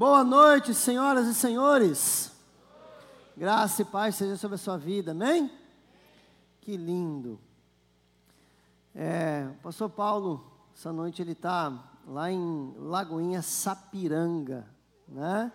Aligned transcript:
Boa 0.00 0.24
noite, 0.24 0.72
senhoras 0.72 1.26
e 1.26 1.34
senhores. 1.34 2.32
Graça 3.36 3.82
e 3.82 3.84
paz 3.84 4.14
seja 4.14 4.34
sobre 4.34 4.54
a 4.54 4.58
sua 4.58 4.78
vida, 4.78 5.10
amém? 5.10 5.52
Que 6.62 6.74
lindo. 6.74 7.38
É, 8.94 9.46
o 9.58 9.62
pastor 9.62 9.90
Paulo, 9.90 10.42
essa 10.74 10.90
noite 10.90 11.20
ele 11.20 11.32
está 11.32 12.00
lá 12.06 12.32
em 12.32 12.74
Lagoinha 12.78 13.42
Sapiranga, 13.42 14.66
né? 15.06 15.52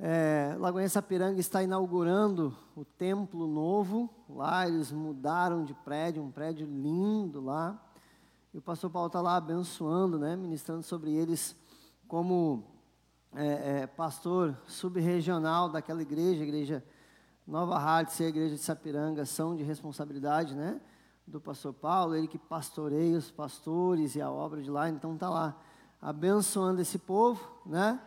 É, 0.00 0.56
Lagoinha 0.58 0.88
Sapiranga 0.88 1.38
está 1.38 1.62
inaugurando 1.62 2.56
o 2.74 2.82
templo 2.82 3.46
novo. 3.46 4.08
Lá 4.26 4.66
eles 4.66 4.90
mudaram 4.90 5.66
de 5.66 5.74
prédio, 5.74 6.22
um 6.22 6.30
prédio 6.30 6.66
lindo 6.66 7.42
lá. 7.42 7.78
E 8.54 8.56
o 8.56 8.62
pastor 8.62 8.88
Paulo 8.88 9.08
está 9.08 9.20
lá 9.20 9.36
abençoando, 9.36 10.18
né? 10.18 10.34
Ministrando 10.34 10.82
sobre 10.82 11.12
eles 11.12 11.54
como 12.08 12.77
é, 13.34 13.82
é, 13.82 13.86
pastor 13.86 14.56
subregional 14.66 15.68
daquela 15.68 16.02
igreja, 16.02 16.42
igreja 16.42 16.84
Nova 17.46 17.76
Hartz 17.76 18.20
e 18.20 18.24
a 18.24 18.28
igreja 18.28 18.54
de 18.54 18.60
Sapiranga 18.60 19.24
são 19.24 19.56
de 19.56 19.62
responsabilidade, 19.62 20.54
né? 20.54 20.80
Do 21.26 21.40
pastor 21.40 21.72
Paulo, 21.72 22.14
ele 22.14 22.26
que 22.26 22.38
pastoreia 22.38 23.16
os 23.16 23.30
pastores 23.30 24.14
e 24.14 24.20
a 24.20 24.30
obra 24.30 24.62
de 24.62 24.70
lá, 24.70 24.88
então 24.88 25.14
está 25.14 25.28
lá 25.28 25.56
abençoando 26.00 26.80
esse 26.80 26.98
povo, 26.98 27.40
né? 27.64 28.00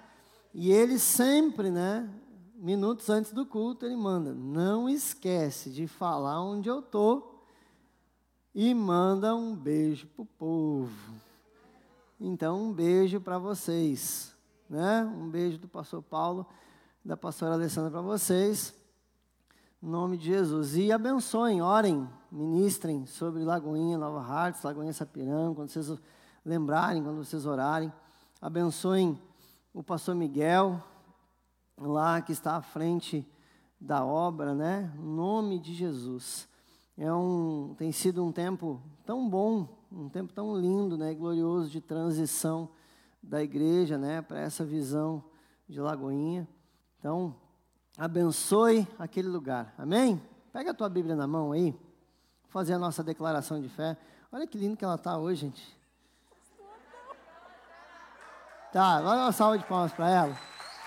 E 0.53 0.71
ele 0.71 0.99
sempre, 0.99 1.69
né? 1.69 2.09
Minutos 2.55 3.09
antes 3.09 3.31
do 3.31 3.45
culto, 3.45 3.85
ele 3.85 3.95
manda: 3.95 4.33
não 4.33 4.87
esquece 4.89 5.69
de 5.69 5.87
falar 5.87 6.41
onde 6.41 6.69
eu 6.69 6.79
estou 6.79 7.43
e 8.53 8.73
manda 8.73 9.35
um 9.35 9.55
beijo 9.55 10.07
para 10.07 10.21
o 10.23 10.25
povo. 10.25 11.13
Então, 12.19 12.61
um 12.61 12.73
beijo 12.73 13.19
para 13.19 13.39
vocês 13.39 14.30
né? 14.71 15.03
Um 15.03 15.29
beijo 15.29 15.57
do 15.57 15.67
pastor 15.67 16.01
Paulo, 16.01 16.47
da 17.03 17.17
pastora 17.17 17.55
Alessandra 17.55 17.91
para 17.91 18.01
vocês. 18.01 18.73
Em 19.83 19.87
nome 19.87 20.15
de 20.15 20.27
Jesus. 20.27 20.77
E 20.77 20.93
abençoem, 20.93 21.61
orem, 21.61 22.07
ministrem 22.31 23.05
sobre 23.05 23.43
Lagoinha, 23.43 23.97
Nova 23.97 24.21
Hartz, 24.21 24.63
Lagoinha 24.63 24.93
Sapiranga, 24.93 25.55
quando 25.55 25.69
vocês 25.69 25.91
lembrarem, 26.45 27.03
quando 27.03 27.17
vocês 27.17 27.45
orarem. 27.45 27.91
Abençoem 28.41 29.19
o 29.73 29.83
pastor 29.83 30.15
Miguel, 30.15 30.81
lá 31.77 32.21
que 32.21 32.31
está 32.31 32.55
à 32.55 32.61
frente 32.61 33.27
da 33.77 34.05
obra, 34.05 34.55
né? 34.55 34.89
Em 34.97 35.03
nome 35.03 35.59
de 35.59 35.73
Jesus. 35.73 36.47
É 36.97 37.11
um, 37.13 37.75
tem 37.77 37.91
sido 37.91 38.23
um 38.23 38.31
tempo 38.31 38.81
tão 39.05 39.29
bom, 39.29 39.67
um 39.91 40.07
tempo 40.07 40.31
tão 40.31 40.55
lindo, 40.55 40.97
né? 40.97 41.13
Glorioso 41.13 41.69
de 41.69 41.81
transição 41.81 42.69
da 43.21 43.41
igreja, 43.43 43.97
né, 43.97 44.21
para 44.21 44.39
essa 44.39 44.65
visão 44.65 45.23
de 45.67 45.79
Lagoinha. 45.79 46.47
Então, 46.99 47.35
abençoe 47.97 48.87
aquele 48.97 49.27
lugar. 49.27 49.73
Amém? 49.77 50.21
Pega 50.51 50.71
a 50.71 50.73
tua 50.73 50.89
Bíblia 50.89 51.15
na 51.15 51.27
mão 51.27 51.51
aí. 51.51 51.79
Fazer 52.49 52.73
a 52.73 52.79
nossa 52.79 53.03
declaração 53.03 53.61
de 53.61 53.69
fé. 53.69 53.97
Olha 54.31 54.45
que 54.47 54.57
lindo 54.57 54.75
que 54.75 54.83
ela 54.83 54.95
está 54.95 55.17
hoje, 55.17 55.41
gente. 55.41 55.77
Tá, 58.71 59.01
vai 59.01 59.17
uma 59.17 59.31
salva 59.31 59.57
de 59.57 59.65
palmas 59.65 59.91
para 59.91 60.09
ela. 60.09 60.37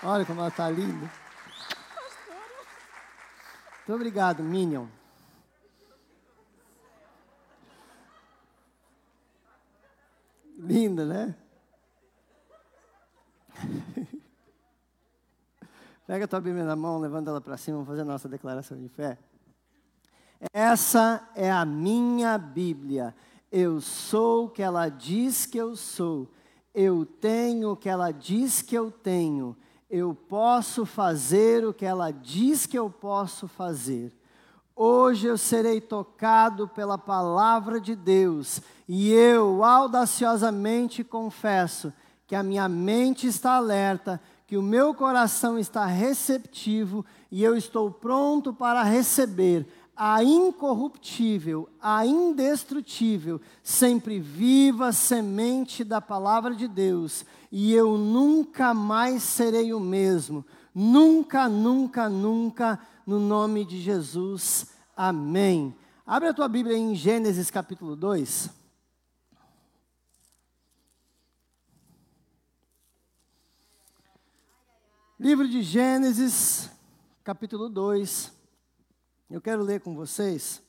Olha 0.03 0.25
como 0.25 0.39
ela 0.39 0.49
está 0.49 0.69
linda. 0.69 1.09
Muito 3.77 3.93
obrigado, 3.93 4.41
Minion. 4.41 4.87
Linda, 10.57 11.05
né? 11.05 11.35
Pega 16.07 16.25
a 16.25 16.27
tua 16.27 16.41
Bíblia 16.41 16.63
na 16.63 16.75
mão, 16.75 16.99
levanta 16.99 17.29
ela 17.31 17.41
para 17.41 17.57
cima, 17.57 17.77
vamos 17.77 17.89
fazer 17.89 18.01
a 18.01 18.05
nossa 18.05 18.29
declaração 18.29 18.77
de 18.77 18.87
fé. 18.87 19.17
Essa 20.53 21.27
é 21.35 21.51
a 21.51 21.65
minha 21.65 22.37
Bíblia. 22.37 23.15
Eu 23.51 23.81
sou 23.81 24.45
o 24.45 24.49
que 24.49 24.61
ela 24.61 24.89
diz 24.89 25.45
que 25.45 25.57
eu 25.57 25.75
sou. 25.75 26.29
Eu 26.73 27.05
tenho 27.05 27.71
o 27.71 27.77
que 27.77 27.89
ela 27.89 28.11
diz 28.11 28.61
que 28.61 28.75
eu 28.75 28.91
tenho. 28.91 29.55
Eu 29.89 30.13
posso 30.13 30.85
fazer 30.85 31.65
o 31.65 31.73
que 31.73 31.85
ela 31.85 32.11
diz 32.11 32.65
que 32.65 32.77
eu 32.77 32.89
posso 32.89 33.47
fazer. 33.47 34.13
Hoje 34.75 35.25
eu 35.25 35.37
serei 35.37 35.79
tocado 35.79 36.67
pela 36.67 36.97
palavra 36.97 37.79
de 37.79 37.95
Deus 37.95 38.61
e 38.89 39.13
eu 39.13 39.63
audaciosamente 39.63 41.01
confesso 41.01 41.93
que 42.27 42.35
a 42.35 42.43
minha 42.43 42.67
mente 42.67 43.27
está 43.27 43.53
alerta, 43.53 44.21
que 44.47 44.57
o 44.57 44.61
meu 44.61 44.93
coração 44.93 45.57
está 45.57 45.85
receptivo 45.85 47.05
e 47.31 47.43
eu 47.43 47.55
estou 47.55 47.91
pronto 47.91 48.53
para 48.53 48.83
receber 48.83 49.67
a 49.95 50.21
incorruptível, 50.23 51.69
a 51.81 52.05
indestrutível, 52.05 53.39
sempre 53.63 54.19
viva 54.19 54.91
semente 54.91 55.83
da 55.83 56.01
palavra 56.01 56.53
de 56.53 56.67
Deus, 56.67 57.25
e 57.49 57.73
eu 57.73 57.97
nunca 57.97 58.73
mais 58.73 59.23
serei 59.23 59.73
o 59.73 59.79
mesmo. 59.79 60.45
Nunca, 60.73 61.47
nunca, 61.47 62.09
nunca, 62.09 62.77
no 63.07 63.17
nome 63.17 63.63
de 63.63 63.79
Jesus. 63.79 64.67
Amém. 64.97 65.73
Abre 66.05 66.27
a 66.27 66.33
tua 66.33 66.49
Bíblia 66.49 66.77
em 66.77 66.93
Gênesis 66.93 67.49
capítulo 67.49 67.95
2. 67.95 68.64
Livro 75.17 75.47
de 75.47 75.63
Gênesis, 75.63 76.69
capítulo 77.23 77.69
2. 77.69 78.33
Eu 79.29 79.39
quero 79.39 79.63
ler 79.63 79.79
com 79.79 79.95
vocês. 79.95 80.61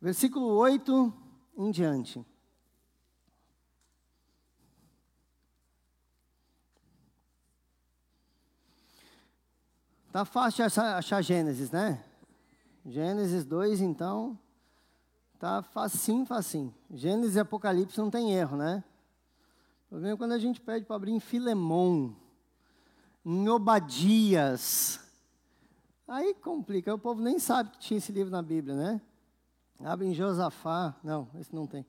Versículo 0.00 0.46
8 0.46 1.12
em 1.58 1.70
diante. 1.70 2.24
Tá 10.10 10.24
fácil 10.24 10.64
achar, 10.64 11.20
Gênesis, 11.20 11.70
né? 11.70 12.02
Gênesis 12.86 13.44
2, 13.44 13.82
então, 13.82 14.38
tá 15.38 15.62
facinho, 15.62 16.24
facinho. 16.24 16.74
Gênesis 16.90 17.36
e 17.36 17.40
Apocalipse 17.40 17.98
não 17.98 18.10
tem 18.10 18.32
erro, 18.32 18.56
né? 18.56 18.82
O 19.88 19.92
problema 19.92 20.14
é 20.14 20.18
quando 20.18 20.32
a 20.32 20.38
gente 20.38 20.60
pede 20.60 20.84
para 20.84 20.96
abrir 20.96 21.12
em 21.12 21.18
Filemon, 21.18 22.10
em 23.24 23.48
Obadias. 23.48 25.00
Aí 26.06 26.34
complica, 26.34 26.94
o 26.94 26.98
povo 26.98 27.22
nem 27.22 27.38
sabe 27.38 27.70
que 27.70 27.78
tinha 27.78 27.96
esse 27.96 28.12
livro 28.12 28.30
na 28.30 28.42
Bíblia, 28.42 28.76
né? 28.76 29.00
Abre 29.82 30.06
em 30.06 30.12
Josafá. 30.12 30.94
Não, 31.02 31.26
esse 31.40 31.54
não 31.54 31.66
tem. 31.66 31.86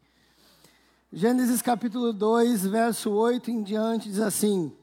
Gênesis 1.11 1.61
capítulo 1.61 2.13
2, 2.13 2.67
verso 2.67 3.11
8 3.11 3.51
em 3.51 3.61
diante, 3.63 4.07
diz 4.07 4.21
assim: 4.21 4.73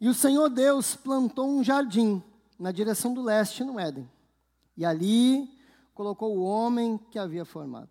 E 0.00 0.08
o 0.08 0.14
Senhor 0.14 0.48
Deus 0.48 0.96
plantou 0.96 1.46
um 1.46 1.62
jardim 1.62 2.22
na 2.58 2.72
direção 2.72 3.12
do 3.12 3.20
leste, 3.20 3.62
no 3.64 3.78
Éden. 3.78 4.10
E 4.78 4.82
ali 4.86 5.46
colocou 5.92 6.34
o 6.34 6.42
homem 6.42 6.96
que 7.10 7.18
havia 7.18 7.44
formado. 7.44 7.90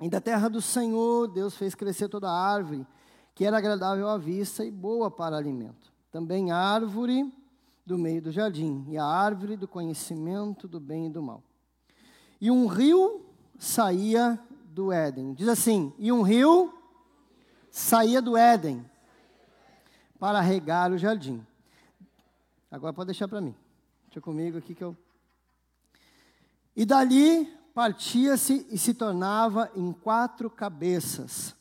E 0.00 0.08
da 0.08 0.22
terra 0.22 0.48
do 0.48 0.62
Senhor, 0.62 1.28
Deus 1.28 1.54
fez 1.54 1.74
crescer 1.74 2.08
toda 2.08 2.30
a 2.30 2.50
árvore 2.50 2.86
que 3.34 3.44
era 3.44 3.58
agradável 3.58 4.08
à 4.08 4.16
vista 4.16 4.64
e 4.64 4.70
boa 4.70 5.10
para 5.10 5.36
alimento. 5.36 5.92
Também 6.10 6.52
árvore 6.52 7.32
do 7.84 7.98
meio 7.98 8.22
do 8.22 8.30
jardim, 8.30 8.86
e 8.88 8.96
a 8.96 9.04
árvore 9.04 9.56
do 9.56 9.68
conhecimento 9.68 10.66
do 10.68 10.80
bem 10.80 11.06
e 11.06 11.10
do 11.10 11.22
mal. 11.22 11.42
E 12.40 12.50
um 12.50 12.66
rio 12.66 13.26
saía 13.58 14.38
do 14.66 14.92
Éden. 14.92 15.34
Diz 15.34 15.48
assim: 15.48 15.92
e 15.98 16.10
um 16.10 16.22
rio 16.22 16.72
saía 17.70 18.22
do 18.22 18.36
Éden 18.36 18.88
para 20.18 20.40
regar 20.40 20.92
o 20.92 20.98
jardim. 20.98 21.44
Agora 22.70 22.92
pode 22.92 23.08
deixar 23.08 23.28
para 23.28 23.40
mim. 23.40 23.54
Deixa 24.06 24.20
comigo 24.20 24.58
aqui 24.58 24.74
que 24.74 24.82
eu. 24.82 24.96
E 26.74 26.84
dali 26.84 27.46
partia-se 27.74 28.66
e 28.70 28.78
se 28.78 28.94
tornava 28.94 29.70
em 29.74 29.92
quatro 29.92 30.48
cabeças 30.48 31.54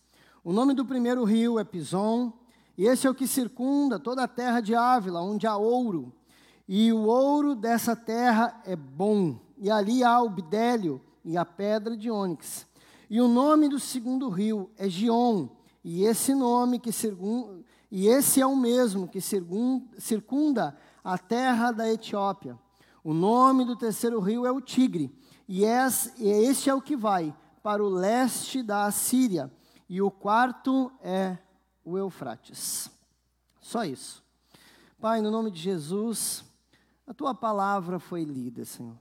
o 0.43 0.51
nome 0.51 0.73
do 0.73 0.83
primeiro 0.83 1.23
rio 1.23 1.57
é 1.57 1.63
Pison, 1.63 2.33
e 2.77 2.85
esse 2.85 3.07
é 3.07 3.09
o 3.09 3.15
que 3.15 3.25
circunda 3.25 3.97
toda 3.97 4.23
a 4.23 4.27
terra 4.27 4.59
de 4.59 4.75
Ávila, 4.75 5.21
onde 5.21 5.47
há 5.47 5.55
ouro. 5.55 6.11
E 6.67 6.91
o 6.91 7.03
ouro 7.05 7.55
dessa 7.55 7.95
terra 7.95 8.61
é 8.65 8.75
bom, 8.75 9.39
e 9.57 9.71
ali 9.71 10.03
há 10.03 10.21
o 10.21 10.29
bidélio 10.29 11.01
e 11.23 11.37
a 11.37 11.45
pedra 11.45 11.95
de 11.95 12.11
ônix. 12.11 12.67
E 13.09 13.21
o 13.21 13.27
nome 13.29 13.69
do 13.69 13.79
segundo 13.79 14.27
rio 14.27 14.69
é 14.77 14.89
Gion, 14.89 15.47
e 15.81 16.03
esse 16.03 16.35
nome 16.35 16.77
que 16.77 16.91
circunda, 16.91 17.63
e 17.89 18.07
esse 18.07 18.41
é 18.41 18.45
o 18.45 18.55
mesmo 18.55 19.07
que 19.07 19.21
circunda 19.97 20.75
a 21.01 21.17
terra 21.17 21.71
da 21.71 21.89
Etiópia. 21.89 22.59
O 23.01 23.13
nome 23.13 23.63
do 23.63 23.77
terceiro 23.77 24.19
rio 24.19 24.45
é 24.45 24.51
o 24.51 24.59
Tigre, 24.59 25.09
e 25.47 25.63
esse 25.63 26.69
é 26.69 26.75
o 26.75 26.81
que 26.81 26.97
vai 26.97 27.33
para 27.61 27.81
o 27.81 27.87
leste 27.87 28.61
da 28.61 28.85
Assíria 28.85 29.49
e 29.89 30.01
o 30.01 30.09
quarto 30.09 30.91
é 31.01 31.37
o 31.83 31.97
Eufrates. 31.97 32.89
Só 33.61 33.83
isso. 33.83 34.23
Pai, 34.99 35.21
no 35.21 35.29
nome 35.29 35.51
de 35.51 35.59
Jesus, 35.59 36.45
a 37.05 37.13
tua 37.13 37.35
palavra 37.35 37.99
foi 37.99 38.23
lida, 38.23 38.63
Senhor. 38.65 38.97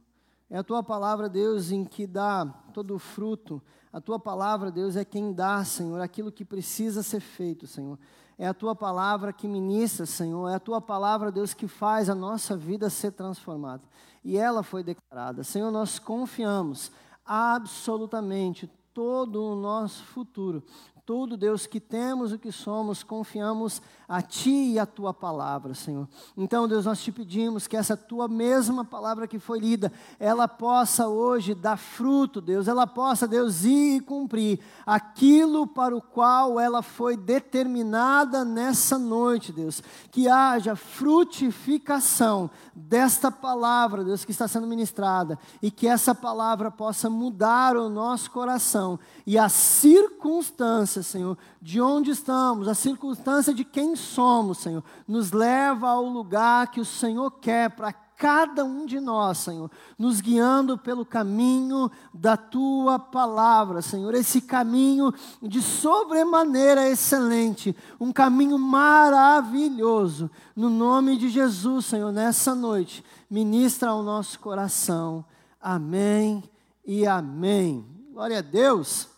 É 0.51 0.59
a 0.59 0.63
tua 0.63 0.83
palavra, 0.83 1.29
Deus, 1.29 1.71
em 1.71 1.85
que 1.85 2.07
dá 2.07 2.45
todo 2.75 2.95
o 2.95 2.99
fruto. 2.99 3.63
A 3.93 4.01
tua 4.01 4.19
palavra, 4.19 4.71
Deus, 4.71 4.97
é 4.97 5.05
quem 5.05 5.33
dá, 5.33 5.65
Senhor, 5.65 6.01
aquilo 6.01 6.31
que 6.31 6.45
precisa 6.45 7.03
ser 7.03 7.21
feito, 7.21 7.67
Senhor. 7.67 7.99
É 8.37 8.47
a 8.47 8.53
tua 8.53 8.75
palavra 8.75 9.33
que 9.33 9.47
ministra, 9.47 10.05
Senhor. 10.05 10.49
É 10.49 10.57
a 10.57 10.61
tua 10.61 10.81
palavra, 10.81 11.33
Deus, 11.33 11.55
que 11.55 11.69
faz 11.69 12.11
a 12.11 12.15
nossa 12.15 12.57
vida 12.57 12.91
ser 12.91 13.13
transformada. 13.13 13.83
E 14.25 14.37
ela 14.37 14.63
foi 14.63 14.83
declarada. 14.83 15.43
Senhor, 15.43 15.71
nós 15.71 15.99
confiamos 15.99 16.93
absolutamente 17.25 18.71
todo 18.93 19.43
o 19.43 19.57
nosso 19.57 20.05
futuro, 20.05 20.63
tudo, 21.05 21.37
Deus, 21.37 21.67
que 21.67 21.81
temos 21.81 22.31
o 22.31 22.39
que 22.39 22.53
somos, 22.53 23.03
confiamos 23.03 23.83
a 24.09 24.23
Ti 24.23 24.75
e 24.75 24.79
a 24.79 24.87
Tua 24.87 25.13
palavra, 25.13 25.75
Senhor. 25.75 26.09
Então, 26.37 26.69
Deus, 26.69 26.85
nós 26.85 27.03
te 27.03 27.11
pedimos 27.11 27.67
que 27.67 27.77
essa 27.77 27.97
Tua 27.97 28.29
mesma 28.29 28.85
palavra 28.85 29.27
que 29.27 29.39
foi 29.39 29.59
lida, 29.59 29.93
ela 30.21 30.47
possa 30.47 31.09
hoje 31.09 31.55
dar 31.57 31.77
fruto, 31.77 32.41
Deus, 32.41 32.69
ela 32.69 32.87
possa, 32.87 33.27
Deus, 33.27 33.65
ir 33.65 33.97
e 33.97 34.01
cumprir 34.01 34.61
aquilo 34.87 35.67
para 35.67 35.97
o 35.97 36.01
qual 36.01 36.61
ela 36.61 36.83
foi 36.83 37.17
determinada 37.17 38.45
nessa 38.45 38.97
noite, 38.97 39.53
Deus. 39.53 39.83
Que 40.11 40.29
haja 40.29 40.77
frutificação 40.77 42.49
desta 42.75 43.29
palavra, 43.29 44.05
Deus, 44.05 44.25
que 44.25 44.31
está 44.31 44.47
sendo 44.47 44.69
ministrada, 44.69 45.37
e 45.61 45.69
que 45.69 45.89
essa 45.89 46.15
palavra 46.15 46.71
possa 46.71 47.11
mudar 47.11 47.77
o 47.77 47.89
nosso 47.89 48.31
coração 48.31 48.82
e 49.27 49.39
as 49.39 49.53
circunstâncias, 49.53 51.07
Senhor, 51.07 51.37
de 51.61 51.81
onde 51.81 52.11
estamos, 52.11 52.69
a 52.69 52.75
circunstância 52.75 53.55
de 53.55 53.65
quem 53.65 53.97
somos, 53.97 54.59
Senhor, 54.59 54.83
nos 55.07 55.33
leva 55.33 55.89
ao 55.89 56.05
lugar 56.05 56.71
que 56.71 56.81
o 56.81 56.85
Senhor 56.85 57.31
quer 57.33 57.71
para 57.71 57.93
cada 58.23 58.65
um 58.65 58.87
de 58.87 59.01
nós, 59.01 59.39
Senhor, 59.39 59.69
nos 59.99 60.21
guiando 60.21 60.79
pelo 60.79 61.05
caminho 61.05 61.91
da 62.15 62.37
tua 62.37 62.97
palavra, 62.97 63.83
Senhor, 63.83 64.15
esse 64.15 64.41
caminho 64.41 65.13
de 65.43 65.61
sobremaneira 65.61 66.89
excelente, 66.89 67.75
um 67.99 68.13
caminho 68.13 68.57
maravilhoso, 68.61 70.31
no 70.55 70.71
nome 70.71 71.17
de 71.17 71.29
Jesus, 71.31 71.87
Senhor, 71.87 72.13
nessa 72.13 72.55
noite, 72.55 73.05
ministra 73.29 73.91
ao 73.91 74.05
nosso 74.05 74.39
coração, 74.39 75.25
amém 75.61 76.45
e 76.87 77.05
amém. 77.05 77.92
Glória 78.13 78.41
a 78.41 78.43
Deus. 78.43 79.09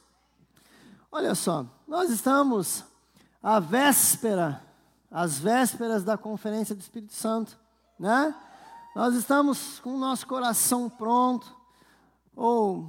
Olha 1.11 1.35
só, 1.35 1.67
nós 1.85 2.11
estamos 2.11 2.85
à 3.43 3.59
véspera, 3.59 4.63
às 5.11 5.37
vésperas 5.37 6.05
da 6.05 6.17
conferência 6.17 6.77
do 6.77 6.81
Espírito 6.81 7.13
Santo, 7.13 7.59
né? 7.99 8.33
Nós 8.95 9.17
estamos 9.17 9.81
com 9.81 9.97
o 9.97 9.99
nosso 9.99 10.25
coração 10.29 10.89
pronto, 10.89 11.53
ou 12.37 12.89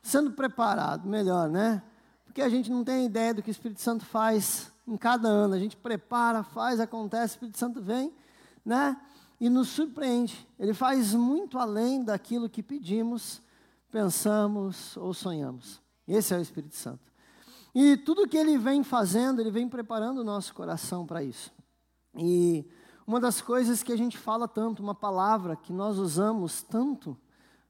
sendo 0.00 0.30
preparado, 0.30 1.08
melhor, 1.08 1.48
né? 1.48 1.82
Porque 2.24 2.40
a 2.40 2.48
gente 2.48 2.70
não 2.70 2.84
tem 2.84 3.06
ideia 3.06 3.34
do 3.34 3.42
que 3.42 3.50
o 3.50 3.50
Espírito 3.50 3.80
Santo 3.80 4.04
faz 4.04 4.70
em 4.86 4.96
cada 4.96 5.26
ano. 5.26 5.54
A 5.54 5.58
gente 5.58 5.76
prepara, 5.76 6.44
faz, 6.44 6.78
acontece, 6.78 7.34
o 7.34 7.34
Espírito 7.34 7.58
Santo 7.58 7.82
vem, 7.82 8.14
né? 8.64 8.96
E 9.40 9.50
nos 9.50 9.70
surpreende. 9.70 10.46
Ele 10.56 10.72
faz 10.72 11.12
muito 11.14 11.58
além 11.58 12.04
daquilo 12.04 12.48
que 12.48 12.62
pedimos, 12.62 13.42
pensamos 13.92 14.96
ou 14.96 15.12
sonhamos. 15.12 15.80
Esse 16.08 16.34
é 16.34 16.38
o 16.38 16.40
Espírito 16.40 16.74
Santo. 16.74 17.12
E 17.74 17.96
tudo 17.98 18.26
que 18.26 18.36
ele 18.36 18.56
vem 18.56 18.82
fazendo, 18.82 19.40
ele 19.40 19.50
vem 19.50 19.68
preparando 19.68 20.22
o 20.22 20.24
nosso 20.24 20.54
coração 20.54 21.06
para 21.06 21.22
isso. 21.22 21.52
E 22.16 22.66
uma 23.06 23.20
das 23.20 23.40
coisas 23.40 23.82
que 23.82 23.92
a 23.92 23.96
gente 23.96 24.16
fala 24.16 24.48
tanto, 24.48 24.82
uma 24.82 24.94
palavra 24.94 25.54
que 25.54 25.72
nós 25.72 25.98
usamos 25.98 26.62
tanto 26.62 27.16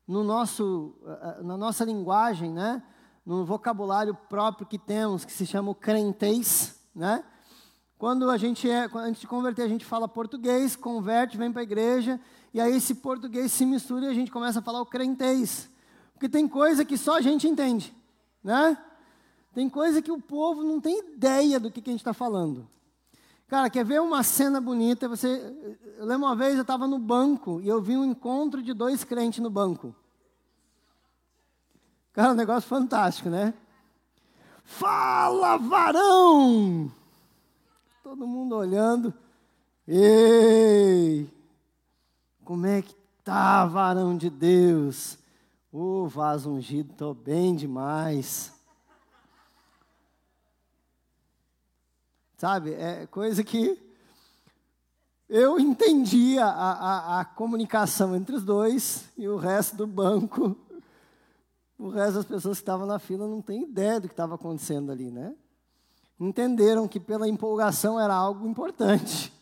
no 0.07 0.23
nosso, 0.23 0.95
eh, 1.05 1.37
eh, 1.41 1.43
na 1.43 1.57
nossa 1.57 1.85
linguagem, 1.85 2.53
né? 2.53 2.83
no 3.25 3.45
vocabulário 3.45 4.15
próprio 4.29 4.67
que 4.67 4.79
temos, 4.79 5.25
que 5.25 5.33
se 5.33 5.47
chama 5.47 5.71
o 5.71 5.75
crentez, 5.75 6.81
né? 6.95 7.25
Quando 7.97 8.29
a 8.29 8.37
gente 8.37 8.69
é, 8.69 8.89
antes 8.97 9.21
de 9.21 9.29
converter, 9.29 9.63
a 9.63 9.69
gente 9.69 9.85
fala 9.85 10.09
português, 10.09 10.75
converte, 10.75 11.37
vem 11.37 11.53
para 11.53 11.63
a 11.63 11.63
igreja, 11.63 12.21
e 12.53 12.61
aí 12.61 12.75
esse 12.75 12.97
português 12.97 13.53
se 13.53 13.65
mistura 13.65 14.07
e 14.07 14.09
a 14.09 14.15
gente 14.15 14.33
começa 14.33 14.59
a 14.59 14.63
falar 14.63 14.81
o 14.81 14.87
crentez. 14.87 15.71
Porque 16.23 16.31
tem 16.31 16.47
coisa 16.47 16.85
que 16.85 16.97
só 16.97 17.17
a 17.17 17.21
gente 17.21 17.49
entende, 17.49 17.93
né? 18.45 18.79
Tem 19.53 19.69
coisa 19.69 20.01
que 20.01 20.13
o 20.13 20.21
povo 20.21 20.63
não 20.63 20.81
tem 20.81 21.01
ideia 21.01 21.59
do 21.59 21.69
que, 21.69 21.83
que 21.83 21.91
a 21.91 21.93
gente 21.93 21.99
está 21.99 22.15
falando. 22.15 22.65
Cara, 23.49 23.69
quer 23.69 23.85
ver 23.85 24.01
uma 24.01 24.23
cena 24.23 24.61
bonita? 24.61 25.09
Você, 25.09 25.27
eu 25.99 26.07
lembro 26.07 26.29
uma 26.29 26.37
vez 26.37 26.55
eu 26.55 26.63
estava 26.63 26.87
no 26.87 26.97
banco 26.97 27.61
e 27.61 27.67
eu 27.67 27.83
vi 27.83 27.97
um 27.97 28.05
encontro 28.05 28.63
de 28.63 28.73
dois 28.73 29.03
crentes 29.03 29.41
no 29.41 29.51
banco. 29.51 29.93
Cara, 32.13 32.31
um 32.31 32.37
negócio 32.37 32.69
fantástico, 32.69 33.29
né? 33.29 33.53
Fala, 34.63 35.57
varão! 35.57 36.89
Todo 38.01 38.29
mundo 38.29 38.55
olhando. 38.55 39.13
Ei! 39.89 41.29
Como 42.45 42.65
é 42.65 42.81
que 42.81 42.95
tá, 43.25 43.67
varão 43.67 44.17
de 44.17 44.31
Deus? 44.31 45.21
Oh, 45.75 46.07
vaso 46.07 46.51
ungido, 46.51 46.93
tô 46.93 47.15
bem 47.15 47.57
demais. 47.57 48.53
Sabe? 52.37 52.75
É 52.75 53.07
coisa 53.07 53.43
que 53.43 53.81
eu 55.31 55.59
entendia 55.59 56.45
a, 56.45 56.73
a, 56.73 57.21
a, 57.21 57.25
comunicação 57.25 58.15
entre 58.15 58.37
os 58.37 58.45
dois 58.45 59.09
e 59.17 59.27
o 59.27 59.39
resto 59.39 59.75
do 59.77 59.87
banco, 59.87 60.55
o 61.79 61.89
resto 61.89 62.17
das 62.17 62.27
pessoas 62.27 62.59
que 62.59 62.63
estavam 62.63 62.87
na 62.87 62.99
fila 62.99 63.27
não 63.27 63.41
tem 63.41 63.63
ideia 63.63 63.99
do 63.99 64.09
que 64.09 64.13
estava 64.13 64.35
acontecendo 64.35 64.93
ali, 64.93 65.11
né? 65.11 65.35
Entenderam 66.21 66.87
que 66.87 67.01
pela 67.01 67.27
empolgação 67.27 67.99
era 67.99 68.15
algo 68.15 68.47
importante. 68.47 69.33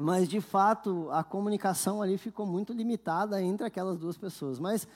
Mas, 0.00 0.28
de 0.28 0.40
fato, 0.40 1.08
a 1.10 1.22
comunicação 1.22 2.00
ali 2.00 2.16
ficou 2.16 2.46
muito 2.46 2.72
limitada 2.72 3.40
entre 3.42 3.66
aquelas 3.66 3.98
duas 3.98 4.16
pessoas. 4.16 4.58
Mas, 4.58 4.88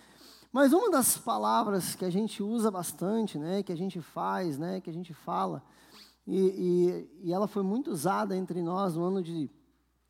mas 0.51 0.73
uma 0.73 0.91
das 0.91 1.19
palavras 1.19 1.95
que 1.95 2.05
a 2.05 2.11
gente 2.11 2.43
usa 2.43 2.71
bastante, 2.71 3.39
né, 3.39 3.63
que 3.63 3.73
a 3.73 3.77
gente 3.77 4.01
faz, 4.01 4.57
né, 4.57 4.81
que 4.81 4.89
a 4.89 4.93
gente 4.93 5.13
fala, 5.13 5.63
e, 6.27 6.39
e, 7.23 7.29
e, 7.29 7.33
ela 7.35 7.47
foi 7.47 7.63
muito 7.63 7.91
usada 7.91 8.35
entre 8.35 8.63
nós 8.63 8.97
no 8.97 9.05
ano 9.05 9.23
de 9.23 9.51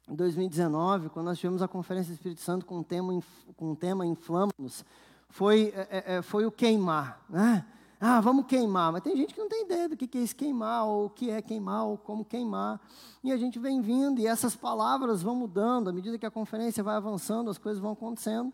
2019, 0.09 1.09
quando 1.09 1.27
nós 1.27 1.39
tivemos 1.39 1.61
a 1.61 1.67
Conferência 1.67 2.13
do 2.13 2.15
Espírito 2.15 2.41
Santo 2.41 2.65
com 2.65 2.79
o 2.79 2.85
tema, 2.85 3.21
com 3.57 3.73
o 3.73 3.77
tema 3.77 4.07
Inflamos, 4.07 4.85
foi, 5.29 5.73
é, 5.75 5.89
é, 5.91 6.17
é, 6.17 6.23
foi 6.23 6.47
o 6.47 6.53
queimar. 6.53 7.21
Né? 7.29 7.67
Ah, 8.07 8.21
vamos 8.21 8.45
queimar. 8.45 8.93
Mas 8.93 9.03
tem 9.03 9.17
gente 9.17 9.33
que 9.33 9.41
não 9.41 9.49
tem 9.49 9.63
ideia 9.65 9.89
do 9.89 9.97
que 9.97 10.19
é 10.19 10.21
esse 10.21 10.35
queimar, 10.35 10.85
ou 10.85 11.07
o 11.07 11.09
que 11.09 11.31
é 11.31 11.41
queimar, 11.41 11.87
ou 11.87 11.97
como 11.97 12.23
queimar. 12.23 12.79
E 13.23 13.33
a 13.33 13.37
gente 13.39 13.59
vem 13.59 13.81
vindo, 13.81 14.21
e 14.21 14.27
essas 14.27 14.55
palavras 14.55 15.23
vão 15.23 15.35
mudando, 15.35 15.89
à 15.89 15.93
medida 15.93 16.19
que 16.19 16.27
a 16.27 16.31
conferência 16.31 16.85
vai 16.85 16.97
avançando, 16.97 17.49
as 17.49 17.57
coisas 17.57 17.81
vão 17.81 17.93
acontecendo, 17.93 18.53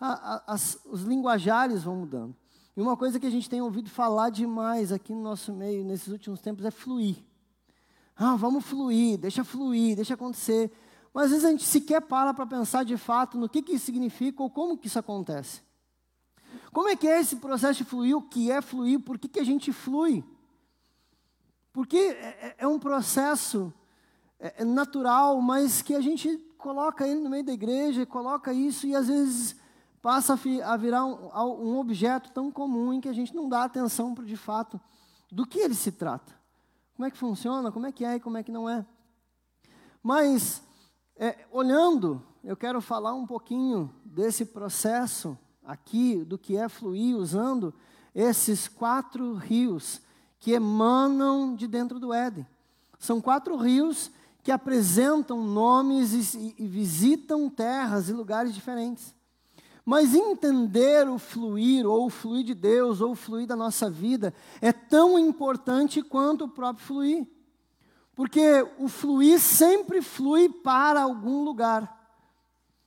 a, 0.00 0.34
a, 0.34 0.54
as, 0.54 0.78
os 0.86 1.02
linguajares 1.02 1.82
vão 1.82 1.96
mudando. 1.96 2.32
E 2.76 2.80
uma 2.80 2.96
coisa 2.96 3.18
que 3.18 3.26
a 3.26 3.30
gente 3.30 3.50
tem 3.50 3.60
ouvido 3.60 3.90
falar 3.90 4.30
demais 4.30 4.92
aqui 4.92 5.12
no 5.12 5.20
nosso 5.20 5.52
meio 5.52 5.84
nesses 5.84 6.06
últimos 6.06 6.40
tempos 6.40 6.64
é 6.64 6.70
fluir. 6.70 7.16
Ah, 8.16 8.36
vamos 8.36 8.64
fluir, 8.64 9.18
deixa 9.18 9.42
fluir, 9.42 9.96
deixa 9.96 10.14
acontecer. 10.14 10.70
Mas 11.12 11.24
às 11.24 11.30
vezes 11.30 11.44
a 11.44 11.50
gente 11.50 11.64
sequer 11.64 12.02
para 12.02 12.32
para 12.32 12.46
pensar 12.46 12.84
de 12.84 12.96
fato 12.96 13.36
no 13.36 13.48
que, 13.48 13.62
que 13.62 13.72
isso 13.72 13.84
significa 13.84 14.44
ou 14.44 14.48
como 14.48 14.78
que 14.78 14.86
isso 14.86 15.00
acontece. 15.00 15.60
Como 16.72 16.88
é 16.88 16.96
que 16.96 17.06
é 17.06 17.20
esse 17.20 17.36
processo 17.36 17.78
de 17.78 17.84
fluir? 17.84 18.16
O 18.16 18.22
que 18.22 18.50
é 18.50 18.62
fluir? 18.62 18.98
Por 19.00 19.18
que, 19.18 19.28
que 19.28 19.40
a 19.40 19.44
gente 19.44 19.72
flui? 19.72 20.24
Porque 21.72 21.96
é, 21.96 22.46
é, 22.48 22.54
é 22.58 22.66
um 22.66 22.78
processo 22.78 23.72
é, 24.40 24.62
é 24.62 24.64
natural, 24.64 25.40
mas 25.40 25.82
que 25.82 25.94
a 25.94 26.00
gente 26.00 26.38
coloca 26.56 27.06
ele 27.06 27.20
no 27.20 27.28
meio 27.28 27.44
da 27.44 27.52
igreja, 27.52 28.06
coloca 28.06 28.52
isso 28.52 28.86
e 28.86 28.94
às 28.96 29.08
vezes 29.08 29.56
passa 30.00 30.38
a 30.64 30.76
virar 30.76 31.04
um, 31.04 31.30
um 31.60 31.78
objeto 31.78 32.32
tão 32.32 32.50
comum 32.50 32.92
em 32.92 33.00
que 33.00 33.08
a 33.08 33.12
gente 33.12 33.34
não 33.34 33.48
dá 33.48 33.64
atenção 33.64 34.14
para 34.14 34.24
de 34.24 34.36
fato 34.36 34.80
do 35.30 35.46
que 35.46 35.58
ele 35.58 35.74
se 35.74 35.92
trata. 35.92 36.34
Como 36.94 37.06
é 37.06 37.10
que 37.10 37.18
funciona, 37.18 37.70
como 37.70 37.86
é 37.86 37.92
que 37.92 38.04
é 38.04 38.16
e 38.16 38.20
como 38.20 38.36
é 38.36 38.42
que 38.42 38.50
não 38.50 38.68
é. 38.68 38.84
Mas, 40.02 40.62
é, 41.16 41.46
olhando, 41.50 42.22
eu 42.42 42.56
quero 42.56 42.80
falar 42.80 43.14
um 43.14 43.26
pouquinho 43.26 43.94
desse 44.04 44.44
processo 44.44 45.38
aqui, 45.64 46.24
do 46.24 46.38
que 46.38 46.56
é 46.56 46.68
fluir, 46.68 47.16
usando 47.16 47.72
esses 48.14 48.68
quatro 48.68 49.34
rios 49.34 50.00
que 50.38 50.52
emanam 50.52 51.54
de 51.54 51.66
dentro 51.66 52.00
do 52.00 52.12
Éden. 52.12 52.46
São 52.98 53.20
quatro 53.20 53.56
rios 53.56 54.10
que 54.42 54.50
apresentam 54.50 55.42
nomes 55.44 56.34
e, 56.34 56.54
e 56.58 56.66
visitam 56.66 57.48
terras 57.48 58.08
e 58.08 58.12
lugares 58.12 58.54
diferentes. 58.54 59.14
Mas 59.84 60.14
entender 60.14 61.08
o 61.08 61.18
fluir, 61.18 61.86
ou 61.86 62.06
o 62.06 62.10
fluir 62.10 62.44
de 62.44 62.54
Deus, 62.54 63.00
ou 63.00 63.12
o 63.12 63.16
fluir 63.16 63.46
da 63.46 63.56
nossa 63.56 63.90
vida, 63.90 64.32
é 64.60 64.72
tão 64.72 65.18
importante 65.18 66.02
quanto 66.02 66.44
o 66.44 66.48
próprio 66.48 66.86
fluir. 66.86 67.26
Porque 68.14 68.66
o 68.78 68.88
fluir 68.88 69.40
sempre 69.40 70.00
flui 70.00 70.48
para 70.48 71.02
algum 71.02 71.42
lugar. 71.42 72.01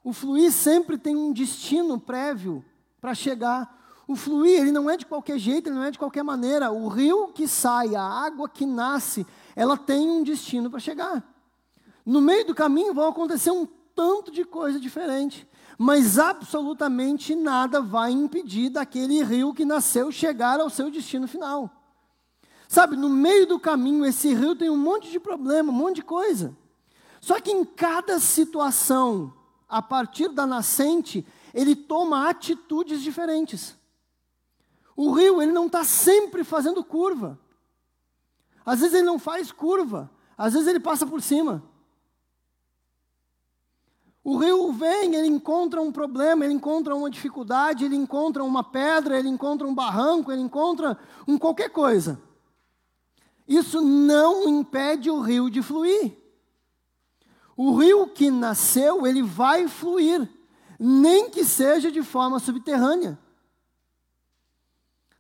O 0.06 0.14
fluir 0.14 0.52
sempre 0.52 1.00
tem 1.00 1.16
um 1.16 1.34
destino 1.34 2.00
prévio 2.00 2.64
para 3.02 3.16
chegar. 3.16 4.04
O 4.08 4.16
fluir, 4.16 4.60
ele 4.60 4.72
não 4.72 4.88
é 4.88 4.96
de 4.96 5.04
qualquer 5.04 5.40
jeito, 5.40 5.68
ele 5.68 5.76
não 5.78 5.84
é 5.84 5.90
de 5.90 5.98
qualquer 5.98 6.22
maneira. 6.22 6.72
O 6.72 6.88
rio 6.88 7.30
que 7.30 7.48
sai, 7.48 7.96
a 7.96 8.04
água 8.04 8.48
que 8.48 8.68
nasce, 8.68 9.26
ela 9.56 9.76
tem 9.76 10.08
um 10.08 10.22
destino 10.22 10.70
para 10.70 10.80
chegar. 10.80 11.28
No 12.06 12.22
meio 12.22 12.46
do 12.46 12.54
caminho 12.54 12.94
vão 12.94 13.08
acontecer 13.08 13.50
um 13.50 13.68
tanto 13.96 14.32
de 14.32 14.46
coisa 14.46 14.80
diferente, 14.80 15.50
mas 15.76 16.20
absolutamente 16.20 17.34
nada 17.34 17.82
vai 17.82 18.12
impedir 18.12 18.70
daquele 18.70 19.24
rio 19.24 19.56
que 19.56 19.66
nasceu 19.66 20.12
chegar 20.12 20.60
ao 20.60 20.70
seu 20.70 20.92
destino 20.92 21.28
final. 21.28 21.72
Sabe, 22.68 22.96
no 22.96 23.10
meio 23.10 23.48
do 23.48 23.60
caminho, 23.60 24.06
esse 24.06 24.32
rio 24.36 24.56
tem 24.56 24.70
um 24.70 24.78
monte 24.78 25.10
de 25.10 25.20
problema, 25.20 25.72
um 25.72 25.76
monte 25.76 25.96
de 25.96 26.04
coisa. 26.04 26.56
Só 27.20 27.40
que 27.42 27.50
em 27.50 27.66
cada 27.66 28.20
situação, 28.20 29.34
a 29.76 29.82
partir 29.82 30.30
da 30.30 30.48
nascente, 30.48 31.28
ele 31.54 31.76
toma 31.76 32.30
atitudes 32.30 33.02
diferentes. 33.02 33.78
O 34.96 35.12
rio, 35.12 35.42
ele 35.42 35.52
não 35.52 35.66
está 35.66 35.84
sempre 35.84 36.46
fazendo 36.46 36.82
curva. 36.82 37.38
Às 38.66 38.80
vezes 38.80 38.96
ele 38.96 39.06
não 39.06 39.20
faz 39.20 39.52
curva, 39.52 40.10
às 40.38 40.54
vezes 40.54 40.70
ele 40.70 40.80
passa 40.80 41.06
por 41.06 41.22
cima. 41.22 41.62
O 44.24 44.38
rio 44.38 44.72
vem, 44.72 45.14
ele 45.14 45.28
encontra 45.28 45.82
um 45.82 45.92
problema, 45.92 46.46
ele 46.46 46.54
encontra 46.54 46.96
uma 46.96 47.10
dificuldade, 47.10 47.84
ele 47.84 47.98
encontra 47.98 48.46
uma 48.46 48.64
pedra, 48.64 49.20
ele 49.20 49.28
encontra 49.28 49.68
um 49.68 49.76
barranco, 49.76 50.32
ele 50.32 50.42
encontra 50.42 50.98
um 51.28 51.38
qualquer 51.38 51.70
coisa. 51.70 52.18
Isso 53.46 53.82
não 53.82 54.48
impede 54.48 55.12
o 55.12 55.20
rio 55.20 55.50
de 55.50 55.62
fluir. 55.62 56.25
O 57.56 57.78
rio 57.78 58.08
que 58.08 58.30
nasceu, 58.30 59.08
ele 59.08 59.22
vai 59.22 59.68
fluir, 59.68 60.30
nem 60.80 61.30
que 61.30 61.46
seja 61.46 61.92
de 61.92 62.04
forma 62.04 62.40
subterrânea. 62.40 63.18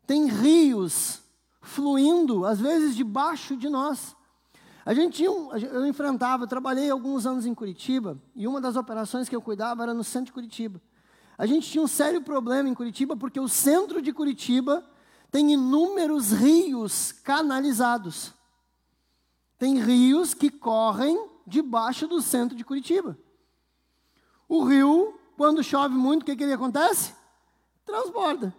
Tem 0.05 0.27
rios 0.27 1.21
fluindo, 1.61 2.45
às 2.45 2.59
vezes 2.59 2.95
debaixo 2.95 3.55
de 3.55 3.69
nós. 3.69 4.15
A 4.85 4.93
gente 4.93 5.15
tinha 5.15 5.29
eu 5.29 5.87
enfrentava, 5.87 6.43
eu 6.43 6.47
trabalhei 6.47 6.89
alguns 6.89 7.25
anos 7.25 7.45
em 7.45 7.55
Curitiba, 7.55 8.21
e 8.35 8.47
uma 8.47 8.61
das 8.61 8.75
operações 8.75 9.27
que 9.27 9.35
eu 9.35 9.41
cuidava 9.41 9.83
era 9.83 9.93
no 9.93 10.03
centro 10.03 10.27
de 10.27 10.33
Curitiba. 10.33 10.79
A 11.37 11.45
gente 11.45 11.69
tinha 11.69 11.83
um 11.83 11.87
sério 11.87 12.21
problema 12.21 12.69
em 12.69 12.73
Curitiba, 12.73 13.17
porque 13.17 13.39
o 13.39 13.47
centro 13.47 14.01
de 14.01 14.13
Curitiba 14.13 14.85
tem 15.31 15.51
inúmeros 15.51 16.31
rios 16.31 17.11
canalizados. 17.11 18.33
Tem 19.57 19.79
rios 19.79 20.33
que 20.33 20.49
correm 20.49 21.34
debaixo 21.45 22.07
do 22.07 22.21
centro 22.21 22.55
de 22.55 22.63
Curitiba. 22.63 23.17
O 24.47 24.63
rio, 24.63 25.19
quando 25.37 25.63
chove 25.63 25.95
muito, 25.95 26.23
o 26.23 26.25
que, 26.25 26.35
que 26.35 26.43
ele 26.43 26.53
acontece? 26.53 27.13
Transborda. 27.85 28.55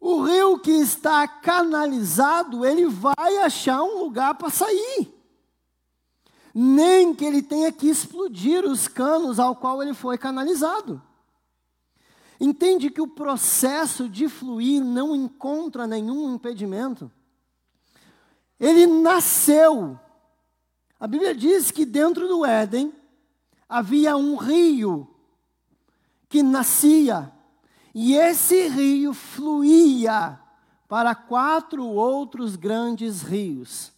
O 0.00 0.22
rio 0.22 0.58
que 0.58 0.70
está 0.70 1.26
canalizado, 1.26 2.64
ele 2.64 2.86
vai 2.86 3.38
achar 3.38 3.82
um 3.82 4.00
lugar 4.00 4.34
para 4.34 4.50
sair. 4.50 5.10
Nem 6.54 7.14
que 7.14 7.24
ele 7.24 7.42
tenha 7.42 7.72
que 7.72 7.88
explodir 7.88 8.64
os 8.64 8.86
canos 8.86 9.40
ao 9.40 9.56
qual 9.56 9.82
ele 9.82 9.94
foi 9.94 10.18
canalizado. 10.18 11.02
Entende 12.38 12.90
que 12.90 13.00
o 13.00 13.08
processo 13.08 14.08
de 14.08 14.28
fluir 14.28 14.84
não 14.84 15.16
encontra 15.16 15.86
nenhum 15.86 16.34
impedimento. 16.34 17.10
Ele 18.58 18.86
nasceu. 18.86 19.98
A 20.98 21.06
Bíblia 21.06 21.34
diz 21.34 21.70
que 21.70 21.84
dentro 21.84 22.26
do 22.28 22.44
Éden 22.44 22.92
havia 23.68 24.16
um 24.16 24.36
rio 24.36 25.08
que 26.28 26.42
nascia 26.42 27.32
e 27.94 28.16
esse 28.16 28.66
rio 28.68 29.14
fluía 29.14 30.38
para 30.88 31.14
quatro 31.14 31.86
outros 31.86 32.56
grandes 32.56 33.22
rios. 33.22 33.92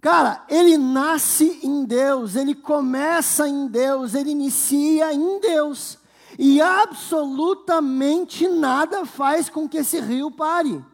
Cara, 0.00 0.44
ele 0.48 0.78
nasce 0.78 1.60
em 1.62 1.84
Deus, 1.84 2.36
ele 2.36 2.54
começa 2.54 3.48
em 3.48 3.66
Deus, 3.66 4.14
ele 4.14 4.30
inicia 4.30 5.12
em 5.12 5.40
Deus. 5.40 5.98
E 6.38 6.60
absolutamente 6.60 8.48
nada 8.48 9.04
faz 9.04 9.48
com 9.48 9.68
que 9.68 9.78
esse 9.78 10.00
rio 10.00 10.30
pare. 10.30 10.84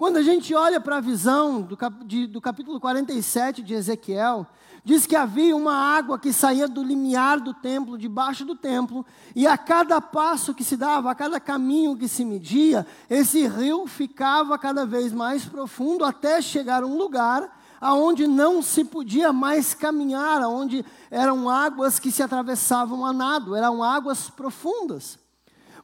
Quando 0.00 0.16
a 0.16 0.22
gente 0.22 0.54
olha 0.54 0.80
para 0.80 0.96
a 0.96 1.00
visão 1.02 1.60
do, 1.60 1.76
cap, 1.76 2.02
de, 2.06 2.26
do 2.26 2.40
capítulo 2.40 2.80
47 2.80 3.60
de 3.60 3.74
Ezequiel, 3.74 4.46
diz 4.82 5.04
que 5.04 5.14
havia 5.14 5.54
uma 5.54 5.74
água 5.74 6.18
que 6.18 6.32
saía 6.32 6.66
do 6.66 6.82
limiar 6.82 7.38
do 7.38 7.52
templo, 7.52 7.98
debaixo 7.98 8.46
do 8.46 8.56
templo, 8.56 9.04
e 9.36 9.46
a 9.46 9.58
cada 9.58 10.00
passo 10.00 10.54
que 10.54 10.64
se 10.64 10.74
dava, 10.74 11.10
a 11.10 11.14
cada 11.14 11.38
caminho 11.38 11.98
que 11.98 12.08
se 12.08 12.24
media, 12.24 12.86
esse 13.10 13.46
rio 13.46 13.86
ficava 13.86 14.56
cada 14.58 14.86
vez 14.86 15.12
mais 15.12 15.44
profundo 15.44 16.02
até 16.02 16.40
chegar 16.40 16.82
a 16.82 16.86
um 16.86 16.96
lugar 16.96 17.60
aonde 17.78 18.26
não 18.26 18.62
se 18.62 18.84
podia 18.84 19.34
mais 19.34 19.74
caminhar, 19.74 20.40
aonde 20.40 20.82
eram 21.10 21.46
águas 21.46 21.98
que 21.98 22.10
se 22.10 22.22
atravessavam 22.22 23.04
a 23.04 23.12
nado, 23.12 23.54
eram 23.54 23.84
águas 23.84 24.30
profundas. 24.30 25.18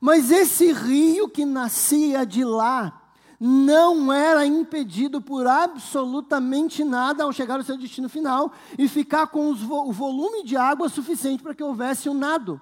Mas 0.01 0.31
esse 0.31 0.73
rio 0.73 1.29
que 1.29 1.45
nascia 1.45 2.25
de 2.25 2.43
lá, 2.47 3.03
não 3.39 4.13
era 4.13 4.47
impedido 4.47 5.21
por 5.21 5.47
absolutamente 5.47 6.83
nada 6.83 7.25
ao 7.25 7.33
chegar 7.33 7.57
ao 7.57 7.65
seu 7.65 7.77
destino 7.77 8.09
final 8.09 8.53
e 8.79 8.89
ficar 8.89 9.27
com 9.27 9.55
vo 9.55 9.89
o 9.89 9.93
volume 9.93 10.43
de 10.43 10.57
água 10.57 10.89
suficiente 10.89 11.43
para 11.43 11.55
que 11.55 11.63
houvesse 11.63 12.09
um 12.09 12.15
nado. 12.15 12.61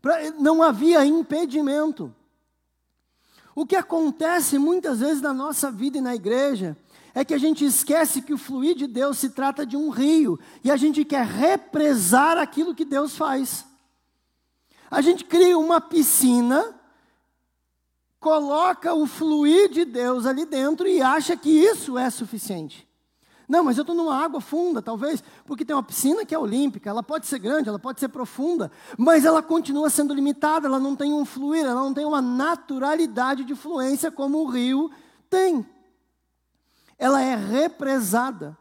Pra, 0.00 0.30
não 0.32 0.62
havia 0.62 1.04
impedimento. 1.04 2.14
O 3.54 3.66
que 3.66 3.76
acontece 3.76 4.58
muitas 4.58 5.00
vezes 5.00 5.20
na 5.20 5.34
nossa 5.34 5.70
vida 5.70 5.98
e 5.98 6.00
na 6.00 6.14
igreja 6.14 6.76
é 7.12 7.24
que 7.24 7.34
a 7.34 7.38
gente 7.38 7.64
esquece 7.64 8.22
que 8.22 8.32
o 8.32 8.38
fluir 8.38 8.76
de 8.76 8.86
Deus 8.86 9.18
se 9.18 9.30
trata 9.30 9.66
de 9.66 9.76
um 9.76 9.90
rio 9.90 10.38
e 10.62 10.70
a 10.70 10.76
gente 10.76 11.04
quer 11.04 11.26
represar 11.26 12.38
aquilo 12.38 12.74
que 12.74 12.84
Deus 12.84 13.16
faz. 13.16 13.66
A 14.88 15.00
gente 15.00 15.24
cria 15.24 15.58
uma 15.58 15.80
piscina 15.80 16.79
coloca 18.20 18.92
o 18.92 19.06
fluir 19.06 19.70
de 19.70 19.84
Deus 19.84 20.26
ali 20.26 20.44
dentro 20.44 20.86
e 20.86 21.00
acha 21.00 21.34
que 21.36 21.48
isso 21.48 21.96
é 21.96 22.10
suficiente. 22.10 22.86
Não, 23.48 23.64
mas 23.64 23.76
eu 23.76 23.82
estou 23.82 23.96
numa 23.96 24.14
água 24.14 24.40
funda, 24.40 24.80
talvez, 24.80 25.24
porque 25.44 25.64
tem 25.64 25.74
uma 25.74 25.82
piscina 25.82 26.24
que 26.24 26.32
é 26.32 26.38
olímpica, 26.38 26.88
ela 26.88 27.02
pode 27.02 27.26
ser 27.26 27.40
grande, 27.40 27.68
ela 27.68 27.80
pode 27.80 27.98
ser 27.98 28.08
profunda, 28.08 28.70
mas 28.96 29.24
ela 29.24 29.42
continua 29.42 29.90
sendo 29.90 30.14
limitada, 30.14 30.68
ela 30.68 30.78
não 30.78 30.94
tem 30.94 31.12
um 31.12 31.24
fluir, 31.24 31.64
ela 31.64 31.80
não 31.80 31.92
tem 31.92 32.04
uma 32.04 32.22
naturalidade 32.22 33.42
de 33.42 33.56
fluência 33.56 34.08
como 34.08 34.38
o 34.38 34.46
rio 34.46 34.88
tem. 35.28 35.66
Ela 36.96 37.22
é 37.22 37.34
represada. 37.34 38.56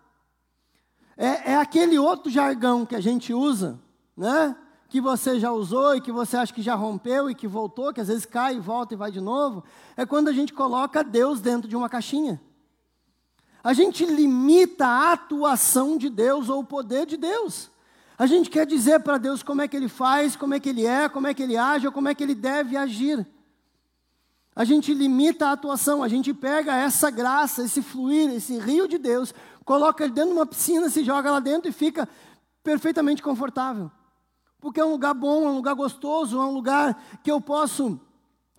É, 1.15 1.51
é 1.51 1.55
aquele 1.57 1.99
outro 1.99 2.31
jargão 2.31 2.83
que 2.83 2.95
a 2.95 3.01
gente 3.01 3.31
usa, 3.31 3.79
né? 4.17 4.55
Que 4.89 4.99
você 4.99 5.39
já 5.39 5.51
usou 5.51 5.95
e 5.95 6.01
que 6.01 6.11
você 6.11 6.35
acha 6.35 6.51
que 6.51 6.63
já 6.63 6.73
rompeu 6.73 7.29
e 7.29 7.35
que 7.35 7.47
voltou, 7.47 7.93
que 7.93 8.01
às 8.01 8.07
vezes 8.07 8.25
cai 8.25 8.55
e 8.55 8.59
volta 8.59 8.95
e 8.95 8.97
vai 8.97 9.11
de 9.11 9.21
novo, 9.21 9.63
é 9.95 10.03
quando 10.03 10.29
a 10.29 10.33
gente 10.33 10.51
coloca 10.51 11.03
Deus 11.03 11.39
dentro 11.39 11.69
de 11.69 11.75
uma 11.75 11.87
caixinha. 11.87 12.41
A 13.63 13.71
gente 13.71 14.03
limita 14.03 14.87
a 14.87 15.13
atuação 15.13 15.95
de 15.95 16.09
Deus 16.09 16.49
ou 16.49 16.61
o 16.61 16.65
poder 16.65 17.05
de 17.05 17.17
Deus. 17.17 17.69
A 18.17 18.25
gente 18.25 18.49
quer 18.49 18.65
dizer 18.65 19.01
para 19.01 19.19
Deus 19.19 19.43
como 19.43 19.61
é 19.61 19.67
que 19.67 19.77
ele 19.77 19.87
faz, 19.87 20.35
como 20.35 20.55
é 20.55 20.59
que 20.59 20.69
ele 20.69 20.85
é, 20.85 21.07
como 21.07 21.27
é 21.27 21.33
que 21.35 21.43
ele 21.43 21.55
age 21.55 21.85
ou 21.85 21.93
como 21.93 22.09
é 22.09 22.15
que 22.15 22.23
ele 22.23 22.35
deve 22.35 22.75
agir. 22.75 23.25
A 24.55 24.65
gente 24.65 24.91
limita 24.91 25.47
a 25.47 25.51
atuação, 25.51 26.01
a 26.01 26.07
gente 26.07 26.33
pega 26.33 26.75
essa 26.75 27.11
graça, 27.11 27.63
esse 27.63 27.83
fluir, 27.83 28.31
esse 28.31 28.57
rio 28.57 28.87
de 28.87 28.97
Deus, 28.97 29.33
coloca 29.63 30.03
ele 30.03 30.13
dentro 30.13 30.31
de 30.31 30.35
uma 30.35 30.47
piscina, 30.47 30.89
se 30.89 31.03
joga 31.03 31.29
lá 31.29 31.39
dentro 31.39 31.69
e 31.69 31.71
fica 31.71 32.09
perfeitamente 32.63 33.21
confortável 33.21 33.91
porque 34.59 34.79
é 34.79 34.85
um 34.85 34.91
lugar 34.91 35.13
bom, 35.13 35.47
é 35.47 35.51
um 35.51 35.55
lugar 35.55 35.75
gostoso, 35.75 36.39
é 36.39 36.45
um 36.45 36.53
lugar 36.53 37.01
que 37.23 37.31
eu 37.31 37.39
posso 37.39 37.99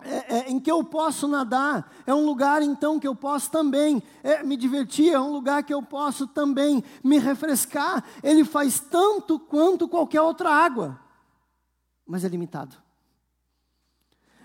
é, 0.03 0.37
é, 0.37 0.49
em 0.49 0.59
que 0.59 0.71
eu 0.71 0.83
posso 0.83 1.27
nadar, 1.27 1.91
é 2.07 2.13
um 2.13 2.25
lugar 2.25 2.63
então 2.63 2.99
que 2.99 3.07
eu 3.07 3.15
posso 3.15 3.51
também 3.51 4.01
é, 4.23 4.41
me 4.41 4.57
divertir, 4.57 5.13
é 5.13 5.19
um 5.19 5.31
lugar 5.31 5.63
que 5.63 5.73
eu 5.73 5.83
posso 5.83 6.25
também 6.25 6.83
me 7.03 7.19
refrescar. 7.19 8.03
Ele 8.23 8.43
faz 8.43 8.79
tanto 8.79 9.39
quanto 9.39 9.87
qualquer 9.87 10.21
outra 10.21 10.49
água, 10.49 10.99
mas 12.05 12.23
é 12.23 12.27
limitado. 12.27 12.75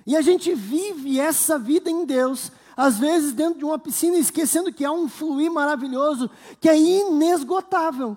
E 0.07 0.15
a 0.15 0.21
gente 0.21 0.55
vive 0.55 1.19
essa 1.19 1.59
vida 1.59 1.91
em 1.91 2.05
Deus, 2.05 2.53
às 2.77 2.99
vezes 2.99 3.33
dentro 3.33 3.59
de 3.59 3.65
uma 3.65 3.79
piscina, 3.79 4.19
esquecendo 4.19 4.73
que 4.73 4.85
há 4.85 4.93
um 4.93 5.09
fluir 5.09 5.51
maravilhoso, 5.51 6.31
que 6.61 6.69
é 6.69 6.79
inesgotável. 6.79 8.17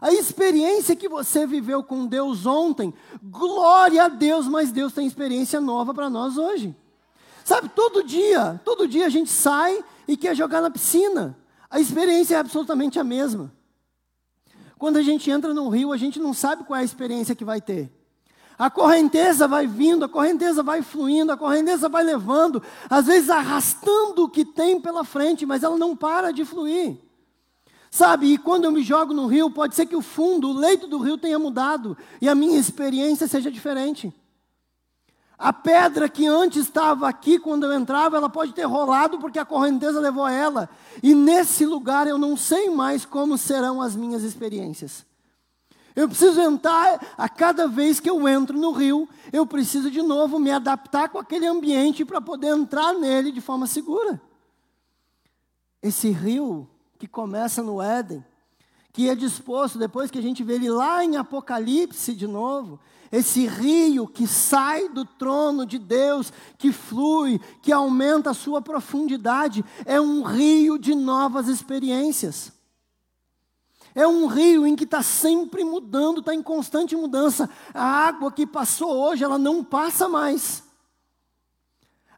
A 0.00 0.12
experiência 0.12 0.94
que 0.94 1.08
você 1.08 1.46
viveu 1.46 1.82
com 1.82 2.06
Deus 2.06 2.46
ontem, 2.46 2.94
glória 3.22 4.04
a 4.04 4.08
Deus, 4.08 4.46
mas 4.46 4.70
Deus 4.70 4.92
tem 4.92 5.06
experiência 5.06 5.60
nova 5.60 5.92
para 5.92 6.08
nós 6.08 6.36
hoje. 6.36 6.74
Sabe, 7.44 7.68
todo 7.70 8.04
dia, 8.04 8.60
todo 8.64 8.86
dia 8.86 9.06
a 9.06 9.08
gente 9.08 9.30
sai 9.30 9.82
e 10.06 10.16
quer 10.16 10.36
jogar 10.36 10.60
na 10.60 10.70
piscina. 10.70 11.36
A 11.70 11.80
experiência 11.80 12.36
é 12.36 12.38
absolutamente 12.38 12.98
a 12.98 13.04
mesma. 13.04 13.52
Quando 14.78 14.98
a 14.98 15.02
gente 15.02 15.30
entra 15.30 15.52
no 15.52 15.68
rio, 15.68 15.92
a 15.92 15.96
gente 15.96 16.20
não 16.20 16.32
sabe 16.32 16.64
qual 16.64 16.78
é 16.78 16.82
a 16.82 16.84
experiência 16.84 17.34
que 17.34 17.44
vai 17.44 17.60
ter. 17.60 17.92
A 18.56 18.70
correnteza 18.70 19.48
vai 19.48 19.66
vindo, 19.66 20.04
a 20.04 20.08
correnteza 20.08 20.62
vai 20.62 20.82
fluindo, 20.82 21.32
a 21.32 21.36
correnteza 21.36 21.88
vai 21.88 22.02
levando, 22.02 22.62
às 22.88 23.06
vezes 23.06 23.30
arrastando 23.30 24.24
o 24.24 24.28
que 24.28 24.44
tem 24.44 24.80
pela 24.80 25.04
frente, 25.04 25.46
mas 25.46 25.62
ela 25.62 25.78
não 25.78 25.96
para 25.96 26.32
de 26.32 26.44
fluir. 26.44 26.98
Sabe, 27.90 28.34
e 28.34 28.38
quando 28.38 28.64
eu 28.64 28.72
me 28.72 28.82
jogo 28.82 29.14
no 29.14 29.26
rio, 29.26 29.50
pode 29.50 29.74
ser 29.74 29.86
que 29.86 29.96
o 29.96 30.02
fundo, 30.02 30.50
o 30.50 30.52
leito 30.52 30.86
do 30.86 30.98
rio 30.98 31.16
tenha 31.16 31.38
mudado 31.38 31.96
e 32.20 32.28
a 32.28 32.34
minha 32.34 32.58
experiência 32.58 33.26
seja 33.26 33.50
diferente. 33.50 34.12
A 35.38 35.52
pedra 35.52 36.08
que 36.08 36.26
antes 36.26 36.64
estava 36.64 37.08
aqui 37.08 37.38
quando 37.38 37.64
eu 37.64 37.72
entrava, 37.72 38.16
ela 38.16 38.28
pode 38.28 38.52
ter 38.52 38.64
rolado 38.64 39.18
porque 39.18 39.38
a 39.38 39.44
correnteza 39.44 40.00
levou 40.00 40.26
ela. 40.26 40.68
E 41.00 41.14
nesse 41.14 41.64
lugar 41.64 42.08
eu 42.08 42.18
não 42.18 42.36
sei 42.36 42.68
mais 42.70 43.04
como 43.04 43.38
serão 43.38 43.80
as 43.80 43.94
minhas 43.94 44.24
experiências. 44.24 45.06
Eu 45.94 46.08
preciso 46.08 46.40
entrar, 46.40 47.14
a 47.16 47.28
cada 47.28 47.66
vez 47.66 47.98
que 48.00 48.10
eu 48.10 48.28
entro 48.28 48.58
no 48.58 48.72
rio, 48.72 49.08
eu 49.32 49.46
preciso 49.46 49.90
de 49.90 50.02
novo 50.02 50.38
me 50.38 50.50
adaptar 50.50 51.08
com 51.08 51.18
aquele 51.18 51.46
ambiente 51.46 52.04
para 52.04 52.20
poder 52.20 52.48
entrar 52.48 52.92
nele 52.92 53.32
de 53.32 53.40
forma 53.40 53.66
segura. 53.66 54.20
Esse 55.80 56.10
rio 56.10 56.68
que 56.98 57.06
começa 57.06 57.62
no 57.62 57.80
Éden, 57.80 58.24
que 58.92 59.08
é 59.08 59.14
disposto, 59.14 59.78
depois 59.78 60.10
que 60.10 60.18
a 60.18 60.22
gente 60.22 60.42
vê 60.42 60.54
ele 60.54 60.68
lá 60.68 61.04
em 61.04 61.16
Apocalipse 61.16 62.14
de 62.14 62.26
novo, 62.26 62.80
esse 63.10 63.46
rio 63.46 64.06
que 64.06 64.26
sai 64.26 64.88
do 64.88 65.04
trono 65.04 65.64
de 65.64 65.78
Deus, 65.78 66.32
que 66.58 66.72
flui, 66.72 67.40
que 67.62 67.72
aumenta 67.72 68.30
a 68.30 68.34
sua 68.34 68.60
profundidade, 68.60 69.64
é 69.86 70.00
um 70.00 70.22
rio 70.22 70.78
de 70.78 70.94
novas 70.94 71.48
experiências. 71.48 72.52
É 73.94 74.06
um 74.06 74.26
rio 74.26 74.66
em 74.66 74.76
que 74.76 74.84
está 74.84 75.02
sempre 75.02 75.64
mudando, 75.64 76.20
está 76.20 76.34
em 76.34 76.42
constante 76.42 76.94
mudança. 76.94 77.48
A 77.72 77.82
água 77.82 78.30
que 78.30 78.46
passou 78.46 78.90
hoje, 78.92 79.24
ela 79.24 79.38
não 79.38 79.64
passa 79.64 80.08
mais. 80.08 80.67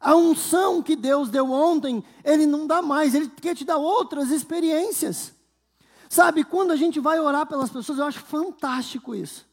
A 0.00 0.16
unção 0.16 0.82
que 0.82 0.96
Deus 0.96 1.28
deu 1.28 1.50
ontem, 1.50 2.02
Ele 2.24 2.46
não 2.46 2.66
dá 2.66 2.80
mais, 2.80 3.14
Ele 3.14 3.28
quer 3.28 3.54
te 3.54 3.64
dar 3.64 3.76
outras 3.76 4.30
experiências. 4.30 5.32
Sabe, 6.08 6.42
quando 6.42 6.70
a 6.70 6.76
gente 6.76 6.98
vai 6.98 7.20
orar 7.20 7.46
pelas 7.46 7.70
pessoas, 7.70 7.98
eu 7.98 8.06
acho 8.06 8.20
fantástico 8.20 9.14
isso. 9.14 9.48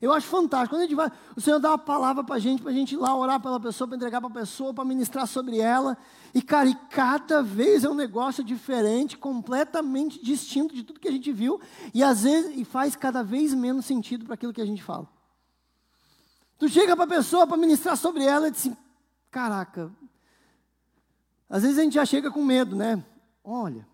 Eu 0.00 0.12
acho 0.12 0.26
fantástico. 0.26 0.74
Quando 0.74 0.82
a 0.82 0.86
gente 0.86 0.94
vai, 0.94 1.12
o 1.36 1.40
Senhor 1.40 1.58
dá 1.58 1.70
uma 1.70 1.78
palavra 1.78 2.24
para 2.24 2.36
a 2.36 2.38
gente, 2.38 2.62
para 2.62 2.70
a 2.70 2.74
gente 2.74 2.94
ir 2.94 2.96
lá 2.96 3.14
orar 3.14 3.38
pela 3.38 3.60
pessoa, 3.60 3.86
para 3.86 3.96
entregar 3.96 4.20
para 4.20 4.30
a 4.30 4.32
pessoa, 4.32 4.72
para 4.72 4.84
ministrar 4.84 5.26
sobre 5.26 5.58
ela. 5.58 5.96
E, 6.34 6.40
cara, 6.40 6.68
e 6.68 6.74
cada 6.88 7.42
vez 7.42 7.84
é 7.84 7.88
um 7.88 7.94
negócio 7.94 8.42
diferente, 8.42 9.18
completamente 9.18 10.22
distinto 10.24 10.74
de 10.74 10.82
tudo 10.82 11.00
que 11.00 11.08
a 11.08 11.12
gente 11.12 11.30
viu. 11.32 11.60
E 11.92 12.02
às 12.02 12.22
vezes 12.22 12.58
e 12.58 12.64
faz 12.64 12.96
cada 12.96 13.22
vez 13.22 13.52
menos 13.52 13.84
sentido 13.84 14.24
para 14.24 14.34
aquilo 14.34 14.54
que 14.54 14.62
a 14.62 14.66
gente 14.66 14.82
fala. 14.82 15.06
Tu 16.58 16.68
chega 16.68 16.96
para 16.96 17.04
a 17.04 17.08
pessoa 17.08 17.46
para 17.46 17.58
ministrar 17.58 17.96
sobre 17.96 18.24
ela 18.24 18.48
e 18.48 18.50
diz 18.50 18.60
assim, 18.60 18.76
Caraca, 19.30 19.92
às 21.48 21.62
vezes 21.62 21.78
a 21.78 21.82
gente 21.82 21.94
já 21.94 22.06
chega 22.06 22.30
com 22.30 22.44
medo, 22.44 22.76
né? 22.76 23.04
Olha, 23.42 23.86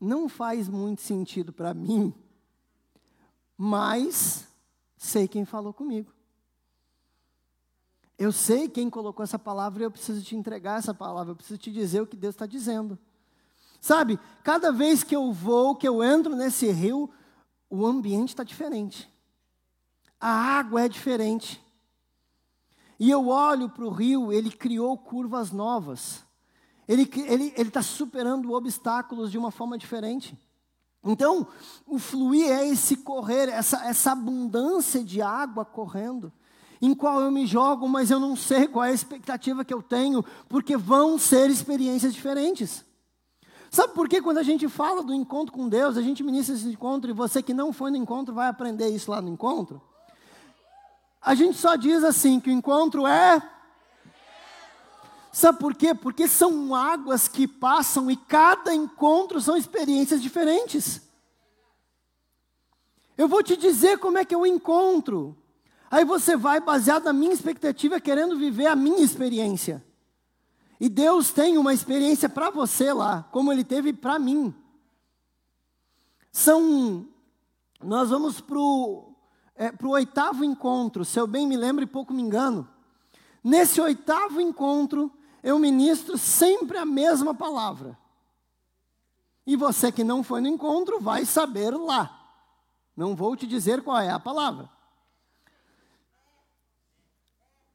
não 0.00 0.28
faz 0.28 0.68
muito 0.68 1.00
sentido 1.00 1.52
para 1.52 1.72
mim, 1.72 2.12
mas 3.56 4.48
sei 4.96 5.28
quem 5.28 5.44
falou 5.44 5.72
comigo. 5.72 6.12
Eu 8.18 8.32
sei 8.32 8.68
quem 8.68 8.90
colocou 8.90 9.22
essa 9.22 9.38
palavra 9.38 9.82
e 9.82 9.86
eu 9.86 9.90
preciso 9.90 10.22
te 10.22 10.36
entregar 10.36 10.78
essa 10.78 10.92
palavra, 10.92 11.32
eu 11.32 11.36
preciso 11.36 11.58
te 11.58 11.72
dizer 11.72 12.00
o 12.00 12.06
que 12.06 12.16
Deus 12.16 12.34
está 12.34 12.46
dizendo. 12.46 12.98
Sabe, 13.80 14.18
cada 14.44 14.70
vez 14.70 15.02
que 15.02 15.14
eu 15.14 15.32
vou, 15.32 15.74
que 15.74 15.88
eu 15.88 16.04
entro 16.04 16.36
nesse 16.36 16.70
rio, 16.70 17.10
o 17.68 17.84
ambiente 17.84 18.28
está 18.28 18.44
diferente. 18.44 19.08
A 20.20 20.30
água 20.30 20.82
é 20.82 20.88
diferente. 20.88 21.60
E 23.02 23.10
eu 23.10 23.26
olho 23.26 23.68
para 23.68 23.84
o 23.84 23.90
rio, 23.90 24.32
ele 24.32 24.48
criou 24.48 24.96
curvas 24.96 25.50
novas. 25.50 26.22
Ele 26.86 27.02
está 27.02 27.18
ele, 27.18 27.52
ele 27.56 27.68
tá 27.68 27.82
superando 27.82 28.52
obstáculos 28.52 29.32
de 29.32 29.36
uma 29.36 29.50
forma 29.50 29.76
diferente. 29.76 30.38
Então, 31.02 31.48
o 31.84 31.98
fluir 31.98 32.48
é 32.48 32.68
esse 32.68 32.98
correr, 32.98 33.48
essa, 33.48 33.84
essa 33.88 34.12
abundância 34.12 35.02
de 35.02 35.20
água 35.20 35.64
correndo, 35.64 36.32
em 36.80 36.94
qual 36.94 37.20
eu 37.20 37.32
me 37.32 37.44
jogo, 37.44 37.88
mas 37.88 38.08
eu 38.08 38.20
não 38.20 38.36
sei 38.36 38.68
qual 38.68 38.84
é 38.84 38.90
a 38.90 38.94
expectativa 38.94 39.64
que 39.64 39.74
eu 39.74 39.82
tenho, 39.82 40.24
porque 40.48 40.76
vão 40.76 41.18
ser 41.18 41.50
experiências 41.50 42.14
diferentes. 42.14 42.84
Sabe 43.68 43.94
por 43.94 44.08
que 44.08 44.22
quando 44.22 44.38
a 44.38 44.44
gente 44.44 44.68
fala 44.68 45.02
do 45.02 45.12
encontro 45.12 45.52
com 45.52 45.68
Deus, 45.68 45.96
a 45.96 46.02
gente 46.02 46.22
ministra 46.22 46.54
esse 46.54 46.68
encontro 46.68 47.10
e 47.10 47.12
você 47.12 47.42
que 47.42 47.52
não 47.52 47.72
foi 47.72 47.90
no 47.90 47.96
encontro 47.96 48.32
vai 48.32 48.46
aprender 48.46 48.90
isso 48.90 49.10
lá 49.10 49.20
no 49.20 49.28
encontro? 49.28 49.82
A 51.22 51.36
gente 51.36 51.56
só 51.56 51.76
diz 51.76 52.02
assim 52.02 52.40
que 52.40 52.50
o 52.50 52.52
encontro 52.52 53.06
é. 53.06 53.40
Sabe 55.32 55.58
por 55.60 55.74
quê? 55.74 55.94
Porque 55.94 56.26
são 56.26 56.74
águas 56.74 57.28
que 57.28 57.46
passam 57.46 58.10
e 58.10 58.16
cada 58.16 58.74
encontro 58.74 59.40
são 59.40 59.56
experiências 59.56 60.20
diferentes. 60.20 61.00
Eu 63.16 63.28
vou 63.28 63.42
te 63.42 63.56
dizer 63.56 63.98
como 63.98 64.18
é 64.18 64.24
que 64.24 64.34
eu 64.34 64.44
encontro. 64.44 65.38
Aí 65.90 66.04
você 66.04 66.36
vai 66.36 66.60
baseado 66.60 67.04
na 67.04 67.12
minha 67.12 67.32
expectativa, 67.32 68.00
querendo 68.00 68.36
viver 68.36 68.66
a 68.66 68.74
minha 68.74 69.02
experiência. 69.02 69.84
E 70.80 70.88
Deus 70.88 71.30
tem 71.30 71.56
uma 71.56 71.72
experiência 71.72 72.28
para 72.28 72.50
você 72.50 72.92
lá, 72.92 73.22
como 73.30 73.52
Ele 73.52 73.62
teve 73.62 73.92
para 73.92 74.18
mim. 74.18 74.52
São. 76.32 77.06
Nós 77.80 78.10
vamos 78.10 78.40
para 78.40 78.58
o 78.58 79.11
é, 79.54 79.70
para 79.70 79.86
o 79.86 79.90
oitavo 79.90 80.44
encontro, 80.44 81.04
se 81.04 81.18
eu 81.18 81.26
bem 81.26 81.46
me 81.46 81.56
lembro 81.56 81.84
e 81.84 81.86
pouco 81.86 82.12
me 82.12 82.22
engano. 82.22 82.68
Nesse 83.42 83.80
oitavo 83.80 84.40
encontro, 84.40 85.12
eu 85.42 85.58
ministro 85.58 86.16
sempre 86.16 86.78
a 86.78 86.86
mesma 86.86 87.34
palavra. 87.34 87.98
E 89.46 89.56
você 89.56 89.90
que 89.90 90.04
não 90.04 90.22
foi 90.22 90.40
no 90.40 90.48
encontro 90.48 91.00
vai 91.00 91.24
saber 91.24 91.70
lá. 91.70 92.18
Não 92.96 93.16
vou 93.16 93.36
te 93.36 93.46
dizer 93.46 93.82
qual 93.82 93.98
é 93.98 94.10
a 94.10 94.20
palavra. 94.20 94.70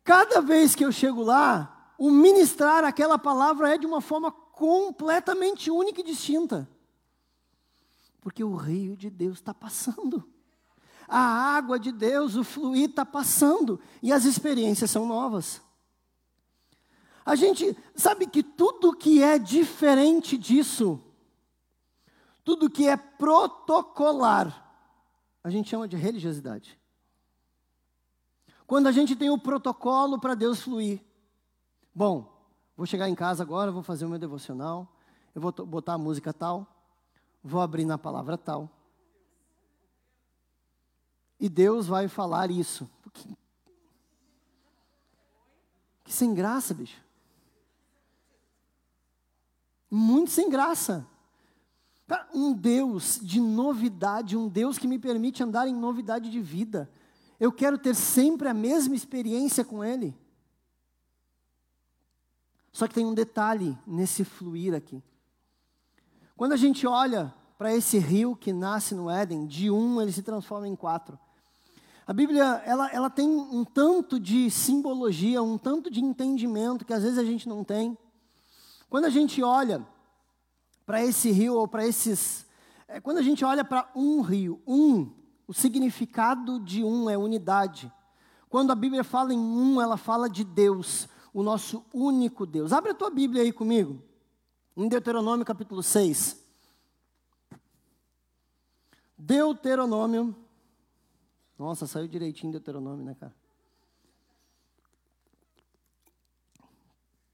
Cada 0.03 0.41
vez 0.41 0.73
que 0.73 0.85
eu 0.85 0.91
chego 0.91 1.21
lá, 1.21 1.93
o 1.97 2.09
ministrar 2.09 2.85
aquela 2.85 3.19
palavra 3.19 3.73
é 3.73 3.77
de 3.77 3.85
uma 3.85 3.99
forma 3.99 4.31
completamente 4.31 5.69
única 5.69 5.99
e 5.99 6.03
distinta. 6.03 6.69
Porque 8.21 8.43
o 8.43 8.55
rio 8.55 8.95
de 8.95 9.09
Deus 9.09 9.37
está 9.37 9.53
passando. 9.53 10.27
A 11.07 11.19
água 11.19 11.79
de 11.79 11.91
Deus, 11.91 12.35
o 12.35 12.43
fluir 12.43 12.89
está 12.89 13.05
passando 13.05 13.79
e 14.03 14.11
as 14.11 14.25
experiências 14.25 14.91
são 14.91 15.05
novas. 15.05 15.61
A 17.25 17.35
gente 17.35 17.77
sabe 17.95 18.27
que 18.27 18.43
tudo 18.43 18.95
que 18.95 19.21
é 19.21 19.37
diferente 19.37 20.37
disso, 20.37 21.01
tudo 22.43 22.69
que 22.69 22.87
é 22.87 22.95
protocolar, 22.95 24.65
a 25.43 25.49
gente 25.49 25.69
chama 25.69 25.87
de 25.87 25.95
religiosidade. 25.95 26.79
Quando 28.65 28.87
a 28.87 28.91
gente 28.91 29.15
tem 29.15 29.29
o 29.29 29.37
protocolo 29.37 30.19
para 30.19 30.35
Deus 30.35 30.61
fluir. 30.61 31.01
Bom, 31.95 32.33
vou 32.75 32.85
chegar 32.85 33.07
em 33.07 33.15
casa 33.15 33.43
agora, 33.43 33.71
vou 33.71 33.81
fazer 33.81 34.05
o 34.05 34.09
meu 34.09 34.19
devocional, 34.19 34.87
eu 35.33 35.41
vou 35.41 35.51
botar 35.65 35.93
a 35.93 35.97
música 35.97 36.33
tal, 36.33 36.67
vou 37.41 37.61
abrir 37.61 37.85
na 37.85 37.97
palavra 37.97 38.37
tal. 38.37 38.69
E 41.39 41.47
Deus 41.47 41.88
vai 41.88 42.08
falar 42.08 42.50
isso. 42.50 42.89
Que, 46.04 46.13
sem 46.13 46.34
graça, 46.34 46.73
bicho. 46.73 47.02
Muito 49.89 50.32
sem 50.32 50.50
graça. 50.50 51.06
Um 52.34 52.54
Deus 52.54 53.19
de 53.21 53.39
novidade, 53.39 54.38
um 54.38 54.47
Deus 54.47 54.78
que 54.78 54.88
me 54.88 54.97
permite 54.97 55.43
andar 55.43 55.67
em 55.67 55.76
novidade 55.76 56.30
de 56.30 56.41
vida. 56.41 56.89
Eu 57.39 57.52
quero 57.52 57.78
ter 57.78 57.93
sempre 57.93 58.47
a 58.47 58.54
mesma 58.54 58.95
experiência 58.95 59.63
com 59.63 59.84
Ele. 59.84 60.15
Só 62.71 62.88
que 62.88 62.93
tem 62.93 63.06
um 63.06 63.13
detalhe 63.13 63.78
nesse 63.86 64.23
fluir 64.23 64.73
aqui. 64.73 65.04
Quando 66.36 66.54
a 66.54 66.58
gente 66.58 66.86
olha 66.86 67.34
para 67.58 67.73
esse 67.73 67.97
rio 67.97 68.36
que 68.36 68.54
nasce 68.54 68.93
no 68.93 69.10
Éden, 69.10 69.47
de 69.47 69.71
um 69.71 70.00
ele 70.00 70.12
se 70.12 70.21
transforma 70.21 70.67
em 70.67 70.76
quatro. 70.76 71.19
A 72.07 72.13
Bíblia, 72.13 72.63
ela, 72.65 72.89
ela 72.89 73.09
tem 73.09 73.27
um 73.27 73.65
tanto 73.65 74.17
de 74.17 74.49
simbologia, 74.49 75.43
um 75.43 75.57
tanto 75.57 75.91
de 75.91 76.01
entendimento 76.01 76.85
que 76.85 76.93
às 76.93 77.03
vezes 77.03 77.17
a 77.17 77.23
gente 77.25 77.49
não 77.49 77.65
tem. 77.65 77.97
Quando 78.89 79.03
a 79.03 79.09
gente 79.09 79.43
olha 79.43 79.85
para 80.85 81.03
esse 81.03 81.29
rio 81.31 81.55
ou 81.55 81.67
para 81.67 81.85
esses 81.85 82.45
É 82.87 83.01
quando 83.01 83.17
a 83.17 83.21
gente 83.21 83.43
olha 83.43 83.65
para 83.65 83.91
um 83.93 84.21
rio, 84.21 84.61
um, 84.65 85.11
o 85.45 85.53
significado 85.53 86.61
de 86.61 86.81
um 86.81 87.09
é 87.09 87.17
unidade. 87.17 87.91
Quando 88.47 88.71
a 88.71 88.75
Bíblia 88.75 89.03
fala 89.03 89.33
em 89.33 89.37
um, 89.37 89.81
ela 89.81 89.97
fala 89.97 90.29
de 90.29 90.45
Deus, 90.45 91.09
o 91.33 91.43
nosso 91.43 91.83
único 91.93 92.45
Deus. 92.45 92.71
Abre 92.71 92.91
a 92.91 92.95
tua 92.95 93.09
Bíblia 93.09 93.41
aí 93.41 93.51
comigo, 93.51 94.01
em 94.77 94.87
Deuteronômio 94.87 95.45
capítulo 95.45 95.83
6. 95.83 96.41
Deuteronômio. 99.17 100.46
Nossa, 101.57 101.87
saiu 101.87 102.07
direitinho 102.07 102.51
Deuteronômio, 102.51 103.03
né, 103.03 103.15
cara? 103.15 103.33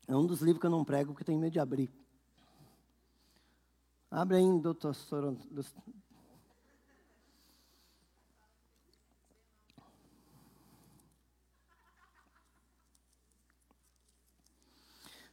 É 0.07 0.15
um 0.15 0.25
dos 0.25 0.41
livros 0.41 0.61
que 0.61 0.65
eu 0.65 0.71
não 0.71 0.85
prego 0.85 1.11
porque 1.11 1.23
tenho 1.23 1.39
medo 1.39 1.53
de 1.53 1.59
abrir. 1.59 1.91
Abre 4.09 4.37
aí 4.37 4.59
doutor 4.59 4.95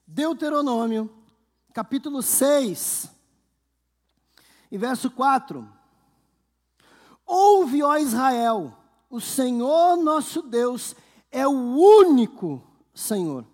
Deuteronômio, 0.07 1.09
capítulo 1.73 2.21
6, 2.21 3.09
e 4.71 4.77
verso 4.77 5.11
4. 5.11 5.69
Ouve, 7.25 7.83
ó 7.83 7.97
Israel, 7.97 8.80
o 9.11 9.21
Senhor 9.21 9.97
nosso 9.97 10.41
Deus 10.41 10.95
é 11.33 11.47
o 11.47 11.51
único 11.51 12.63
Senhor. 12.95 13.45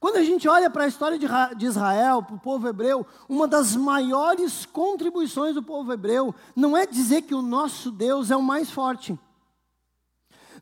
Quando 0.00 0.16
a 0.16 0.22
gente 0.22 0.48
olha 0.48 0.70
para 0.70 0.84
a 0.84 0.88
história 0.88 1.18
de 1.56 1.66
Israel, 1.66 2.22
para 2.22 2.36
o 2.36 2.40
povo 2.40 2.68
hebreu, 2.68 3.06
uma 3.28 3.46
das 3.46 3.76
maiores 3.76 4.64
contribuições 4.64 5.54
do 5.54 5.62
povo 5.62 5.92
hebreu 5.92 6.34
não 6.56 6.76
é 6.76 6.86
dizer 6.86 7.22
que 7.22 7.34
o 7.34 7.42
nosso 7.42 7.90
Deus 7.90 8.30
é 8.30 8.36
o 8.36 8.42
mais 8.42 8.70
forte. 8.70 9.18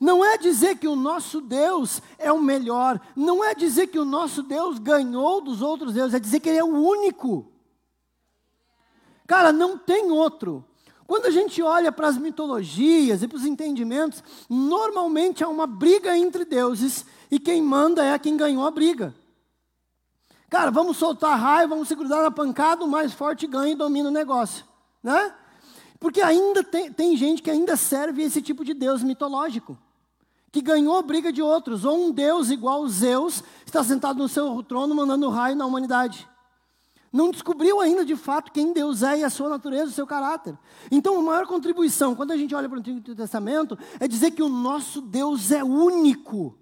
Não 0.00 0.24
é 0.24 0.36
dizer 0.36 0.78
que 0.78 0.88
o 0.88 0.96
nosso 0.96 1.40
Deus 1.40 2.02
é 2.18 2.32
o 2.32 2.40
melhor. 2.40 3.00
Não 3.14 3.44
é 3.44 3.54
dizer 3.54 3.86
que 3.86 3.98
o 3.98 4.04
nosso 4.04 4.42
Deus 4.42 4.78
ganhou 4.78 5.40
dos 5.40 5.62
outros 5.62 5.94
deuses. 5.94 6.14
É 6.14 6.18
dizer 6.18 6.40
que 6.40 6.48
Ele 6.48 6.58
é 6.58 6.64
o 6.64 6.68
único. 6.68 7.50
Cara, 9.26 9.52
não 9.52 9.78
tem 9.78 10.10
outro. 10.10 10.64
Quando 11.06 11.26
a 11.26 11.30
gente 11.30 11.62
olha 11.62 11.92
para 11.92 12.08
as 12.08 12.18
mitologias 12.18 13.22
e 13.22 13.28
para 13.28 13.36
os 13.36 13.44
entendimentos, 13.44 14.22
normalmente 14.48 15.44
há 15.44 15.48
uma 15.48 15.66
briga 15.66 16.16
entre 16.16 16.44
deuses 16.44 17.06
e 17.30 17.38
quem 17.38 17.62
manda 17.62 18.04
é 18.04 18.18
quem 18.18 18.36
ganhou 18.36 18.66
a 18.66 18.70
briga. 18.70 19.14
Cara, 20.50 20.70
vamos 20.70 20.96
soltar 20.96 21.38
raiva, 21.38 21.74
vamos 21.74 21.88
se 21.88 21.94
grudar 21.94 22.22
na 22.22 22.30
pancada, 22.30 22.84
o 22.84 22.88
mais 22.88 23.12
forte 23.12 23.46
ganha 23.46 23.72
e 23.72 23.76
domina 23.76 24.08
o 24.08 24.12
negócio, 24.12 24.64
né? 25.02 25.32
Porque 25.98 26.20
ainda 26.20 26.62
tem, 26.62 26.92
tem 26.92 27.16
gente 27.16 27.42
que 27.42 27.50
ainda 27.50 27.76
serve 27.76 28.22
esse 28.22 28.42
tipo 28.42 28.64
de 28.64 28.74
Deus 28.74 29.02
mitológico, 29.02 29.78
que 30.52 30.60
ganhou 30.60 30.96
a 30.96 31.02
briga 31.02 31.32
de 31.32 31.42
outros, 31.42 31.84
ou 31.84 32.06
um 32.06 32.10
Deus 32.10 32.50
igual 32.50 32.86
Zeus 32.88 33.42
está 33.64 33.82
sentado 33.82 34.18
no 34.18 34.28
seu 34.28 34.62
trono 34.62 34.94
mandando 34.94 35.28
raio 35.28 35.56
na 35.56 35.66
humanidade. 35.66 36.28
Não 37.12 37.30
descobriu 37.30 37.80
ainda 37.80 38.04
de 38.04 38.16
fato 38.16 38.52
quem 38.52 38.72
Deus 38.72 39.02
é 39.02 39.20
e 39.20 39.24
a 39.24 39.30
sua 39.30 39.48
natureza, 39.48 39.86
o 39.86 39.94
seu 39.94 40.06
caráter. 40.06 40.56
Então, 40.90 41.18
a 41.18 41.22
maior 41.22 41.46
contribuição, 41.46 42.14
quando 42.14 42.32
a 42.32 42.36
gente 42.36 42.54
olha 42.54 42.68
para 42.68 42.76
o 42.76 42.80
Antigo 42.80 43.14
Testamento, 43.14 43.78
é 43.98 44.06
dizer 44.06 44.32
que 44.32 44.42
o 44.42 44.48
nosso 44.48 45.00
Deus 45.00 45.50
é 45.50 45.62
único. 45.62 46.58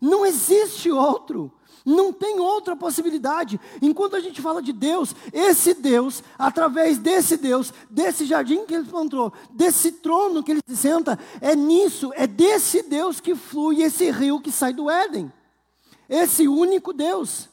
Não 0.00 0.26
existe 0.26 0.90
outro. 0.90 1.52
Não 1.84 2.12
tem 2.12 2.38
outra 2.38 2.76
possibilidade. 2.76 3.60
Enquanto 3.80 4.16
a 4.16 4.20
gente 4.20 4.40
fala 4.40 4.62
de 4.62 4.72
Deus, 4.72 5.14
esse 5.32 5.74
Deus, 5.74 6.22
através 6.38 6.98
desse 6.98 7.36
Deus, 7.36 7.72
desse 7.90 8.24
jardim 8.24 8.64
que 8.64 8.74
ele 8.74 8.84
plantou, 8.84 9.32
desse 9.50 9.92
trono 9.92 10.42
que 10.42 10.52
ele 10.52 10.60
se 10.66 10.76
senta, 10.76 11.18
é 11.40 11.54
nisso, 11.54 12.12
é 12.14 12.26
desse 12.26 12.82
Deus 12.82 13.20
que 13.20 13.34
flui 13.34 13.82
esse 13.82 14.10
rio 14.10 14.40
que 14.40 14.52
sai 14.52 14.72
do 14.72 14.90
Éden. 14.90 15.32
Esse 16.08 16.46
único 16.46 16.92
Deus. 16.92 17.48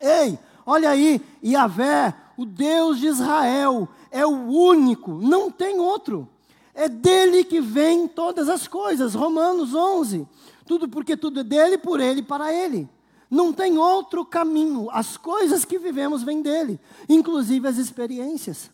Ei, 0.00 0.38
olha 0.68 0.90
aí, 0.90 1.20
Yahvé, 1.44 2.14
o 2.36 2.44
Deus 2.44 2.98
de 2.98 3.06
Israel, 3.06 3.88
é 4.10 4.24
o 4.26 4.48
único, 4.48 5.12
não 5.14 5.50
tem 5.50 5.80
outro. 5.80 6.28
É 6.74 6.88
dele 6.88 7.42
que 7.42 7.60
vem 7.60 8.06
todas 8.06 8.48
as 8.48 8.68
coisas. 8.68 9.14
Romanos 9.14 9.74
11. 9.74 10.28
Tudo 10.64 10.88
porque 10.88 11.16
tudo 11.16 11.40
é 11.40 11.42
dele, 11.42 11.76
por 11.76 11.98
ele 11.98 12.22
para 12.22 12.52
ele. 12.52 12.88
Não 13.28 13.52
tem 13.52 13.76
outro 13.78 14.24
caminho. 14.24 14.88
As 14.92 15.16
coisas 15.16 15.64
que 15.64 15.78
vivemos 15.78 16.22
vêm 16.22 16.40
dele, 16.40 16.78
inclusive 17.08 17.66
as 17.66 17.78
experiências. 17.78 18.70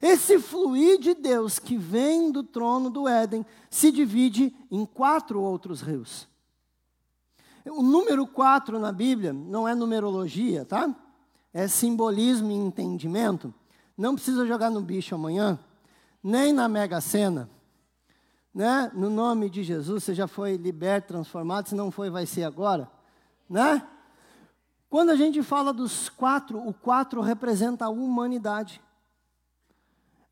Esse 0.00 0.38
fluir 0.38 0.98
de 1.00 1.12
Deus 1.12 1.58
que 1.58 1.76
vem 1.76 2.30
do 2.30 2.44
trono 2.44 2.88
do 2.88 3.08
Éden 3.08 3.44
se 3.68 3.90
divide 3.90 4.54
em 4.70 4.86
quatro 4.86 5.40
outros 5.40 5.80
rios. 5.80 6.27
O 7.70 7.82
número 7.82 8.26
quatro 8.26 8.78
na 8.78 8.92
Bíblia 8.92 9.32
não 9.32 9.66
é 9.66 9.74
numerologia, 9.74 10.64
tá? 10.64 10.94
É 11.52 11.66
simbolismo 11.66 12.50
e 12.50 12.54
entendimento. 12.54 13.52
Não 13.96 14.14
precisa 14.14 14.46
jogar 14.46 14.70
no 14.70 14.80
bicho 14.80 15.14
amanhã, 15.14 15.58
nem 16.22 16.52
na 16.52 16.68
Mega 16.68 17.00
Sena. 17.00 17.48
Né? 18.54 18.90
No 18.94 19.10
nome 19.10 19.50
de 19.50 19.62
Jesus, 19.62 20.04
você 20.04 20.14
já 20.14 20.26
foi 20.26 20.56
liberto, 20.56 21.08
transformado. 21.08 21.68
Se 21.68 21.74
não 21.74 21.90
foi, 21.90 22.10
vai 22.10 22.26
ser 22.26 22.44
agora 22.44 22.90
né? 23.48 23.82
Quando 24.90 25.10
a 25.10 25.16
gente 25.16 25.42
fala 25.42 25.72
dos 25.72 26.08
quatro, 26.08 26.58
o 26.66 26.72
quatro 26.72 27.20
representa 27.20 27.86
a 27.86 27.88
humanidade. 27.88 28.80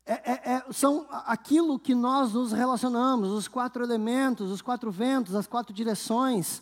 É, 0.05 0.13
é, 0.13 0.53
é, 0.53 0.65
são 0.71 1.05
aquilo 1.09 1.77
que 1.77 1.93
nós 1.93 2.33
nos 2.33 2.51
relacionamos, 2.51 3.29
os 3.31 3.47
quatro 3.47 3.83
elementos, 3.83 4.51
os 4.51 4.61
quatro 4.61 4.89
ventos, 4.89 5.35
as 5.35 5.47
quatro 5.47 5.73
direções. 5.73 6.61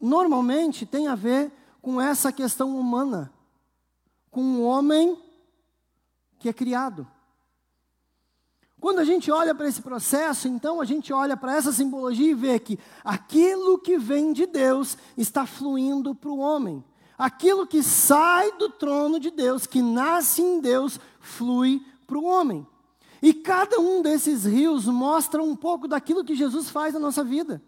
Normalmente 0.00 0.84
tem 0.84 1.08
a 1.08 1.14
ver 1.14 1.52
com 1.80 2.00
essa 2.00 2.32
questão 2.32 2.78
humana, 2.78 3.32
com 4.30 4.42
o 4.42 4.62
homem 4.62 5.16
que 6.38 6.48
é 6.48 6.52
criado. 6.52 7.06
Quando 8.78 8.98
a 8.98 9.04
gente 9.04 9.30
olha 9.30 9.54
para 9.54 9.68
esse 9.68 9.80
processo, 9.80 10.46
então 10.46 10.80
a 10.80 10.84
gente 10.84 11.12
olha 11.12 11.36
para 11.36 11.56
essa 11.56 11.72
simbologia 11.72 12.30
e 12.30 12.34
vê 12.34 12.58
que 12.58 12.78
aquilo 13.02 13.78
que 13.78 13.98
vem 13.98 14.32
de 14.32 14.46
Deus 14.46 14.98
está 15.16 15.46
fluindo 15.46 16.14
para 16.14 16.30
o 16.30 16.38
homem. 16.38 16.84
Aquilo 17.16 17.66
que 17.66 17.82
sai 17.82 18.52
do 18.58 18.68
trono 18.68 19.18
de 19.18 19.30
Deus, 19.30 19.66
que 19.66 19.80
nasce 19.80 20.42
em 20.42 20.60
Deus, 20.60 21.00
flui 21.18 21.84
para 22.06 22.18
o 22.18 22.24
homem. 22.24 22.66
E 23.22 23.32
cada 23.32 23.80
um 23.80 24.02
desses 24.02 24.44
rios 24.44 24.84
mostra 24.84 25.42
um 25.42 25.56
pouco 25.56 25.88
daquilo 25.88 26.24
que 26.24 26.34
Jesus 26.34 26.68
faz 26.68 26.92
na 26.92 27.00
nossa 27.00 27.24
vida. 27.24 27.62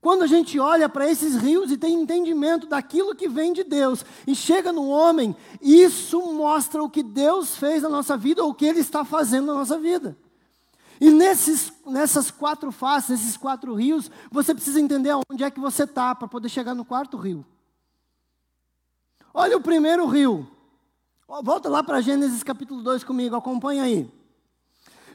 Quando 0.00 0.22
a 0.22 0.26
gente 0.26 0.60
olha 0.60 0.88
para 0.88 1.10
esses 1.10 1.34
rios 1.34 1.72
e 1.72 1.76
tem 1.76 1.94
entendimento 1.94 2.68
daquilo 2.68 3.16
que 3.16 3.28
vem 3.28 3.52
de 3.52 3.64
Deus 3.64 4.04
e 4.26 4.34
chega 4.34 4.72
no 4.72 4.88
homem, 4.88 5.34
isso 5.60 6.32
mostra 6.32 6.82
o 6.82 6.88
que 6.88 7.02
Deus 7.02 7.56
fez 7.56 7.82
na 7.82 7.88
nossa 7.88 8.16
vida 8.16 8.42
ou 8.44 8.50
o 8.50 8.54
que 8.54 8.64
Ele 8.64 8.78
está 8.78 9.04
fazendo 9.04 9.46
na 9.46 9.54
nossa 9.54 9.76
vida. 9.76 10.16
E 11.00 11.10
nesses, 11.10 11.72
nessas 11.84 12.30
quatro 12.30 12.70
faces, 12.70 13.10
nesses 13.10 13.36
quatro 13.36 13.74
rios, 13.74 14.10
você 14.30 14.54
precisa 14.54 14.80
entender 14.80 15.16
onde 15.30 15.42
é 15.42 15.50
que 15.50 15.60
você 15.60 15.82
está 15.82 16.14
para 16.14 16.28
poder 16.28 16.48
chegar 16.48 16.74
no 16.74 16.84
quarto 16.84 17.16
rio. 17.16 17.44
Olha 19.34 19.56
o 19.56 19.60
primeiro 19.60 20.06
rio. 20.06 20.48
Volta 21.42 21.68
lá 21.68 21.82
para 21.82 22.00
Gênesis 22.00 22.42
capítulo 22.42 22.82
2 22.82 23.04
comigo, 23.04 23.36
acompanha 23.36 23.82
aí. 23.82 24.10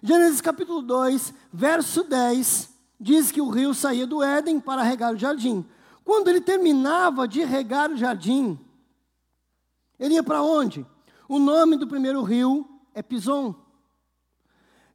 Gênesis 0.02 0.42
capítulo 0.42 0.82
2, 0.82 1.34
verso 1.52 2.04
10 2.04 2.73
diz 3.04 3.32
que 3.32 3.42
o 3.42 3.50
rio 3.50 3.74
saía 3.74 4.08
do 4.08 4.24
Éden 4.24 4.62
para 4.62 4.82
regar 4.82 5.14
o 5.14 5.18
jardim. 5.18 5.66
Quando 6.06 6.30
ele 6.30 6.40
terminava 6.40 7.28
de 7.28 7.44
regar 7.44 7.92
o 7.92 7.98
jardim, 7.98 8.58
ele 10.00 10.16
ia 10.16 10.24
para 10.24 10.42
onde? 10.42 10.86
O 11.28 11.38
nome 11.38 11.76
do 11.76 11.86
primeiro 11.86 12.24
rio 12.24 12.66
é 12.94 13.02
Pison. 13.02 13.54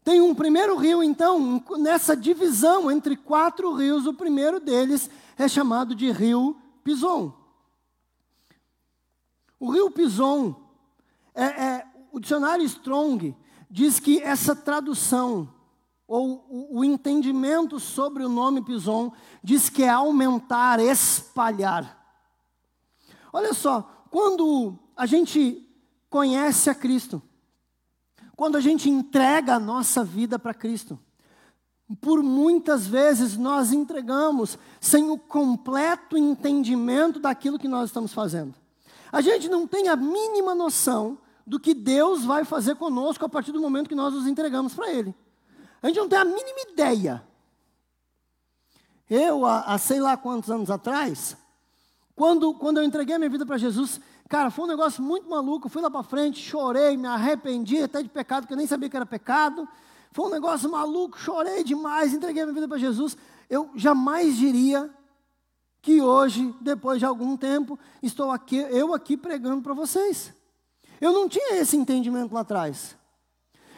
Tem 0.03 0.23
um 0.23 0.35
primeiro 0.35 0.75
rio, 0.77 1.03
então, 1.03 1.63
nessa 1.77 2.17
divisão 2.17 2.91
entre 2.91 3.15
quatro 3.15 3.75
rios, 3.75 4.07
o 4.07 4.15
primeiro 4.15 4.59
deles 4.59 5.11
é 5.37 5.47
chamado 5.47 5.95
de 5.95 6.11
Rio 6.11 6.57
Pison. 6.83 7.35
O 9.61 9.71
Rio 9.71 9.91
Pison, 9.91 10.57
é, 11.35 11.45
é, 11.45 11.87
o 12.11 12.19
dicionário 12.19 12.65
Strong 12.65 13.37
diz 13.71 14.01
que 14.01 14.19
essa 14.23 14.57
tradução 14.57 15.53
ou 16.09 16.47
o, 16.49 16.79
o 16.79 16.85
entendimento 16.85 17.79
sobre 17.79 18.25
o 18.25 18.31
nome 18.31 18.63
Pison, 18.63 19.13
diz 19.45 19.69
que 19.69 19.83
é 19.83 19.91
aumentar, 19.91 20.81
espalhar. 20.81 21.97
Olha 23.31 23.53
só, 23.53 24.07
quando 24.11 24.79
a 24.97 25.05
gente 25.05 25.69
conhece 26.09 26.71
a 26.71 26.75
Cristo, 26.75 27.23
quando 28.35 28.57
a 28.57 28.61
gente 28.61 28.89
entrega 28.89 29.57
a 29.57 29.61
nossa 29.61 30.03
vida 30.03 30.39
para 30.39 30.55
Cristo, 30.55 30.99
por 32.01 32.23
muitas 32.23 32.87
vezes 32.87 33.37
nós 33.37 33.73
entregamos 33.73 34.59
sem 34.81 35.11
o 35.11 35.19
completo 35.19 36.17
entendimento 36.17 37.21
daquilo 37.21 37.59
que 37.59 37.69
nós 37.69 37.91
estamos 37.91 38.15
fazendo. 38.15 38.55
A 39.13 39.21
gente 39.21 39.49
não 39.49 39.67
tem 39.67 39.89
a 39.89 39.97
mínima 39.97 40.55
noção 40.55 41.19
do 41.47 41.61
que 41.61 41.75
Deus 41.75 42.25
vai 42.25 42.45
fazer 42.45 42.77
conosco 42.77 43.25
a 43.25 43.29
partir 43.29 43.53
do 43.53 43.61
momento 43.61 43.89
que 43.89 43.95
nós 43.95 44.15
nos 44.15 44.27
entregamos 44.27 44.75
para 44.75 44.91
Ele. 44.91 45.15
A 45.83 45.87
gente 45.89 45.97
não 45.97 46.09
tem 46.09 46.19
a 46.19 46.25
mínima 46.25 46.61
ideia. 46.71 47.23
Eu, 49.09 49.47
há, 49.47 49.61
há 49.61 49.79
sei 49.79 50.01
lá 50.01 50.17
quantos 50.17 50.51
anos 50.51 50.71
atrás, 50.71 51.37
quando, 52.15 52.53
quando 52.55 52.79
eu 52.79 52.85
entreguei 52.85 53.15
a 53.15 53.19
minha 53.19 53.31
vida 53.31 53.47
para 53.47 53.57
Jesus, 53.57 54.01
cara, 54.29 54.51
foi 54.51 54.65
um 54.65 54.69
negócio 54.69 55.03
muito 55.03 55.29
maluco. 55.29 55.69
Fui 55.69 55.81
lá 55.81 55.91
para 55.91 56.03
frente, 56.03 56.41
chorei, 56.41 56.97
me 56.97 57.07
arrependi 57.07 57.83
até 57.83 58.03
de 58.03 58.09
pecado, 58.09 58.47
que 58.47 58.53
eu 58.53 58.57
nem 58.57 58.67
sabia 58.67 58.89
que 58.89 58.97
era 58.97 59.07
pecado. 59.07 59.69
Foi 60.13 60.27
um 60.27 60.31
negócio 60.31 60.71
maluco, 60.71 61.19
chorei 61.19 61.63
demais, 61.63 62.13
entreguei 62.13 62.43
a 62.43 62.47
minha 62.47 62.55
vida 62.55 62.69
para 62.69 62.79
Jesus. 62.79 63.17
Eu 63.49 63.71
jamais 63.75 64.37
diria 64.37 64.91
que 65.81 66.03
hoje, 66.03 66.55
depois 66.61 66.99
de 66.99 67.07
algum 67.07 67.37
tempo, 67.37 67.79
estou 68.03 68.31
aqui, 68.31 68.57
eu 68.57 68.93
aqui 68.93 69.17
pregando 69.17 69.63
para 69.63 69.75
vocês. 69.75 70.35
Eu 71.01 71.13
não 71.13 71.29
tinha 71.29 71.55
esse 71.55 71.77
entendimento 71.77 72.35
lá 72.35 72.41
atrás. 72.41 72.97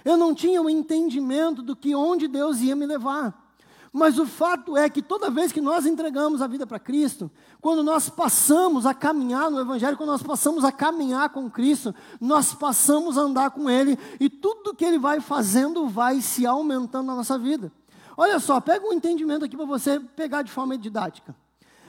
Eu 0.04 0.16
não 0.16 0.34
tinha 0.34 0.60
um 0.60 0.70
entendimento 0.70 1.62
do 1.62 1.76
que 1.76 1.94
onde 1.94 2.28
Deus 2.28 2.60
ia 2.60 2.76
me 2.76 2.86
levar. 2.86 3.50
Mas 3.92 4.18
o 4.20 4.26
fato 4.26 4.76
é 4.76 4.88
que 4.88 5.02
toda 5.02 5.30
vez 5.30 5.50
que 5.50 5.60
nós 5.60 5.84
entregamos 5.84 6.40
a 6.40 6.46
vida 6.46 6.64
para 6.64 6.78
Cristo, 6.78 7.28
quando 7.60 7.82
nós 7.82 8.08
passamos 8.08 8.86
a 8.86 8.94
caminhar 8.94 9.50
no 9.50 9.60
Evangelho, 9.60 9.96
quando 9.96 10.10
nós 10.10 10.22
passamos 10.22 10.64
a 10.64 10.70
caminhar 10.70 11.30
com 11.30 11.50
Cristo, 11.50 11.92
nós 12.20 12.54
passamos 12.54 13.18
a 13.18 13.22
andar 13.22 13.50
com 13.50 13.68
Ele 13.68 13.98
e 14.20 14.30
tudo 14.30 14.74
que 14.74 14.84
Ele 14.84 14.98
vai 14.98 15.20
fazendo 15.20 15.88
vai 15.88 16.20
se 16.20 16.46
aumentando 16.46 17.06
na 17.06 17.16
nossa 17.16 17.36
vida. 17.36 17.72
Olha 18.16 18.38
só, 18.38 18.60
pega 18.60 18.86
um 18.86 18.92
entendimento 18.92 19.44
aqui 19.44 19.56
para 19.56 19.66
você 19.66 19.98
pegar 19.98 20.42
de 20.42 20.52
forma 20.52 20.78
didática. 20.78 21.34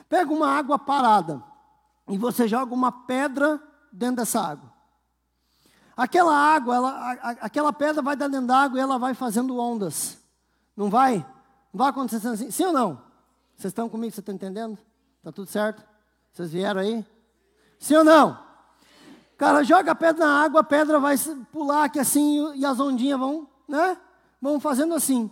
Pega 0.09 0.33
uma 0.33 0.47
água 0.47 0.79
parada 0.79 1.43
e 2.09 2.17
você 2.17 2.47
joga 2.47 2.73
uma 2.73 2.91
pedra 2.91 3.61
dentro 3.91 4.17
dessa 4.17 4.41
água. 4.41 4.70
Aquela 6.01 6.35
água, 6.35 6.75
ela, 6.75 6.89
a, 6.89 7.29
aquela 7.41 7.71
pedra 7.71 8.01
vai 8.01 8.15
dentro 8.15 8.47
da 8.47 8.57
água 8.57 8.79
e 8.79 8.81
ela 8.81 8.97
vai 8.97 9.13
fazendo 9.13 9.59
ondas. 9.59 10.17
Não 10.75 10.89
vai? 10.89 11.17
Não 11.71 11.77
vai 11.77 11.89
acontecer 11.89 12.27
assim? 12.27 12.49
Sim 12.49 12.65
ou 12.65 12.73
não? 12.73 13.01
Vocês 13.55 13.69
estão 13.69 13.87
comigo? 13.87 14.11
Vocês 14.11 14.17
estão 14.17 14.33
entendendo? 14.33 14.79
Está 15.19 15.31
tudo 15.31 15.47
certo? 15.47 15.83
Vocês 16.31 16.51
vieram 16.51 16.81
aí? 16.81 17.05
Sim 17.77 17.97
ou 17.97 18.03
não? 18.03 18.39
Cara, 19.37 19.63
joga 19.63 19.91
a 19.91 19.95
pedra 19.95 20.25
na 20.25 20.43
água, 20.43 20.61
a 20.61 20.63
pedra 20.63 20.99
vai 20.99 21.15
pular 21.51 21.83
aqui 21.83 21.99
assim 21.99 22.51
e 22.55 22.65
as 22.65 22.79
ondinhas 22.79 23.19
vão, 23.19 23.47
né? 23.67 23.95
Vão 24.41 24.59
fazendo 24.59 24.95
assim. 24.95 25.29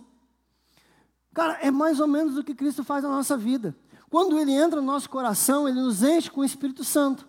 Cara, 1.34 1.54
é 1.62 1.72
mais 1.72 1.98
ou 1.98 2.06
menos 2.06 2.38
o 2.38 2.44
que 2.44 2.54
Cristo 2.54 2.84
faz 2.84 3.02
na 3.02 3.08
nossa 3.08 3.36
vida. 3.36 3.74
Quando 4.08 4.38
Ele 4.38 4.52
entra 4.52 4.80
no 4.80 4.86
nosso 4.86 5.10
coração, 5.10 5.68
Ele 5.68 5.80
nos 5.80 6.04
enche 6.04 6.30
com 6.30 6.42
o 6.42 6.44
Espírito 6.44 6.84
Santo. 6.84 7.28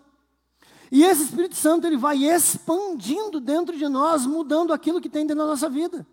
E 0.92 1.02
esse 1.02 1.22
Espírito 1.22 1.56
Santo, 1.56 1.86
Ele 1.86 1.96
vai 1.96 2.22
expandindo 2.22 3.40
dentro 3.40 3.74
de 3.78 3.88
nós, 3.88 4.26
mudando 4.26 4.74
aquilo 4.74 5.00
que 5.00 5.08
tem 5.08 5.26
dentro 5.26 5.42
da 5.42 5.48
nossa 5.48 5.66
vida. 5.66 6.06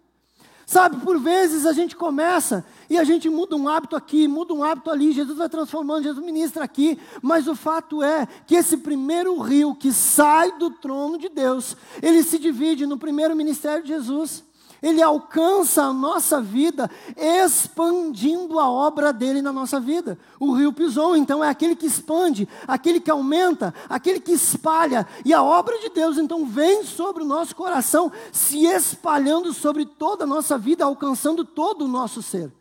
Sabe, 0.65 1.03
por 1.03 1.19
vezes 1.19 1.65
a 1.65 1.73
gente 1.73 1.97
começa 1.97 2.63
e 2.89 2.97
a 2.97 3.03
gente 3.03 3.27
muda 3.27 3.57
um 3.57 3.67
hábito 3.67 3.95
aqui, 3.95 4.25
muda 4.25 4.53
um 4.53 4.63
hábito 4.63 4.89
ali, 4.89 5.11
Jesus 5.11 5.37
vai 5.37 5.49
transformando, 5.49 6.03
Jesus 6.03 6.23
ministra 6.23 6.63
aqui, 6.63 6.97
mas 7.21 7.47
o 7.47 7.55
fato 7.55 8.01
é 8.01 8.25
que 8.47 8.55
esse 8.55 8.77
primeiro 8.77 9.37
rio 9.39 9.75
que 9.75 9.91
sai 9.91 10.57
do 10.57 10.69
trono 10.69 11.17
de 11.17 11.27
Deus, 11.27 11.75
ele 12.01 12.23
se 12.23 12.39
divide 12.39 12.85
no 12.85 12.97
primeiro 12.97 13.35
ministério 13.35 13.83
de 13.83 13.89
Jesus. 13.89 14.45
Ele 14.81 15.01
alcança 15.01 15.83
a 15.83 15.93
nossa 15.93 16.41
vida 16.41 16.89
expandindo 17.17 18.59
a 18.59 18.69
obra 18.69 19.11
dele 19.11 19.41
na 19.41 19.51
nossa 19.51 19.79
vida. 19.79 20.17
O 20.39 20.53
rio 20.53 20.71
pisou, 20.71 21.15
então, 21.15 21.43
é 21.43 21.49
aquele 21.49 21.75
que 21.75 21.85
expande, 21.85 22.47
aquele 22.67 22.99
que 22.99 23.11
aumenta, 23.11 23.73
aquele 23.89 24.19
que 24.19 24.31
espalha. 24.31 25.07
E 25.25 25.33
a 25.33 25.43
obra 25.43 25.77
de 25.79 25.89
Deus, 25.89 26.17
então, 26.17 26.45
vem 26.45 26.83
sobre 26.83 27.23
o 27.23 27.27
nosso 27.27 27.55
coração, 27.55 28.11
se 28.31 28.65
espalhando 28.65 29.53
sobre 29.53 29.85
toda 29.85 30.23
a 30.23 30.27
nossa 30.27 30.57
vida, 30.57 30.85
alcançando 30.85 31.43
todo 31.43 31.85
o 31.85 31.87
nosso 31.87 32.21
ser. 32.21 32.51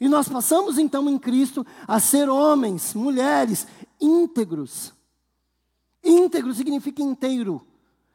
E 0.00 0.08
nós 0.08 0.28
passamos, 0.28 0.78
então, 0.78 1.08
em 1.08 1.18
Cristo 1.18 1.66
a 1.86 1.98
ser 1.98 2.28
homens, 2.28 2.94
mulheres 2.94 3.66
íntegros. 4.00 4.92
Íntegro 6.04 6.54
significa 6.54 7.02
inteiro. 7.02 7.66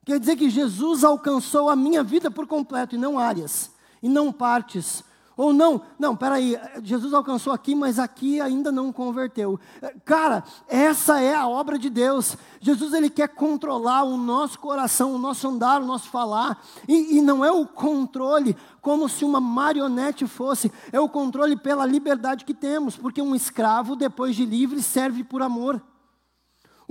Quer 0.05 0.19
dizer 0.19 0.35
que 0.35 0.49
Jesus 0.49 1.03
alcançou 1.03 1.69
a 1.69 1.75
minha 1.75 2.03
vida 2.03 2.29
por 2.29 2.45
completo, 2.45 2.95
e 2.95 2.97
não 2.97 3.17
áreas, 3.17 3.71
e 4.01 4.09
não 4.09 4.31
partes. 4.31 5.03
Ou 5.35 5.51
não, 5.51 5.81
não, 5.97 6.15
peraí, 6.15 6.59
Jesus 6.83 7.11
alcançou 7.11 7.51
aqui, 7.51 7.73
mas 7.73 7.97
aqui 7.97 8.39
ainda 8.39 8.71
não 8.71 8.93
converteu. 8.93 9.59
Cara, 10.05 10.43
essa 10.67 11.19
é 11.19 11.33
a 11.33 11.47
obra 11.47 11.79
de 11.79 11.89
Deus. 11.89 12.37
Jesus 12.61 12.93
ele 12.93 13.09
quer 13.09 13.29
controlar 13.29 14.03
o 14.03 14.15
nosso 14.15 14.59
coração, 14.59 15.15
o 15.15 15.17
nosso 15.17 15.47
andar, 15.47 15.81
o 15.81 15.85
nosso 15.85 16.07
falar. 16.09 16.61
E, 16.87 17.17
e 17.17 17.21
não 17.21 17.43
é 17.43 17.51
o 17.51 17.65
controle 17.65 18.55
como 18.79 19.09
se 19.09 19.25
uma 19.25 19.39
marionete 19.39 20.27
fosse, 20.27 20.71
é 20.91 20.99
o 20.99 21.09
controle 21.09 21.55
pela 21.55 21.85
liberdade 21.85 22.45
que 22.45 22.53
temos, 22.53 22.95
porque 22.95 23.21
um 23.21 23.33
escravo, 23.33 23.95
depois 23.95 24.35
de 24.35 24.45
livre, 24.45 24.83
serve 24.83 25.23
por 25.23 25.41
amor. 25.41 25.81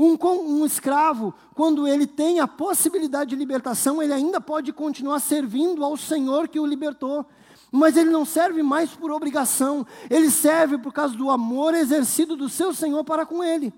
Um, 0.03 0.19
um, 0.21 0.67
escravo, 0.67 1.33
quando 1.55 1.87
ele 1.87 2.09
tem 2.09 2.41
a 2.41 2.49
possibilidade 2.49 3.31
de 3.31 3.37
libertação, 3.37 4.03
ele 4.03 4.13
ainda 4.13 4.41
pode 4.41 4.73
continuar 4.73 5.21
servindo 5.21 5.85
ao 5.85 5.97
Senhor 5.97 6.49
que 6.49 6.59
o 6.59 6.67
libertou. 6.67 7.25
Mas 7.71 7.97
ele 7.97 8.11
não 8.11 8.25
serve 8.25 8.65
mais 8.65 8.91
por 8.91 9.13
obrigação, 9.13 9.87
ele 10.11 10.29
serve 10.29 10.77
por 10.77 10.93
causa 10.93 11.15
do 11.15 11.31
amor 11.31 11.73
exercido 11.73 12.35
do 12.35 12.49
seu 12.49 12.75
Senhor 12.75 13.05
para 13.05 13.25
com 13.25 13.45
ele. 13.45 13.73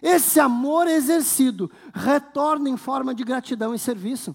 Esse 0.00 0.40
amor 0.40 0.86
exercido 0.86 1.70
retorna 1.92 2.70
em 2.70 2.78
forma 2.78 3.14
de 3.14 3.22
gratidão 3.22 3.74
e 3.74 3.78
serviço. 3.78 4.34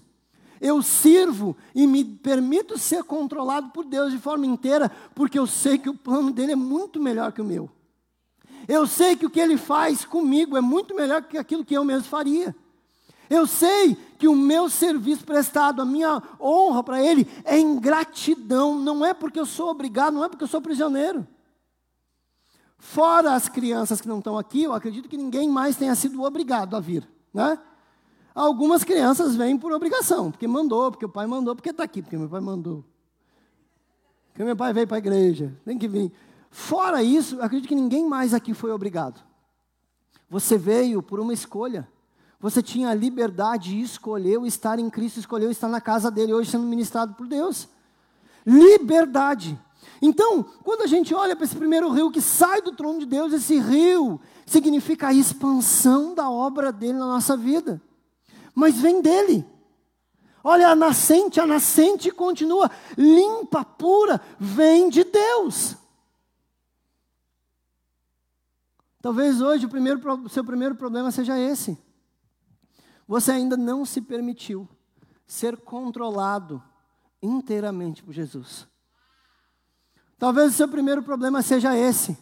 Eu 0.60 0.80
sirvo 0.80 1.56
e 1.74 1.88
me 1.88 2.04
permito 2.04 2.78
ser 2.78 3.02
controlado 3.02 3.70
por 3.70 3.84
Deus 3.84 4.12
de 4.12 4.18
forma 4.18 4.46
inteira, 4.46 4.92
porque 5.12 5.40
eu 5.40 5.46
sei 5.48 5.76
que 5.76 5.90
o 5.90 5.94
plano 5.94 6.30
dele 6.30 6.52
é 6.52 6.56
muito 6.56 7.00
melhor 7.00 7.32
que 7.32 7.42
o 7.42 7.44
meu. 7.44 7.68
Eu 8.68 8.86
sei 8.86 9.16
que 9.16 9.26
o 9.26 9.30
que 9.30 9.40
ele 9.40 9.56
faz 9.56 10.04
comigo 10.04 10.56
é 10.56 10.60
muito 10.60 10.94
melhor 10.94 11.22
que 11.22 11.38
aquilo 11.38 11.64
que 11.64 11.74
eu 11.74 11.84
mesmo 11.84 12.08
faria. 12.08 12.54
Eu 13.28 13.46
sei 13.46 13.96
que 14.18 14.28
o 14.28 14.36
meu 14.36 14.68
serviço 14.68 15.24
prestado, 15.24 15.82
a 15.82 15.84
minha 15.84 16.22
honra 16.40 16.82
para 16.82 17.02
ele 17.02 17.26
é 17.44 17.58
em 17.58 17.78
gratidão, 17.78 18.78
não 18.78 19.04
é 19.04 19.12
porque 19.12 19.38
eu 19.38 19.46
sou 19.46 19.70
obrigado, 19.70 20.14
não 20.14 20.24
é 20.24 20.28
porque 20.28 20.44
eu 20.44 20.48
sou 20.48 20.60
prisioneiro. 20.60 21.26
Fora 22.78 23.34
as 23.34 23.48
crianças 23.48 24.00
que 24.00 24.08
não 24.08 24.18
estão 24.18 24.38
aqui, 24.38 24.62
eu 24.62 24.72
acredito 24.72 25.08
que 25.08 25.16
ninguém 25.16 25.48
mais 25.48 25.76
tenha 25.76 25.94
sido 25.94 26.22
obrigado 26.22 26.76
a 26.76 26.80
vir, 26.80 27.08
né? 27.32 27.58
Algumas 28.34 28.84
crianças 28.84 29.34
vêm 29.34 29.58
por 29.58 29.72
obrigação, 29.72 30.30
porque 30.30 30.46
mandou, 30.46 30.90
porque 30.90 31.06
o 31.06 31.08
pai 31.08 31.26
mandou, 31.26 31.56
porque 31.56 31.70
está 31.70 31.82
aqui, 31.82 32.02
porque 32.02 32.16
meu 32.16 32.28
pai 32.28 32.40
mandou. 32.40 32.84
Porque 34.28 34.44
meu 34.44 34.54
pai 34.54 34.74
veio 34.74 34.86
para 34.86 34.98
a 34.98 34.98
igreja, 34.98 35.56
tem 35.64 35.78
que 35.78 35.88
vir. 35.88 36.12
Fora 36.50 37.02
isso, 37.02 37.40
acredito 37.40 37.68
que 37.68 37.74
ninguém 37.74 38.08
mais 38.08 38.32
aqui 38.32 38.54
foi 38.54 38.70
obrigado. 38.70 39.20
Você 40.28 40.58
veio 40.58 41.02
por 41.02 41.20
uma 41.20 41.32
escolha. 41.32 41.88
Você 42.40 42.62
tinha 42.62 42.90
a 42.90 42.94
liberdade 42.94 43.74
e 43.74 43.82
escolheu 43.82 44.46
estar 44.46 44.78
em 44.78 44.90
Cristo, 44.90 45.18
escolheu 45.18 45.50
estar 45.50 45.68
na 45.68 45.80
casa 45.80 46.10
dele, 46.10 46.34
hoje 46.34 46.50
sendo 46.50 46.66
ministrado 46.66 47.14
por 47.14 47.26
Deus. 47.26 47.68
Liberdade. 48.44 49.58
Então, 50.00 50.44
quando 50.62 50.82
a 50.82 50.86
gente 50.86 51.14
olha 51.14 51.34
para 51.34 51.44
esse 51.44 51.56
primeiro 51.56 51.90
rio 51.90 52.10
que 52.10 52.20
sai 52.20 52.60
do 52.60 52.72
trono 52.72 52.98
de 52.98 53.06
Deus, 53.06 53.32
esse 53.32 53.58
rio 53.58 54.20
significa 54.44 55.08
a 55.08 55.14
expansão 55.14 56.14
da 56.14 56.28
obra 56.30 56.70
dele 56.70 56.98
na 56.98 57.06
nossa 57.06 57.36
vida. 57.36 57.80
Mas 58.54 58.76
vem 58.76 59.00
dele. 59.00 59.46
Olha, 60.44 60.68
a 60.68 60.76
nascente, 60.76 61.40
a 61.40 61.46
nascente 61.46 62.10
continua 62.10 62.70
limpa, 62.96 63.64
pura, 63.64 64.20
vem 64.38 64.88
de 64.88 65.02
Deus. 65.02 65.76
Talvez 69.06 69.40
hoje 69.40 69.66
o, 69.66 69.68
primeiro, 69.68 70.00
seu 70.28 70.42
primeiro 70.42 70.74
problema 70.74 71.12
seja 71.12 71.38
esse. 71.38 71.78
Você 73.06 73.30
ainda 73.30 73.56
não 73.56 73.84
se 73.84 74.00
permitiu 74.00 74.68
ser 75.24 75.58
controlado 75.58 76.60
inteiramente 77.22 78.02
por 78.02 78.12
Jesus. 78.12 78.66
Talvez 80.18 80.52
o 80.52 80.56
seu 80.56 80.66
primeiro 80.66 81.04
problema 81.04 81.40
seja 81.40 81.78
esse. 81.78 82.18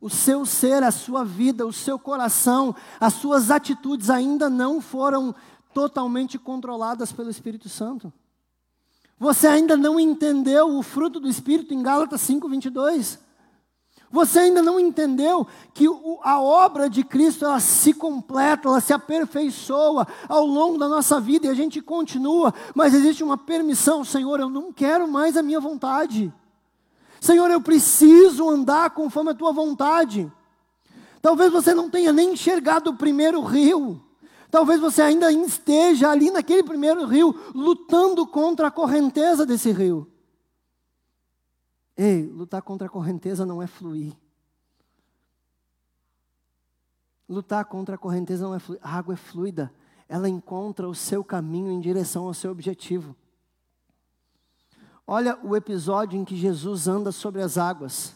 O 0.00 0.08
seu 0.08 0.46
ser, 0.46 0.82
a 0.82 0.90
sua 0.90 1.22
vida, 1.22 1.66
o 1.66 1.72
seu 1.72 1.98
coração, 1.98 2.74
as 2.98 3.12
suas 3.12 3.50
atitudes 3.50 4.08
ainda 4.08 4.48
não 4.48 4.80
foram 4.80 5.34
totalmente 5.74 6.38
controladas 6.38 7.12
pelo 7.12 7.28
Espírito 7.28 7.68
Santo. 7.68 8.10
Você 9.18 9.46
ainda 9.46 9.76
não 9.76 10.00
entendeu 10.00 10.78
o 10.78 10.82
fruto 10.82 11.20
do 11.20 11.28
Espírito 11.28 11.74
em 11.74 11.82
Gálatas 11.82 12.22
5, 12.22 12.48
22. 12.48 13.18
Você 14.12 14.40
ainda 14.40 14.62
não 14.62 14.78
entendeu 14.78 15.46
que 15.72 15.86
a 16.22 16.38
obra 16.38 16.90
de 16.90 17.02
Cristo 17.02 17.46
ela 17.46 17.58
se 17.58 17.94
completa, 17.94 18.68
ela 18.68 18.78
se 18.78 18.92
aperfeiçoa 18.92 20.06
ao 20.28 20.44
longo 20.44 20.76
da 20.76 20.86
nossa 20.86 21.18
vida 21.18 21.46
e 21.46 21.50
a 21.50 21.54
gente 21.54 21.80
continua, 21.80 22.52
mas 22.74 22.92
existe 22.92 23.24
uma 23.24 23.38
permissão, 23.38 24.04
Senhor, 24.04 24.38
eu 24.38 24.50
não 24.50 24.70
quero 24.70 25.08
mais 25.08 25.34
a 25.34 25.42
minha 25.42 25.58
vontade. 25.58 26.30
Senhor, 27.18 27.50
eu 27.50 27.60
preciso 27.62 28.50
andar 28.50 28.90
conforme 28.90 29.30
a 29.30 29.34
tua 29.34 29.50
vontade. 29.50 30.30
Talvez 31.22 31.50
você 31.50 31.72
não 31.72 31.88
tenha 31.88 32.12
nem 32.12 32.34
enxergado 32.34 32.90
o 32.90 32.96
primeiro 32.96 33.40
rio. 33.40 33.98
Talvez 34.50 34.78
você 34.78 35.00
ainda 35.00 35.32
esteja 35.32 36.10
ali 36.10 36.30
naquele 36.30 36.62
primeiro 36.62 37.06
rio, 37.06 37.34
lutando 37.54 38.26
contra 38.26 38.66
a 38.66 38.70
correnteza 38.70 39.46
desse 39.46 39.72
rio. 39.72 40.11
Ei, 41.96 42.26
lutar 42.26 42.62
contra 42.62 42.86
a 42.86 42.90
correnteza 42.90 43.44
não 43.44 43.62
é 43.62 43.66
fluir. 43.66 44.16
Lutar 47.28 47.64
contra 47.64 47.94
a 47.94 47.98
correnteza 47.98 48.44
não 48.44 48.54
é 48.54 48.58
fluir. 48.58 48.80
A 48.82 48.96
água 48.96 49.14
é 49.14 49.16
fluida. 49.16 49.72
Ela 50.08 50.28
encontra 50.28 50.88
o 50.88 50.94
seu 50.94 51.22
caminho 51.22 51.70
em 51.70 51.80
direção 51.80 52.26
ao 52.26 52.34
seu 52.34 52.50
objetivo. 52.50 53.16
Olha 55.06 55.38
o 55.42 55.56
episódio 55.56 56.18
em 56.18 56.24
que 56.24 56.36
Jesus 56.36 56.88
anda 56.88 57.12
sobre 57.12 57.42
as 57.42 57.58
águas. 57.58 58.14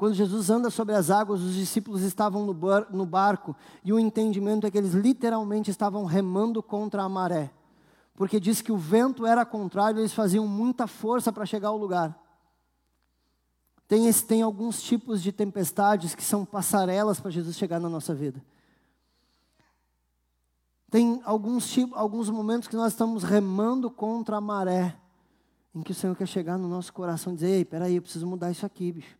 Quando 0.00 0.14
Jesus 0.14 0.48
anda 0.48 0.70
sobre 0.70 0.94
as 0.94 1.10
águas, 1.10 1.42
os 1.42 1.54
discípulos 1.54 2.00
estavam 2.00 2.46
no, 2.46 2.54
bar, 2.54 2.86
no 2.90 3.04
barco 3.04 3.54
e 3.84 3.92
o 3.92 3.98
entendimento 3.98 4.66
é 4.66 4.70
que 4.70 4.78
eles 4.78 4.94
literalmente 4.94 5.70
estavam 5.70 6.06
remando 6.06 6.62
contra 6.62 7.02
a 7.02 7.08
maré. 7.08 7.52
Porque 8.14 8.40
diz 8.40 8.62
que 8.62 8.72
o 8.72 8.78
vento 8.78 9.26
era 9.26 9.44
contrário, 9.44 10.00
eles 10.00 10.14
faziam 10.14 10.46
muita 10.46 10.86
força 10.86 11.30
para 11.30 11.44
chegar 11.44 11.68
ao 11.68 11.76
lugar. 11.76 12.18
Tem, 13.90 14.06
esse, 14.06 14.24
tem 14.24 14.40
alguns 14.40 14.80
tipos 14.80 15.20
de 15.20 15.32
tempestades 15.32 16.14
que 16.14 16.22
são 16.22 16.44
passarelas 16.44 17.18
para 17.18 17.28
Jesus 17.28 17.56
chegar 17.56 17.80
na 17.80 17.88
nossa 17.88 18.14
vida. 18.14 18.40
Tem 20.88 21.20
alguns, 21.24 21.76
alguns 21.94 22.30
momentos 22.30 22.68
que 22.68 22.76
nós 22.76 22.92
estamos 22.92 23.24
remando 23.24 23.90
contra 23.90 24.36
a 24.36 24.40
maré 24.40 24.96
em 25.74 25.82
que 25.82 25.90
o 25.90 25.94
Senhor 25.94 26.14
quer 26.14 26.28
chegar 26.28 26.56
no 26.56 26.68
nosso 26.68 26.92
coração 26.92 27.32
e 27.32 27.34
dizer: 27.34 27.48
Ei, 27.48 27.64
peraí, 27.64 27.96
eu 27.96 28.02
preciso 28.02 28.28
mudar 28.28 28.52
isso 28.52 28.64
aqui, 28.64 28.92
bicho. 28.92 29.18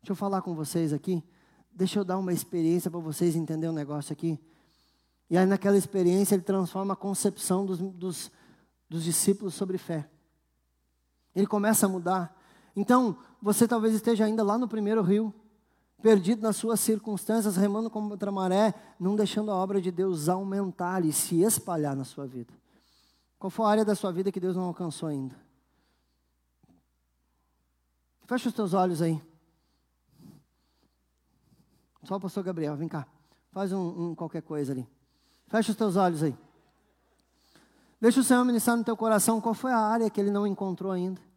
Deixa 0.00 0.12
eu 0.12 0.16
falar 0.16 0.40
com 0.40 0.54
vocês 0.54 0.94
aqui. 0.94 1.22
Deixa 1.70 1.98
eu 1.98 2.04
dar 2.04 2.16
uma 2.16 2.32
experiência 2.32 2.90
para 2.90 3.00
vocês 3.00 3.36
entenderem 3.36 3.68
um 3.68 3.76
negócio 3.76 4.14
aqui. 4.14 4.40
E 5.28 5.36
aí, 5.36 5.44
naquela 5.44 5.76
experiência, 5.76 6.34
ele 6.34 6.42
transforma 6.42 6.94
a 6.94 6.96
concepção 6.96 7.66
dos, 7.66 7.76
dos, 7.78 8.32
dos 8.88 9.04
discípulos 9.04 9.52
sobre 9.52 9.76
fé. 9.76 10.08
Ele 11.36 11.46
começa 11.46 11.84
a 11.84 11.90
mudar. 11.90 12.37
Então, 12.78 13.18
você 13.42 13.66
talvez 13.66 13.92
esteja 13.92 14.24
ainda 14.24 14.44
lá 14.44 14.56
no 14.56 14.68
primeiro 14.68 15.02
rio, 15.02 15.34
perdido 16.00 16.42
nas 16.42 16.54
suas 16.54 16.78
circunstâncias, 16.78 17.56
remando 17.56 17.90
contra 17.90 18.30
a 18.30 18.32
maré, 18.32 18.72
não 19.00 19.16
deixando 19.16 19.50
a 19.50 19.56
obra 19.56 19.80
de 19.80 19.90
Deus 19.90 20.28
aumentar 20.28 21.04
e 21.04 21.12
se 21.12 21.42
espalhar 21.42 21.96
na 21.96 22.04
sua 22.04 22.24
vida. 22.24 22.54
Qual 23.36 23.50
foi 23.50 23.66
a 23.66 23.68
área 23.70 23.84
da 23.84 23.96
sua 23.96 24.12
vida 24.12 24.30
que 24.30 24.38
Deus 24.38 24.54
não 24.54 24.62
alcançou 24.62 25.08
ainda? 25.08 25.34
Fecha 28.26 28.48
os 28.48 28.54
teus 28.54 28.72
olhos 28.74 29.02
aí. 29.02 29.20
Só 32.04 32.14
o 32.14 32.20
pastor 32.20 32.44
Gabriel, 32.44 32.76
vem 32.76 32.88
cá. 32.88 33.08
Faz 33.50 33.72
um, 33.72 34.10
um, 34.10 34.14
qualquer 34.14 34.42
coisa 34.42 34.72
ali. 34.72 34.88
Fecha 35.48 35.72
os 35.72 35.76
teus 35.76 35.96
olhos 35.96 36.22
aí. 36.22 36.36
Deixa 38.00 38.20
o 38.20 38.22
Senhor 38.22 38.44
ministrar 38.44 38.76
no 38.76 38.84
teu 38.84 38.96
coração 38.96 39.40
qual 39.40 39.52
foi 39.52 39.72
a 39.72 39.78
área 39.78 40.08
que 40.08 40.20
ele 40.20 40.30
não 40.30 40.46
encontrou 40.46 40.92
ainda. 40.92 41.27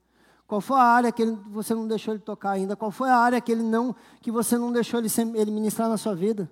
Qual 0.51 0.59
foi 0.59 0.77
a 0.77 0.83
área 0.83 1.13
que 1.13 1.21
ele, 1.21 1.39
você 1.49 1.73
não 1.73 1.87
deixou 1.87 2.13
ele 2.13 2.21
tocar 2.21 2.49
ainda? 2.49 2.75
Qual 2.75 2.91
foi 2.91 3.09
a 3.09 3.15
área 3.15 3.39
que 3.39 3.49
ele 3.49 3.63
não 3.63 3.95
que 4.19 4.29
você 4.29 4.57
não 4.57 4.69
deixou 4.69 4.99
ele, 4.99 5.07
ele 5.35 5.49
ministrar 5.49 5.87
na 5.87 5.95
sua 5.95 6.13
vida? 6.13 6.51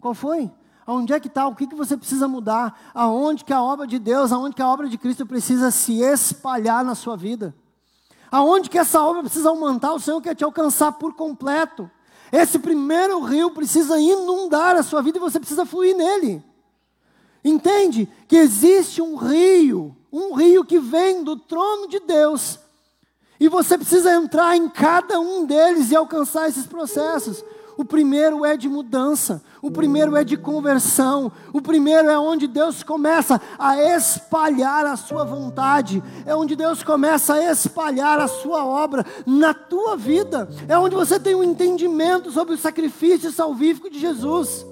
Qual 0.00 0.14
foi? 0.14 0.50
Aonde 0.86 1.12
é 1.12 1.20
que 1.20 1.28
está? 1.28 1.46
O 1.46 1.54
que, 1.54 1.66
que 1.66 1.74
você 1.74 1.98
precisa 1.98 2.26
mudar? 2.26 2.92
Aonde 2.94 3.44
que 3.44 3.52
a 3.52 3.62
obra 3.62 3.86
de 3.86 3.98
Deus, 3.98 4.32
aonde 4.32 4.56
que 4.56 4.62
a 4.62 4.66
obra 4.66 4.88
de 4.88 4.96
Cristo 4.96 5.26
precisa 5.26 5.70
se 5.70 6.00
espalhar 6.00 6.82
na 6.82 6.94
sua 6.94 7.14
vida? 7.14 7.54
Aonde 8.30 8.70
que 8.70 8.78
essa 8.78 9.02
obra 9.02 9.20
precisa 9.20 9.50
aumentar, 9.50 9.92
o 9.92 10.00
Senhor 10.00 10.22
quer 10.22 10.34
te 10.34 10.42
alcançar 10.42 10.92
por 10.92 11.12
completo. 11.12 11.90
Esse 12.32 12.58
primeiro 12.58 13.20
rio 13.20 13.50
precisa 13.50 14.00
inundar 14.00 14.76
a 14.76 14.82
sua 14.82 15.02
vida 15.02 15.18
e 15.18 15.20
você 15.20 15.38
precisa 15.38 15.66
fluir 15.66 15.94
nele. 15.94 16.42
Entende 17.44 18.08
que 18.26 18.36
existe 18.36 19.02
um 19.02 19.14
rio, 19.14 19.94
um 20.10 20.32
rio 20.32 20.64
que 20.64 20.78
vem 20.78 21.22
do 21.22 21.36
trono 21.36 21.86
de 21.86 22.00
Deus, 22.00 22.60
e 23.38 23.48
você 23.48 23.76
precisa 23.76 24.12
entrar 24.14 24.56
em 24.56 24.68
cada 24.68 25.20
um 25.20 25.44
deles 25.44 25.90
e 25.90 25.96
alcançar 25.96 26.48
esses 26.48 26.66
processos. 26.66 27.44
O 27.78 27.84
primeiro 27.84 28.42
é 28.42 28.56
de 28.56 28.70
mudança, 28.70 29.42
o 29.60 29.70
primeiro 29.70 30.16
é 30.16 30.24
de 30.24 30.34
conversão, 30.34 31.30
o 31.52 31.60
primeiro 31.60 32.08
é 32.08 32.18
onde 32.18 32.46
Deus 32.46 32.82
começa 32.82 33.38
a 33.58 33.78
espalhar 33.78 34.86
a 34.86 34.96
sua 34.96 35.24
vontade, 35.24 36.02
é 36.24 36.34
onde 36.34 36.56
Deus 36.56 36.82
começa 36.82 37.34
a 37.34 37.52
espalhar 37.52 38.18
a 38.18 38.28
sua 38.28 38.64
obra 38.64 39.04
na 39.26 39.52
tua 39.52 39.94
vida, 39.94 40.48
é 40.66 40.78
onde 40.78 40.96
você 40.96 41.20
tem 41.20 41.34
um 41.34 41.44
entendimento 41.44 42.32
sobre 42.32 42.54
o 42.54 42.58
sacrifício 42.58 43.30
salvífico 43.30 43.90
de 43.90 43.98
Jesus, 43.98 44.64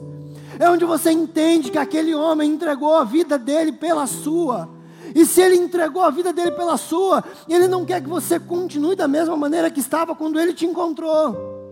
é 0.58 0.70
onde 0.70 0.86
você 0.86 1.10
entende 1.10 1.70
que 1.70 1.78
aquele 1.78 2.14
homem 2.14 2.52
entregou 2.52 2.94
a 2.96 3.04
vida 3.04 3.38
dele 3.38 3.72
pela 3.72 4.06
sua. 4.06 4.73
E 5.14 5.24
se 5.24 5.40
ele 5.40 5.56
entregou 5.56 6.02
a 6.02 6.10
vida 6.10 6.32
dele 6.32 6.50
pela 6.50 6.76
sua, 6.76 7.22
ele 7.48 7.68
não 7.68 7.84
quer 7.84 8.02
que 8.02 8.08
você 8.08 8.40
continue 8.40 8.96
da 8.96 9.06
mesma 9.06 9.36
maneira 9.36 9.70
que 9.70 9.78
estava 9.78 10.14
quando 10.14 10.40
ele 10.40 10.52
te 10.52 10.66
encontrou. 10.66 11.62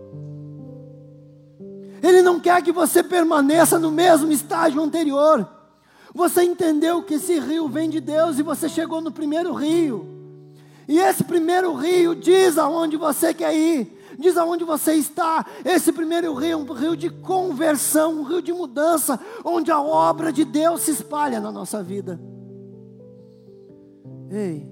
Ele 2.01 2.21
não 2.21 2.39
quer 2.39 2.61
que 2.61 2.71
você 2.71 3.03
permaneça 3.03 3.77
no 3.77 3.91
mesmo 3.91 4.31
estágio 4.31 4.81
anterior. 4.81 5.47
Você 6.13 6.43
entendeu 6.43 7.03
que 7.03 7.15
esse 7.15 7.37
rio 7.39 7.67
vem 7.67 7.89
de 7.89 7.99
Deus 7.99 8.39
e 8.39 8.43
você 8.43 8.69
chegou 8.69 9.01
no 9.01 9.11
primeiro 9.11 9.53
rio. 9.53 10.07
E 10.87 10.99
esse 10.99 11.23
primeiro 11.23 11.73
rio 11.73 12.15
diz 12.15 12.57
aonde 12.57 12.97
você 12.97 13.33
quer 13.33 13.55
ir, 13.55 13.99
diz 14.17 14.37
aonde 14.37 14.63
você 14.63 14.93
está. 14.93 15.45
Esse 15.65 15.91
primeiro 15.91 16.33
rio 16.33 16.51
é 16.51 16.55
um 16.55 16.71
rio 16.73 16.95
de 16.95 17.09
conversão, 17.09 18.19
um 18.19 18.23
rio 18.23 18.41
de 18.41 18.53
mudança, 18.53 19.19
onde 19.43 19.71
a 19.71 19.81
obra 19.81 20.31
de 20.31 20.45
Deus 20.45 20.81
se 20.81 20.91
espalha 20.91 21.39
na 21.39 21.51
nossa 21.51 21.81
vida. 21.81 22.19
Ei, 24.33 24.67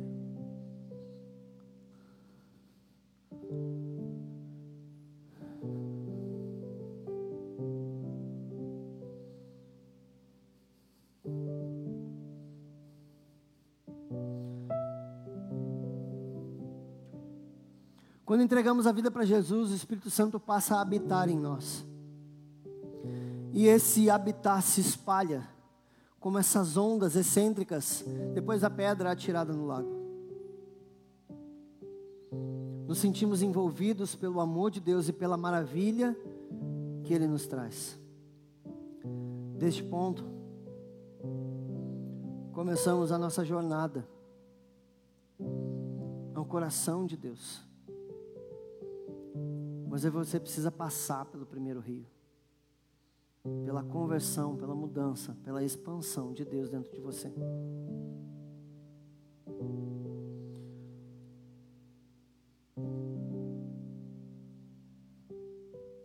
Quando 18.25 18.43
entregamos 18.43 18.87
a 18.87 18.91
vida 18.93 19.11
para 19.11 19.25
Jesus, 19.25 19.71
o 19.71 19.75
Espírito 19.75 20.09
Santo 20.09 20.39
passa 20.39 20.77
a 20.77 20.81
habitar 20.81 21.27
em 21.27 21.37
nós. 21.37 21.85
E 23.53 23.67
esse 23.67 24.09
habitar 24.09 24.63
se 24.63 24.79
espalha, 24.79 25.47
como 26.21 26.37
essas 26.37 26.77
ondas 26.77 27.15
excêntricas, 27.15 28.05
depois 28.31 28.61
da 28.61 28.69
pedra 28.69 29.11
atirada 29.11 29.51
no 29.51 29.65
lago. 29.65 29.89
Nos 32.87 32.99
sentimos 32.99 33.41
envolvidos 33.41 34.13
pelo 34.13 34.39
amor 34.39 34.69
de 34.69 34.79
Deus 34.79 35.09
e 35.09 35.13
pela 35.13 35.35
maravilha 35.35 36.15
que 37.03 37.11
Ele 37.11 37.25
nos 37.25 37.47
traz. 37.47 37.99
Deste 39.57 39.83
ponto, 39.83 40.23
começamos 42.53 43.11
a 43.11 43.17
nossa 43.17 43.43
jornada 43.43 44.07
ao 46.35 46.45
coração 46.45 47.07
de 47.07 47.17
Deus. 47.17 47.63
Mas 49.89 50.03
você 50.03 50.39
precisa 50.39 50.71
passar 50.71 51.25
pelo 51.25 51.47
primeiro 51.47 51.79
rio. 51.79 52.05
Pela 53.65 53.83
conversão, 53.83 54.55
pela 54.55 54.75
mudança, 54.75 55.35
pela 55.43 55.63
expansão 55.63 56.33
de 56.33 56.45
Deus 56.45 56.69
dentro 56.69 56.91
de 56.91 56.99
você. 56.99 57.31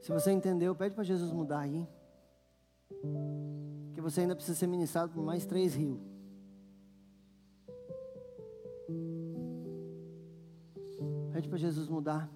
Se 0.06 0.12
você 0.12 0.30
entendeu, 0.30 0.72
pede 0.72 0.94
para 0.94 1.02
Jesus 1.02 1.32
mudar 1.32 1.58
aí. 1.58 1.84
Que 3.92 4.00
você 4.00 4.20
ainda 4.20 4.36
precisa 4.36 4.56
ser 4.56 4.68
ministrado 4.68 5.12
por 5.12 5.20
mais 5.20 5.44
três 5.44 5.74
rios. 5.74 5.98
Pede 11.32 11.48
para 11.48 11.58
Jesus 11.58 11.88
mudar. 11.88 12.30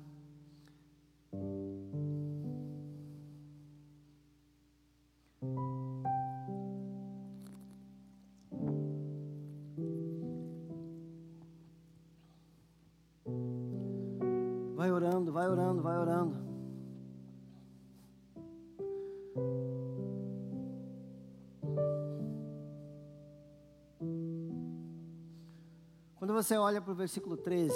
Você 26.51 26.57
olha 26.57 26.81
para 26.81 26.91
o 26.91 26.97
versículo 26.97 27.37
13, 27.37 27.73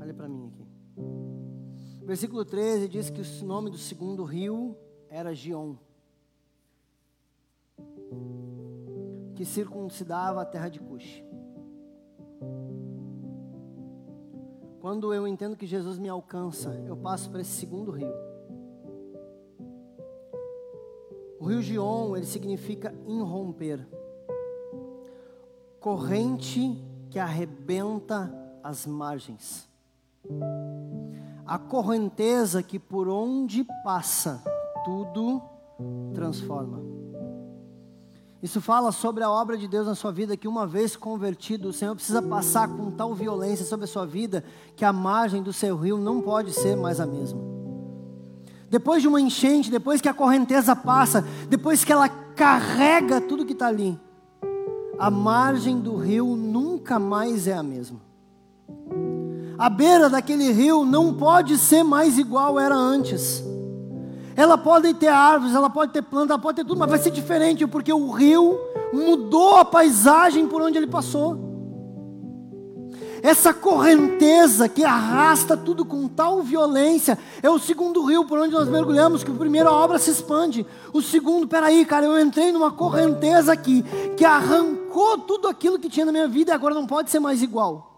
olha 0.00 0.14
para 0.14 0.28
mim 0.28 0.46
aqui. 0.46 0.64
Versículo 2.04 2.44
13 2.44 2.86
diz 2.86 3.10
que 3.10 3.20
o 3.20 3.44
nome 3.44 3.68
do 3.68 3.76
segundo 3.76 4.22
rio 4.22 4.76
era 5.08 5.34
Gion. 5.34 5.74
que 9.34 9.44
circuncidava 9.44 10.42
a 10.42 10.44
terra 10.44 10.68
de 10.68 10.78
Cush. 10.78 11.24
Quando 14.80 15.12
eu 15.12 15.26
entendo 15.26 15.56
que 15.56 15.66
Jesus 15.66 15.98
me 15.98 16.08
alcança, 16.08 16.74
eu 16.86 16.96
passo 16.96 17.28
para 17.28 17.40
esse 17.40 17.52
segundo 17.52 17.90
rio. 17.90 18.12
O 21.40 21.44
rio 21.44 21.60
Gion, 21.60 22.16
ele 22.16 22.26
significa 22.26 22.94
irromper. 23.04 23.97
Corrente 25.80 26.76
que 27.10 27.18
arrebenta 27.18 28.32
as 28.62 28.86
margens. 28.86 29.68
A 31.46 31.58
correnteza 31.58 32.62
que 32.62 32.78
por 32.78 33.08
onde 33.08 33.64
passa, 33.82 34.42
tudo 34.84 35.40
transforma. 36.14 36.80
Isso 38.42 38.60
fala 38.60 38.92
sobre 38.92 39.24
a 39.24 39.30
obra 39.30 39.56
de 39.56 39.66
Deus 39.66 39.86
na 39.86 39.94
sua 39.94 40.12
vida, 40.12 40.36
que 40.36 40.46
uma 40.46 40.66
vez 40.66 40.94
convertido, 40.94 41.68
o 41.68 41.72
Senhor 41.72 41.94
precisa 41.94 42.22
passar 42.22 42.68
com 42.68 42.90
tal 42.90 43.14
violência 43.14 43.64
sobre 43.64 43.84
a 43.84 43.88
sua 43.88 44.06
vida, 44.06 44.44
que 44.76 44.84
a 44.84 44.92
margem 44.92 45.42
do 45.42 45.52
seu 45.52 45.76
rio 45.76 45.98
não 45.98 46.20
pode 46.20 46.52
ser 46.52 46.76
mais 46.76 47.00
a 47.00 47.06
mesma. 47.06 47.40
Depois 48.70 49.02
de 49.02 49.08
uma 49.08 49.20
enchente, 49.20 49.70
depois 49.70 50.00
que 50.00 50.08
a 50.08 50.14
correnteza 50.14 50.76
passa, 50.76 51.24
depois 51.48 51.84
que 51.84 51.92
ela 51.92 52.08
carrega 52.08 53.20
tudo 53.20 53.44
que 53.44 53.54
está 53.54 53.66
ali, 53.66 53.98
a 54.98 55.10
margem 55.10 55.78
do 55.78 55.96
rio 55.96 56.34
nunca 56.34 56.98
mais 56.98 57.46
é 57.46 57.54
a 57.54 57.62
mesma. 57.62 58.00
A 59.56 59.68
beira 59.68 60.08
daquele 60.08 60.52
rio 60.52 60.84
não 60.84 61.14
pode 61.14 61.56
ser 61.58 61.82
mais 61.82 62.18
igual 62.18 62.58
era 62.58 62.74
antes. 62.74 63.42
Ela 64.36 64.56
pode 64.56 64.94
ter 64.94 65.08
árvores, 65.08 65.54
ela 65.54 65.68
pode 65.68 65.92
ter 65.92 66.02
plantas, 66.02 66.30
ela 66.30 66.38
pode 66.38 66.56
ter 66.56 66.64
tudo, 66.64 66.78
mas 66.78 66.88
vai 66.88 66.98
ser 66.98 67.10
diferente, 67.10 67.66
porque 67.66 67.92
o 67.92 68.10
rio 68.10 68.58
mudou 68.92 69.56
a 69.56 69.64
paisagem 69.64 70.46
por 70.46 70.62
onde 70.62 70.78
ele 70.78 70.86
passou. 70.86 71.47
Essa 73.22 73.52
correnteza 73.52 74.68
que 74.68 74.84
arrasta 74.84 75.56
tudo 75.56 75.84
com 75.84 76.06
tal 76.06 76.42
violência 76.42 77.18
é 77.42 77.50
o 77.50 77.58
segundo 77.58 78.04
rio 78.04 78.24
por 78.24 78.38
onde 78.38 78.52
nós 78.52 78.68
mergulhamos, 78.68 79.24
que 79.24 79.30
o 79.30 79.36
primeiro 79.36 79.68
a 79.68 79.72
obra 79.72 79.98
se 79.98 80.10
expande. 80.10 80.66
O 80.92 81.02
segundo, 81.02 81.46
peraí, 81.46 81.84
cara, 81.84 82.06
eu 82.06 82.18
entrei 82.18 82.52
numa 82.52 82.70
correnteza 82.70 83.52
aqui 83.52 83.84
que 84.16 84.24
arrancou 84.24 85.18
tudo 85.18 85.48
aquilo 85.48 85.78
que 85.78 85.88
tinha 85.88 86.06
na 86.06 86.12
minha 86.12 86.28
vida 86.28 86.52
e 86.52 86.54
agora 86.54 86.74
não 86.74 86.86
pode 86.86 87.10
ser 87.10 87.18
mais 87.18 87.42
igual. 87.42 87.88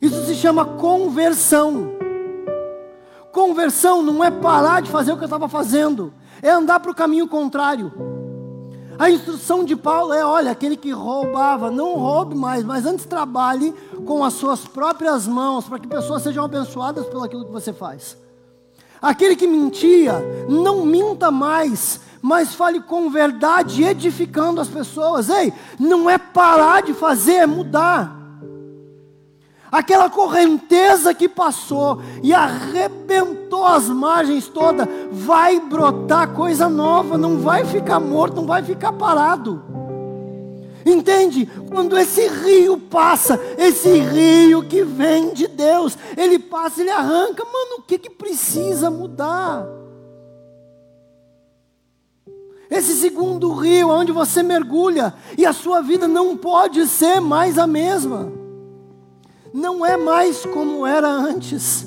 Isso 0.00 0.24
se 0.24 0.34
chama 0.34 0.64
conversão. 0.64 1.92
Conversão 3.32 4.02
não 4.02 4.22
é 4.22 4.30
parar 4.30 4.82
de 4.82 4.90
fazer 4.90 5.12
o 5.12 5.16
que 5.16 5.22
eu 5.22 5.26
estava 5.26 5.48
fazendo, 5.48 6.12
é 6.42 6.50
andar 6.50 6.80
para 6.80 6.90
o 6.90 6.94
caminho 6.94 7.26
contrário. 7.26 8.21
A 8.98 9.10
instrução 9.10 9.64
de 9.64 9.74
Paulo 9.76 10.12
é: 10.12 10.24
olha, 10.24 10.50
aquele 10.50 10.76
que 10.76 10.90
roubava, 10.90 11.70
não 11.70 11.94
roube 11.94 12.34
mais, 12.34 12.64
mas 12.64 12.86
antes 12.86 13.04
trabalhe 13.04 13.74
com 14.06 14.24
as 14.24 14.34
suas 14.34 14.66
próprias 14.66 15.26
mãos, 15.26 15.66
para 15.66 15.78
que 15.78 15.86
pessoas 15.86 16.22
sejam 16.22 16.44
abençoadas 16.44 17.06
pelo 17.06 17.24
aquilo 17.24 17.44
que 17.44 17.52
você 17.52 17.72
faz. 17.72 18.16
Aquele 19.00 19.34
que 19.34 19.48
mentia, 19.48 20.14
não 20.48 20.86
minta 20.86 21.30
mais, 21.30 22.00
mas 22.20 22.54
fale 22.54 22.80
com 22.80 23.10
verdade, 23.10 23.82
edificando 23.82 24.60
as 24.60 24.68
pessoas. 24.68 25.28
Ei, 25.28 25.52
não 25.78 26.08
é 26.08 26.18
parar 26.18 26.82
de 26.82 26.94
fazer, 26.94 27.34
é 27.34 27.46
mudar 27.46 28.21
aquela 29.72 30.10
correnteza 30.10 31.14
que 31.14 31.26
passou 31.26 32.02
e 32.22 32.34
arrebentou 32.34 33.64
as 33.64 33.88
margens 33.88 34.46
todas, 34.46 34.86
vai 35.10 35.58
brotar 35.58 36.34
coisa 36.34 36.68
nova, 36.68 37.16
não 37.16 37.38
vai 37.38 37.64
ficar 37.64 37.98
morto, 37.98 38.36
não 38.36 38.46
vai 38.46 38.62
ficar 38.62 38.92
parado. 38.92 39.64
Entende? 40.84 41.46
Quando 41.70 41.96
esse 41.96 42.28
rio 42.28 42.76
passa, 42.76 43.40
esse 43.56 43.88
rio 43.88 44.62
que 44.64 44.84
vem 44.84 45.32
de 45.32 45.46
Deus, 45.46 45.96
ele 46.18 46.38
passa, 46.38 46.82
ele 46.82 46.90
arranca, 46.90 47.42
mano, 47.44 47.76
o 47.78 47.82
que, 47.82 47.96
que 47.96 48.10
precisa 48.10 48.90
mudar? 48.90 49.64
Esse 52.70 52.94
segundo 52.94 53.52
rio, 53.54 53.88
onde 53.88 54.12
você 54.12 54.42
mergulha, 54.42 55.14
e 55.38 55.46
a 55.46 55.52
sua 55.52 55.80
vida 55.80 56.06
não 56.06 56.36
pode 56.36 56.86
ser 56.86 57.20
mais 57.20 57.58
a 57.58 57.66
mesma 57.66 58.41
não 59.52 59.84
é 59.84 59.96
mais 59.96 60.44
como 60.46 60.86
era 60.86 61.08
antes. 61.08 61.86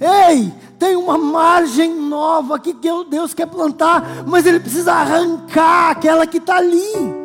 Ei, 0.00 0.52
tem 0.78 0.96
uma 0.96 1.16
margem 1.16 1.94
nova 1.94 2.58
que 2.58 2.74
Deus 3.08 3.34
quer 3.34 3.46
plantar, 3.46 4.24
mas 4.26 4.46
Ele 4.46 4.58
precisa 4.58 4.92
arrancar 4.92 5.90
aquela 5.90 6.26
que 6.26 6.38
está 6.38 6.56
ali. 6.56 7.22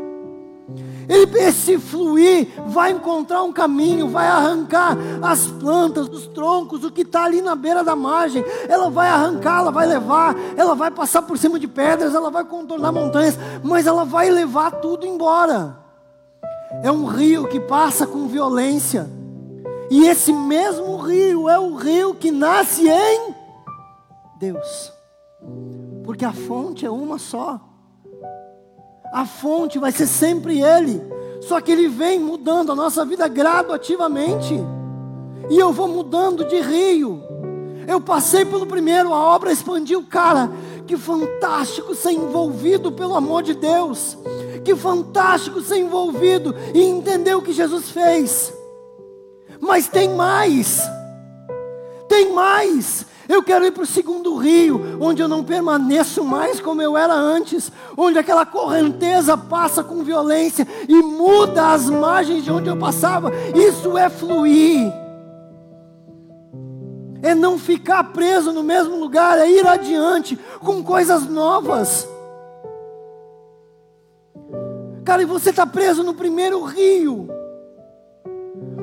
Ele, 1.09 1.39
esse 1.39 1.77
fluir 1.77 2.49
vai 2.67 2.91
encontrar 2.91 3.41
um 3.41 3.53
caminho, 3.53 4.09
vai 4.09 4.27
arrancar 4.27 4.97
as 5.21 5.47
plantas, 5.47 6.07
os 6.09 6.27
troncos, 6.27 6.83
o 6.83 6.91
que 6.91 7.01
está 7.01 7.23
ali 7.23 7.41
na 7.41 7.55
beira 7.55 7.81
da 7.81 7.95
margem. 7.95 8.43
Ela 8.67 8.89
vai 8.89 9.07
arrancar, 9.07 9.61
ela 9.61 9.71
vai 9.71 9.87
levar, 9.87 10.35
ela 10.57 10.75
vai 10.75 10.91
passar 10.91 11.21
por 11.21 11.37
cima 11.37 11.57
de 11.57 11.67
pedras, 11.67 12.13
ela 12.13 12.29
vai 12.29 12.43
contornar 12.43 12.91
montanhas, 12.91 13.39
mas 13.63 13.87
ela 13.87 14.03
vai 14.03 14.29
levar 14.29 14.69
tudo 14.71 15.05
embora. 15.05 15.77
É 16.83 16.91
um 16.91 17.05
rio 17.05 17.47
que 17.47 17.59
passa 17.59 18.05
com 18.05 18.27
violência. 18.27 19.16
E 19.89 20.05
esse 20.05 20.33
mesmo 20.33 20.97
rio 20.97 21.47
é 21.47 21.57
o 21.57 21.75
rio 21.75 22.13
que 22.13 22.31
nasce 22.31 22.87
em 22.87 23.35
Deus. 24.37 24.91
Porque 26.03 26.25
a 26.25 26.33
fonte 26.33 26.85
é 26.85 26.89
uma 26.89 27.17
só. 27.17 27.59
A 29.13 29.25
fonte 29.25 29.79
vai 29.79 29.91
ser 29.91 30.07
sempre 30.07 30.61
Ele. 30.61 31.01
Só 31.41 31.61
que 31.61 31.71
Ele 31.71 31.87
vem 31.87 32.19
mudando 32.19 32.71
a 32.71 32.75
nossa 32.75 33.05
vida 33.05 33.27
gradativamente. 33.27 34.53
E 35.49 35.57
eu 35.57 35.71
vou 35.71 35.87
mudando 35.87 36.45
de 36.45 36.59
rio. 36.59 37.23
Eu 37.87 38.01
passei 38.01 38.43
pelo 38.43 38.65
primeiro, 38.65 39.13
a 39.13 39.35
obra 39.35 39.51
expandiu. 39.51 40.03
Cara, 40.03 40.51
que 40.85 40.97
fantástico 40.97 41.95
ser 41.95 42.11
envolvido 42.11 42.91
pelo 42.91 43.15
amor 43.15 43.43
de 43.43 43.53
Deus. 43.53 44.17
Que 44.65 44.75
fantástico 44.75 45.61
ser 45.61 45.77
envolvido 45.77 46.53
e 46.73 46.81
entender 46.81 47.35
o 47.35 47.41
que 47.41 47.53
Jesus 47.53 47.89
fez. 47.89 48.53
Mas 49.59 49.87
tem 49.87 50.15
mais. 50.15 50.81
Tem 52.07 52.33
mais. 52.33 53.05
Eu 53.27 53.43
quero 53.43 53.65
ir 53.65 53.71
para 53.71 53.83
o 53.83 53.87
segundo 53.87 54.37
rio, 54.37 54.97
onde 55.01 55.21
eu 55.21 55.27
não 55.27 55.43
permaneço 55.43 56.23
mais 56.23 56.61
como 56.61 56.81
eu 56.81 56.95
era 56.95 57.13
antes, 57.13 57.69
onde 57.97 58.17
aquela 58.17 58.45
correnteza 58.45 59.37
passa 59.37 59.83
com 59.83 60.03
violência 60.03 60.65
e 60.87 60.95
muda 61.01 61.73
as 61.73 61.89
margens 61.89 62.43
de 62.43 62.51
onde 62.51 62.69
eu 62.69 62.77
passava. 62.77 63.31
Isso 63.53 63.97
é 63.97 64.09
fluir, 64.09 64.93
é 67.21 67.35
não 67.35 67.59
ficar 67.59 68.05
preso 68.05 68.53
no 68.53 68.63
mesmo 68.63 68.95
lugar, 68.95 69.37
é 69.37 69.49
ir 69.49 69.67
adiante 69.67 70.39
com 70.59 70.81
coisas 70.81 71.27
novas. 71.27 72.07
Cara, 75.03 75.21
e 75.21 75.25
você 75.25 75.49
está 75.49 75.65
preso 75.65 76.01
no 76.01 76.13
primeiro 76.13 76.63
rio 76.63 77.27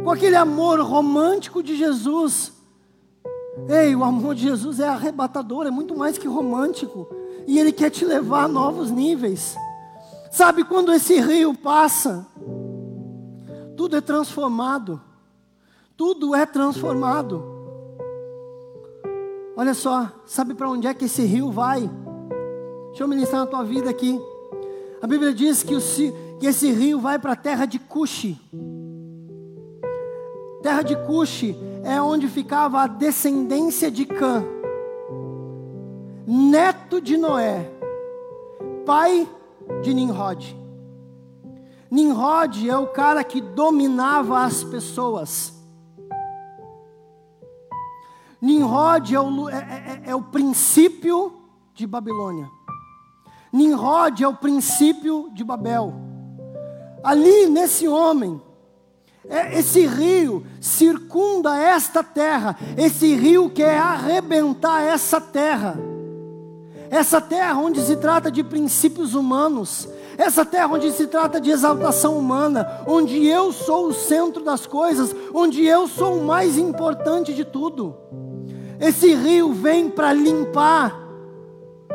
com 0.04 0.10
aquele 0.10 0.36
amor 0.36 0.80
romântico 0.80 1.62
de 1.62 1.74
Jesus. 1.74 2.52
Ei, 3.66 3.96
o 3.96 4.04
amor 4.04 4.34
de 4.34 4.42
Jesus 4.42 4.78
é 4.78 4.86
arrebatador, 4.86 5.66
é 5.66 5.70
muito 5.70 5.96
mais 5.96 6.18
que 6.18 6.28
romântico. 6.28 7.08
E 7.46 7.58
Ele 7.58 7.72
quer 7.72 7.88
te 7.88 8.04
levar 8.04 8.44
a 8.44 8.48
novos 8.48 8.90
níveis. 8.90 9.56
Sabe 10.30 10.62
quando 10.62 10.92
esse 10.92 11.18
rio 11.18 11.54
passa? 11.54 12.26
Tudo 13.76 13.96
é 13.96 14.00
transformado. 14.02 15.00
Tudo 15.96 16.34
é 16.34 16.44
transformado. 16.44 17.42
Olha 19.56 19.72
só, 19.72 20.10
sabe 20.26 20.52
para 20.52 20.68
onde 20.68 20.86
é 20.86 20.92
que 20.92 21.06
esse 21.06 21.22
rio 21.22 21.50
vai? 21.50 21.88
Deixa 22.88 23.04
eu 23.04 23.08
ministrar 23.08 23.42
na 23.42 23.46
tua 23.46 23.64
vida 23.64 23.88
aqui. 23.88 24.20
A 25.00 25.06
Bíblia 25.06 25.32
diz 25.32 25.62
que, 25.62 25.74
o, 25.74 25.80
que 26.38 26.46
esse 26.46 26.70
rio 26.72 27.00
vai 27.00 27.18
para 27.18 27.32
a 27.32 27.36
terra 27.36 27.64
de 27.64 27.78
Cuxi. 27.78 28.38
Terra 30.64 30.80
de 30.80 30.96
Cuxi 30.96 31.54
é 31.84 32.00
onde 32.00 32.26
ficava 32.26 32.80
a 32.80 32.86
descendência 32.86 33.90
de 33.90 34.06
Cã, 34.06 34.42
neto 36.26 37.02
de 37.02 37.18
Noé, 37.18 37.70
pai 38.86 39.28
de 39.82 39.92
Nimrod. 39.92 40.56
Nimrod 41.90 42.66
é 42.66 42.78
o 42.78 42.86
cara 42.86 43.22
que 43.22 43.42
dominava 43.42 44.42
as 44.42 44.64
pessoas. 44.64 45.52
Nimrod 48.40 49.14
é 49.14 49.20
o, 49.20 49.50
é, 49.50 49.56
é, 49.56 50.10
é 50.12 50.14
o 50.14 50.22
princípio 50.22 51.42
de 51.74 51.86
Babilônia. 51.86 52.48
Nimrod 53.52 54.24
é 54.24 54.26
o 54.26 54.34
princípio 54.34 55.28
de 55.34 55.44
Babel. 55.44 55.92
Ali 57.02 57.50
nesse 57.50 57.86
homem, 57.86 58.40
é, 58.40 58.53
esse 59.58 59.86
rio 59.86 60.44
circunda 60.60 61.56
esta 61.56 62.02
terra, 62.02 62.56
esse 62.76 63.14
rio 63.14 63.50
quer 63.50 63.78
arrebentar 63.78 64.82
essa 64.82 65.20
terra. 65.20 65.78
Essa 66.90 67.20
terra 67.20 67.58
onde 67.58 67.80
se 67.80 67.96
trata 67.96 68.30
de 68.30 68.44
princípios 68.44 69.14
humanos, 69.14 69.88
Essa 70.16 70.44
terra 70.44 70.68
onde 70.68 70.92
se 70.92 71.08
trata 71.08 71.40
de 71.40 71.50
exaltação 71.50 72.16
humana, 72.16 72.82
onde 72.86 73.26
eu 73.26 73.52
sou 73.52 73.88
o 73.88 73.92
centro 73.92 74.44
das 74.44 74.64
coisas, 74.64 75.14
onde 75.34 75.64
eu 75.64 75.88
sou 75.88 76.18
o 76.20 76.24
mais 76.24 76.56
importante 76.56 77.34
de 77.34 77.44
tudo. 77.44 77.96
Esse 78.80 79.12
rio 79.14 79.52
vem 79.52 79.90
para 79.90 80.12
limpar 80.12 80.94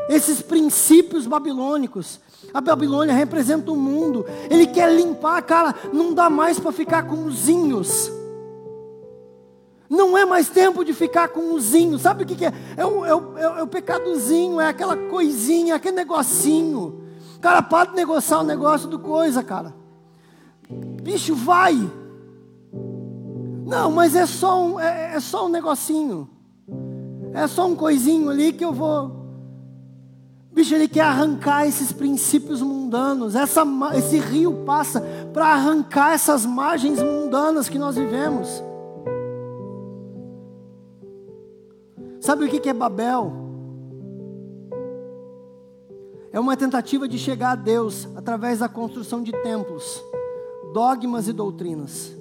esses 0.10 0.42
princípios 0.42 1.28
babilônicos. 1.28 2.20
A 2.54 2.62
Babilônia 2.62 3.14
representa 3.14 3.72
o 3.72 3.76
mundo. 3.76 4.26
Ele 4.50 4.68
quer 4.68 4.92
limpar, 4.94 5.42
cara. 5.42 5.76
Não 5.94 6.14
dá 6.14 6.30
mais 6.30 6.60
para 6.60 6.72
ficar 6.72 7.04
com 7.04 7.26
os 7.26 7.46
zinhos. 7.46 8.12
Não 9.90 10.16
é 10.18 10.24
mais 10.24 10.50
tempo 10.50 10.86
de 10.86 10.94
ficar 10.94 11.30
com 11.30 11.54
o 11.54 11.60
zinho. 11.60 11.98
Sabe 11.98 12.24
o 12.24 12.26
que, 12.26 12.36
que 12.36 12.46
é? 12.46 12.54
É 12.78 12.86
o, 12.86 13.06
é, 13.06 13.16
o, 13.16 13.38
é 13.38 13.64
o 13.64 13.68
pecadozinho, 13.68 14.62
é 14.62 14.68
aquela 14.68 14.96
coisinha, 14.96 15.76
aquele 15.76 15.96
negocinho. 15.96 17.04
Cara, 17.42 17.62
para 17.62 17.90
de 17.90 17.96
negociar 17.96 18.40
o 18.40 18.44
negócio 18.44 18.88
do 18.88 19.00
coisa, 19.00 19.42
cara. 19.42 19.74
Bicho, 21.02 21.34
vai. 21.34 21.90
Não, 23.66 23.92
mas 23.92 24.16
é 24.16 24.26
só 24.26 24.64
um, 24.64 24.80
é, 24.80 25.16
é 25.16 25.20
só 25.20 25.48
um 25.48 25.50
negocinho. 25.50 26.30
É 27.34 27.48
só 27.48 27.66
um 27.68 27.76
coisinho 27.76 28.30
ali 28.30 28.54
que 28.54 28.64
eu 28.64 28.74
vou. 28.74 29.19
Bicho, 30.52 30.74
ele 30.74 30.88
quer 30.88 31.02
arrancar 31.02 31.68
esses 31.68 31.92
princípios 31.92 32.62
mundanos. 32.62 33.36
Essa, 33.36 33.64
esse 33.96 34.18
rio 34.18 34.64
passa 34.66 35.02
para 35.32 35.48
arrancar 35.48 36.14
essas 36.14 36.46
margens 36.46 37.02
mundanas 37.02 37.70
que 37.70 37.78
nós 37.78 37.96
vivemos. 37.96 38.64
Sabe 42.20 42.46
o 42.46 42.50
que 42.50 42.70
é 42.70 42.74
Babel? 42.74 43.32
É 46.32 46.40
uma 46.40 46.56
tentativa 46.56 47.08
de 47.08 47.18
chegar 47.18 47.52
a 47.52 47.56
Deus 47.56 48.08
através 48.16 48.60
da 48.60 48.70
construção 48.70 49.24
de 49.24 49.32
templos, 49.32 50.04
dogmas 50.74 51.28
e 51.28 51.34
doutrinas. 51.34 52.16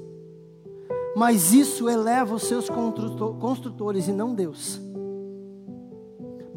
Mas 1.17 1.53
isso 1.53 1.89
eleva 1.89 2.37
os 2.37 2.45
seus 2.45 2.69
construtores 2.71 4.09
e 4.09 4.13
não 4.13 4.35
Deus. 4.35 4.81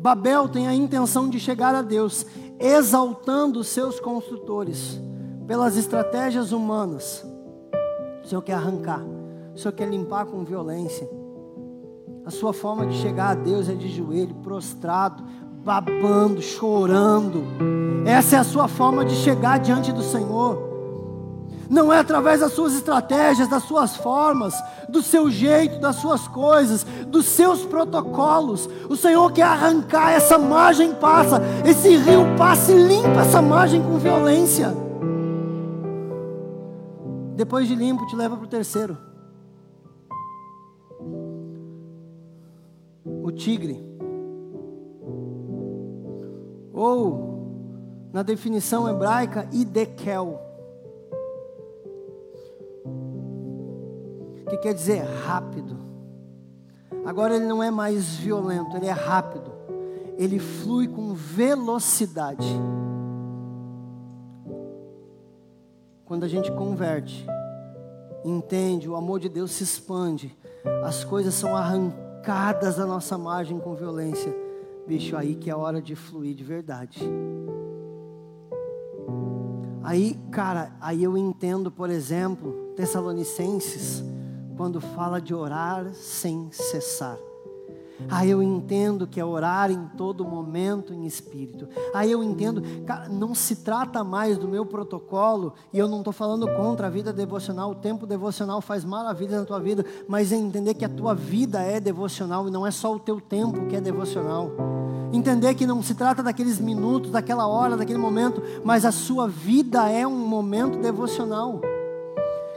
Babel 0.02 0.50
tem 0.50 0.68
a 0.68 0.74
intenção 0.74 1.30
de 1.30 1.40
chegar 1.40 1.76
a 1.76 1.84
Deus, 1.84 2.26
exaltando 2.60 3.64
seus 3.64 4.00
construtores 4.00 5.00
pelas 5.46 5.78
estratégias 5.78 6.52
humanas. 6.52 7.24
O 8.24 8.28
Senhor 8.28 8.42
quer 8.42 8.54
arrancar, 8.54 9.04
o 9.54 9.60
Senhor 9.60 9.72
quer 9.74 9.88
limpar 9.88 10.26
com 10.26 10.44
violência. 10.44 11.08
A 12.26 12.32
sua 12.32 12.52
forma 12.52 12.88
de 12.88 12.96
chegar 12.96 13.30
a 13.30 13.36
Deus 13.36 13.70
é 13.70 13.76
de 13.76 13.90
joelho, 13.90 14.34
prostrado, 14.42 15.24
babando, 15.64 16.42
chorando. 16.42 17.44
Essa 18.04 18.38
é 18.38 18.40
a 18.40 18.44
sua 18.44 18.68
forma 18.68 19.06
de 19.06 19.14
chegar 19.14 19.60
diante 19.60 19.92
do 19.92 20.02
Senhor. 20.02 20.71
Não 21.72 21.92
é 21.92 22.00
através 22.00 22.42
das 22.42 22.52
suas 22.52 22.76
estratégias, 22.76 23.48
das 23.48 23.64
suas 23.64 23.96
formas, 23.96 24.54
do 24.90 25.02
seu 25.02 25.32
jeito, 25.32 25.80
das 25.80 25.96
suas 25.96 26.28
coisas, 26.28 26.84
dos 27.08 27.26
seus 27.26 27.66
protocolos. 27.66 28.70
O 28.90 28.98
Senhor 28.98 29.32
quer 29.32 29.44
arrancar 29.44 30.12
essa 30.12 30.38
margem, 30.38 30.94
passa, 30.94 31.42
esse 31.66 31.96
rio 31.96 32.36
passa 32.38 32.74
e 32.74 32.88
limpa 32.88 33.22
essa 33.22 33.42
margem 33.42 33.82
com 33.82 33.98
violência. 33.98 34.76
Depois 37.36 37.68
de 37.68 37.74
limpo, 37.74 38.06
te 38.06 38.16
leva 38.18 38.36
para 38.36 38.46
o 38.46 38.50
terceiro. 38.50 38.98
o 43.24 43.32
tigre. 43.32 43.82
Ou, 46.74 48.10
na 48.12 48.24
definição 48.24 48.90
hebraica, 48.90 49.48
idekel. 49.52 50.51
Que 54.52 54.58
quer 54.58 54.74
dizer 54.74 55.02
rápido. 55.26 55.78
Agora 57.06 57.38
ele 57.38 57.46
não 57.46 57.64
é 57.64 57.72
mais 57.72 58.16
violento, 58.16 58.76
ele 58.76 58.88
é 58.88 58.92
rápido. 58.92 59.50
Ele 60.18 60.40
flui 60.40 60.90
com 60.90 61.14
velocidade. 61.14 62.60
Quando 66.04 66.26
a 66.26 66.28
gente 66.28 66.52
converte, 66.52 67.26
entende, 68.26 68.90
o 68.90 68.98
amor 68.98 69.22
de 69.22 69.30
Deus 69.30 69.52
se 69.52 69.64
expande, 69.64 70.38
as 70.84 71.06
coisas 71.06 71.34
são 71.34 71.56
arrancadas 71.56 72.76
da 72.76 72.86
nossa 72.86 73.18
margem 73.18 73.58
com 73.58 73.74
violência, 73.74 74.36
bicho, 74.86 75.16
aí 75.16 75.34
que 75.36 75.50
é 75.50 75.54
a 75.54 75.58
hora 75.58 75.82
de 75.82 75.96
fluir 75.96 76.36
de 76.36 76.44
verdade. 76.44 77.00
Aí, 79.82 80.20
cara, 80.30 80.74
aí 80.82 81.02
eu 81.02 81.18
entendo, 81.18 81.72
por 81.72 81.90
exemplo, 81.90 82.74
Tessalonicenses, 82.76 84.11
quando 84.56 84.80
fala 84.80 85.20
de 85.20 85.34
orar 85.34 85.94
sem 85.94 86.50
cessar. 86.52 87.18
Aí 88.10 88.32
eu 88.32 88.42
entendo 88.42 89.06
que 89.06 89.20
é 89.20 89.26
orar 89.26 89.72
em 89.72 89.86
todo 89.98 90.26
momento 90.26 90.94
em 90.94 91.06
espírito. 91.06 91.68
Aí 91.94 92.12
eu 92.12 92.24
entendo, 92.24 92.64
cara, 92.86 93.08
não 93.08 93.36
se 93.36 93.58
trata 93.58 94.04
mais 94.04 94.38
do 94.38 94.48
meu 94.48 94.66
protocolo, 94.66 95.54
e 95.72 95.78
eu 95.78 95.88
não 95.88 96.00
estou 96.00 96.14
falando 96.14 96.48
contra 96.56 96.88
a 96.88 96.90
vida 96.90 97.14
devocional, 97.14 97.72
o 97.72 97.76
tempo 97.76 98.06
devocional 98.06 98.62
faz 98.62 98.84
maravilhas 98.84 99.40
na 99.40 99.46
tua 99.46 99.60
vida, 99.60 99.86
mas 100.08 100.32
é 100.32 100.36
entender 100.36 100.74
que 100.74 100.86
a 100.86 100.90
tua 100.90 101.14
vida 101.14 101.62
é 101.62 101.80
devocional 101.80 102.48
e 102.48 102.52
não 102.52 102.66
é 102.66 102.72
só 102.72 102.94
o 102.94 103.00
teu 103.00 103.20
tempo 103.20 103.68
que 103.68 103.76
é 103.76 103.82
devocional. 103.82 104.52
Entender 105.14 105.54
que 105.56 105.68
não 105.68 105.84
se 105.84 105.94
trata 105.94 106.24
daqueles 106.24 106.60
minutos, 106.60 107.12
daquela 107.12 107.46
hora, 107.46 107.76
daquele 107.76 108.00
momento, 108.00 108.42
mas 108.64 108.86
a 108.86 108.92
sua 108.92 109.28
vida 109.28 109.90
é 109.90 110.08
um 110.08 110.26
momento 110.26 110.80
devocional. 110.80 111.60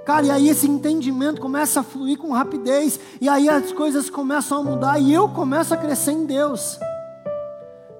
Cara, 0.04 0.26
e 0.26 0.30
aí 0.30 0.48
esse 0.48 0.68
entendimento 0.68 1.40
começa 1.40 1.80
a 1.80 1.82
fluir 1.82 2.18
com 2.18 2.30
rapidez, 2.32 3.00
e 3.20 3.28
aí 3.28 3.48
as 3.48 3.72
coisas 3.72 4.10
começam 4.10 4.58
a 4.58 4.62
mudar, 4.62 4.98
e 4.98 5.12
eu 5.12 5.28
começo 5.28 5.72
a 5.72 5.76
crescer 5.76 6.12
em 6.12 6.26
Deus. 6.26 6.78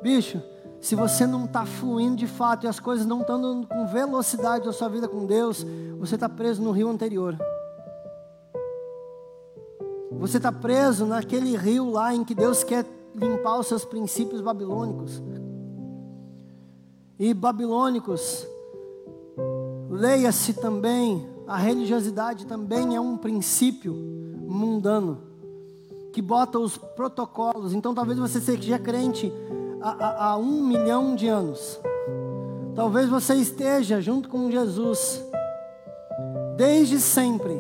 Bicho, 0.03 0.43
se 0.83 0.95
você 0.95 1.27
não 1.27 1.47
está 1.47 1.65
fluindo 1.65 2.17
de 2.17 2.27
fato 2.27 2.65
e 2.65 2.69
as 2.69 2.79
coisas 2.79 3.07
não 3.07 3.23
estão 3.23 3.65
com 3.65 3.87
velocidade 3.87 4.67
na 4.67 4.73
sua 4.73 4.89
vida 4.89 5.09
com 5.09 5.25
Deus, 5.25 5.65
você 5.99 6.17
está 6.17 6.29
preso 6.29 6.63
no 6.63 6.73
rio 6.73 6.91
anterior. 6.91 7.39
Você 10.13 10.37
está 10.37 10.53
preso 10.53 11.07
naquele 11.07 11.57
rio 11.57 11.91
lá 11.91 12.15
em 12.15 12.23
que 12.23 12.35
Deus 12.35 12.63
quer 12.63 12.85
limpar 13.15 13.59
os 13.59 13.67
seus 13.67 13.85
princípios 13.85 14.43
babilônicos. 14.43 15.23
E 17.19 17.33
babilônicos, 17.33 18.47
leia-se 19.89 20.53
também 20.53 21.34
a 21.47 21.57
religiosidade 21.57 22.47
também 22.47 22.97
é 22.97 23.01
um 23.01 23.17
princípio 23.17 23.95
mundano 23.95 25.19
que 26.13 26.23
bota 26.23 26.59
os 26.59 26.77
protocolos. 26.77 27.75
Então, 27.75 27.95
talvez 27.95 28.19
você 28.19 28.41
seja 28.41 28.79
crente 28.79 29.33
há, 29.83 30.31
há 30.31 30.37
um 30.37 30.63
milhão 30.63 31.15
de 31.15 31.29
anos. 31.29 31.81
Talvez 32.75 33.09
você 33.09 33.35
esteja 33.35 34.01
junto 34.01 34.29
com 34.29 34.51
Jesus 34.51 35.23
desde 36.57 37.01
sempre. 37.01 37.55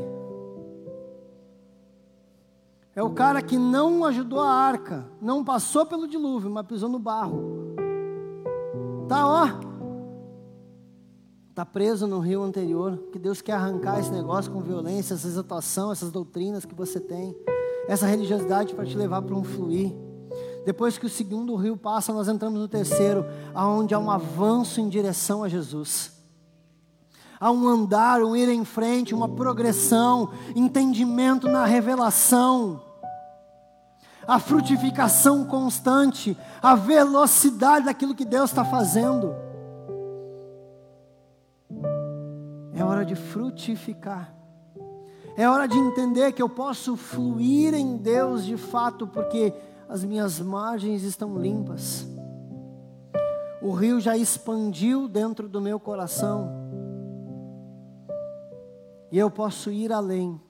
É 2.96 3.02
o 3.02 3.10
cara 3.10 3.42
que 3.42 3.58
não 3.58 4.04
ajudou 4.04 4.40
a 4.40 4.50
arca, 4.50 5.04
não 5.20 5.44
passou 5.44 5.84
pelo 5.84 6.06
dilúvio, 6.06 6.48
mas 6.48 6.66
pisou 6.66 6.88
no 6.88 6.98
barro. 6.98 7.74
Tá, 9.08 9.26
ó, 9.26 9.48
está 11.54 11.64
preso 11.64 12.08
no 12.08 12.18
rio 12.18 12.42
anterior, 12.42 12.98
que 13.12 13.18
Deus 13.18 13.40
quer 13.40 13.52
arrancar 13.52 14.00
esse 14.00 14.10
negócio 14.10 14.50
com 14.50 14.60
violência, 14.60 15.14
essa 15.14 15.28
exaltação, 15.28 15.92
essas 15.92 16.10
doutrinas 16.10 16.64
que 16.64 16.74
você 16.74 16.98
tem, 16.98 17.32
essa 17.86 18.06
religiosidade 18.06 18.74
para 18.74 18.84
te 18.84 18.96
levar 18.96 19.22
para 19.22 19.36
um 19.36 19.44
fluir. 19.44 19.94
Depois 20.66 20.98
que 20.98 21.06
o 21.06 21.08
segundo 21.08 21.54
rio 21.54 21.76
passa, 21.76 22.12
nós 22.12 22.26
entramos 22.26 22.58
no 22.58 22.66
terceiro, 22.66 23.24
aonde 23.54 23.94
há 23.94 24.00
um 24.00 24.10
avanço 24.10 24.80
em 24.80 24.88
direção 24.88 25.44
a 25.44 25.48
Jesus. 25.48 26.10
Há 27.38 27.52
um 27.52 27.68
andar, 27.68 28.20
um 28.20 28.34
ir 28.34 28.48
em 28.48 28.64
frente, 28.64 29.14
uma 29.14 29.28
progressão, 29.28 30.30
entendimento 30.56 31.46
na 31.46 31.64
revelação, 31.64 32.82
a 34.26 34.40
frutificação 34.40 35.44
constante, 35.44 36.36
a 36.60 36.74
velocidade 36.74 37.84
daquilo 37.84 38.12
que 38.12 38.24
Deus 38.24 38.50
está 38.50 38.64
fazendo. 38.64 39.53
É 42.74 42.82
hora 42.82 43.04
de 43.04 43.14
frutificar. 43.14 44.34
É 45.36 45.48
hora 45.48 45.66
de 45.66 45.76
entender 45.76 46.32
que 46.32 46.42
eu 46.42 46.48
posso 46.48 46.96
fluir 46.96 47.74
em 47.74 47.96
Deus 47.96 48.44
de 48.44 48.56
fato, 48.56 49.06
porque 49.06 49.52
as 49.88 50.04
minhas 50.04 50.40
margens 50.40 51.02
estão 51.02 51.38
limpas. 51.38 52.06
O 53.62 53.72
rio 53.72 54.00
já 54.00 54.16
expandiu 54.16 55.08
dentro 55.08 55.48
do 55.48 55.60
meu 55.60 55.80
coração. 55.80 56.50
E 59.10 59.18
eu 59.18 59.30
posso 59.30 59.70
ir 59.70 59.92
além. 59.92 60.40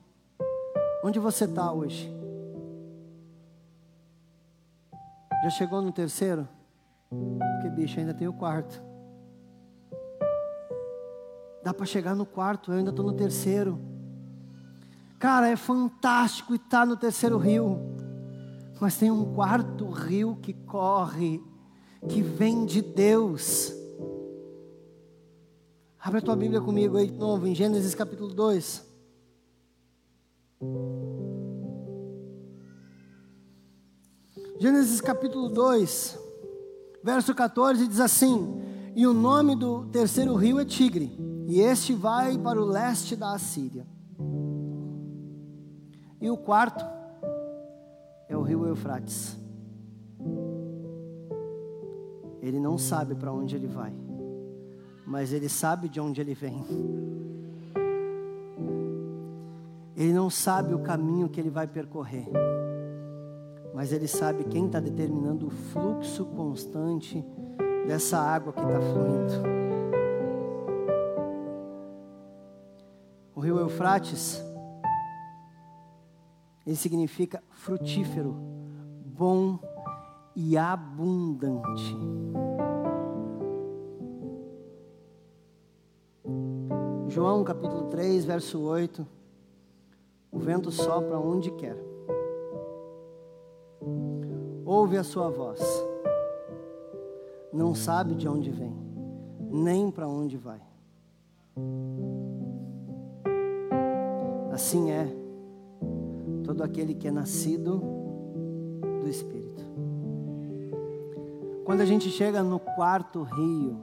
Onde 1.03 1.19
você 1.19 1.45
está 1.45 1.71
hoje? 1.71 2.11
Já 5.45 5.51
chegou 5.51 5.83
no 5.83 5.93
terceiro? 5.93 6.49
Porque 7.11 7.69
bicho, 7.69 8.01
ainda 8.01 8.15
tem 8.15 8.27
o 8.27 8.33
quarto. 8.33 8.83
Dá 11.65 11.73
para 11.73 11.87
chegar 11.87 12.15
no 12.15 12.27
quarto, 12.27 12.71
eu 12.71 12.77
ainda 12.77 12.91
estou 12.91 13.07
no 13.07 13.15
terceiro. 13.15 13.81
Cara, 15.19 15.49
é 15.49 15.57
fantástico 15.57 16.55
estar 16.55 16.87
no 16.87 16.95
terceiro 16.95 17.39
rio. 17.39 17.79
Mas 18.79 18.99
tem 18.99 19.11
um 19.11 19.35
quarto 19.35 19.89
rio 19.89 20.37
que 20.43 20.53
corre, 20.53 21.43
que 22.07 22.21
vem 22.21 22.67
de 22.67 22.83
Deus. 22.83 23.73
Abre 25.99 26.19
a 26.19 26.23
tua 26.23 26.37
Bíblia 26.37 26.61
comigo 26.61 26.99
aí 26.99 27.07
de 27.07 27.17
novo, 27.17 27.47
em 27.47 27.55
Gênesis 27.55 27.95
capítulo 27.95 28.35
2. 28.35 28.85
Gênesis 34.61 35.01
capítulo 35.01 35.49
2, 35.49 36.19
verso 37.03 37.35
14 37.35 37.89
diz 37.89 38.01
assim: 38.01 38.61
E 38.95 39.07
o 39.07 39.15
nome 39.15 39.57
do 39.57 39.87
terceiro 39.87 40.35
rio 40.35 40.61
é 40.61 40.65
Tigre, 40.67 41.19
e 41.47 41.61
este 41.61 41.95
vai 41.95 42.39
para 42.39 42.61
o 42.61 42.65
leste 42.65 43.15
da 43.15 43.33
Assíria. 43.35 43.87
E 46.21 46.31
o 46.31 46.37
quarto 46.37 46.85
é 48.29 48.37
o 48.37 48.43
rio 48.43 48.67
Eufrates. 48.67 49.39
Ele 52.41 52.59
não 52.59 52.79
sabe 52.79 53.15
para 53.15 53.33
onde 53.33 53.57
ele 53.57 53.67
vai, 53.67 53.93
mas 55.07 55.33
ele 55.33 55.49
sabe 55.49 55.89
de 55.89 56.01
onde 56.01 56.21
ele 56.21 56.35
vem. 56.35 56.65
Ele 59.97 60.13
não 60.13 60.29
sabe 60.29 60.75
o 60.75 60.81
caminho 60.81 61.29
que 61.29 61.41
ele 61.41 61.51
vai 61.51 61.67
percorrer, 61.67 62.27
mas 63.75 63.93
ele 63.93 64.09
sabe 64.09 64.45
quem 64.45 64.67
está 64.67 64.81
determinando 64.81 65.47
o 65.47 65.51
fluxo 65.51 66.25
constante 66.25 67.25
dessa 67.87 68.19
água 68.19 68.53
que 68.53 68.61
está 68.61 68.81
fluindo. 68.81 69.64
O 73.35 73.41
rio 73.41 73.59
Eufrates, 73.59 74.41
ele 76.65 76.77
significa 76.77 77.43
frutífero, 77.51 78.33
bom 79.05 79.59
e 80.37 80.57
abundante. 80.57 81.97
João 87.09 87.43
capítulo 87.45 87.89
3, 87.91 88.25
verso 88.25 88.61
8. 88.61 89.07
O 90.31 90.39
vento 90.39 90.71
sopra 90.71 91.19
onde 91.19 91.51
quer. 91.53 91.77
Ouve 94.65 94.97
a 94.97 95.05
sua 95.05 95.29
voz. 95.29 95.61
Não 97.53 97.75
sabe 97.75 98.15
de 98.15 98.29
onde 98.29 98.51
vem, 98.51 98.77
nem 99.51 99.91
para 99.91 100.09
onde 100.09 100.37
vai. 100.37 100.61
Assim 104.55 104.89
é 104.93 105.13
todo 106.45 106.63
aquele 106.63 106.95
que 106.95 107.09
é 107.09 107.11
nascido 107.11 107.83
do 109.03 109.09
Espírito. 109.09 109.65
Quando 111.65 111.81
a 111.81 111.85
gente 111.85 112.09
chega 112.09 112.41
no 112.41 112.61
quarto 112.61 113.25
rio, 113.25 113.77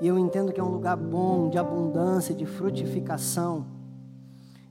e 0.00 0.06
eu 0.06 0.18
entendo 0.18 0.54
que 0.54 0.58
é 0.58 0.64
um 0.64 0.70
lugar 0.70 0.96
bom, 0.96 1.50
de 1.50 1.58
abundância, 1.58 2.34
de 2.34 2.46
frutificação, 2.46 3.66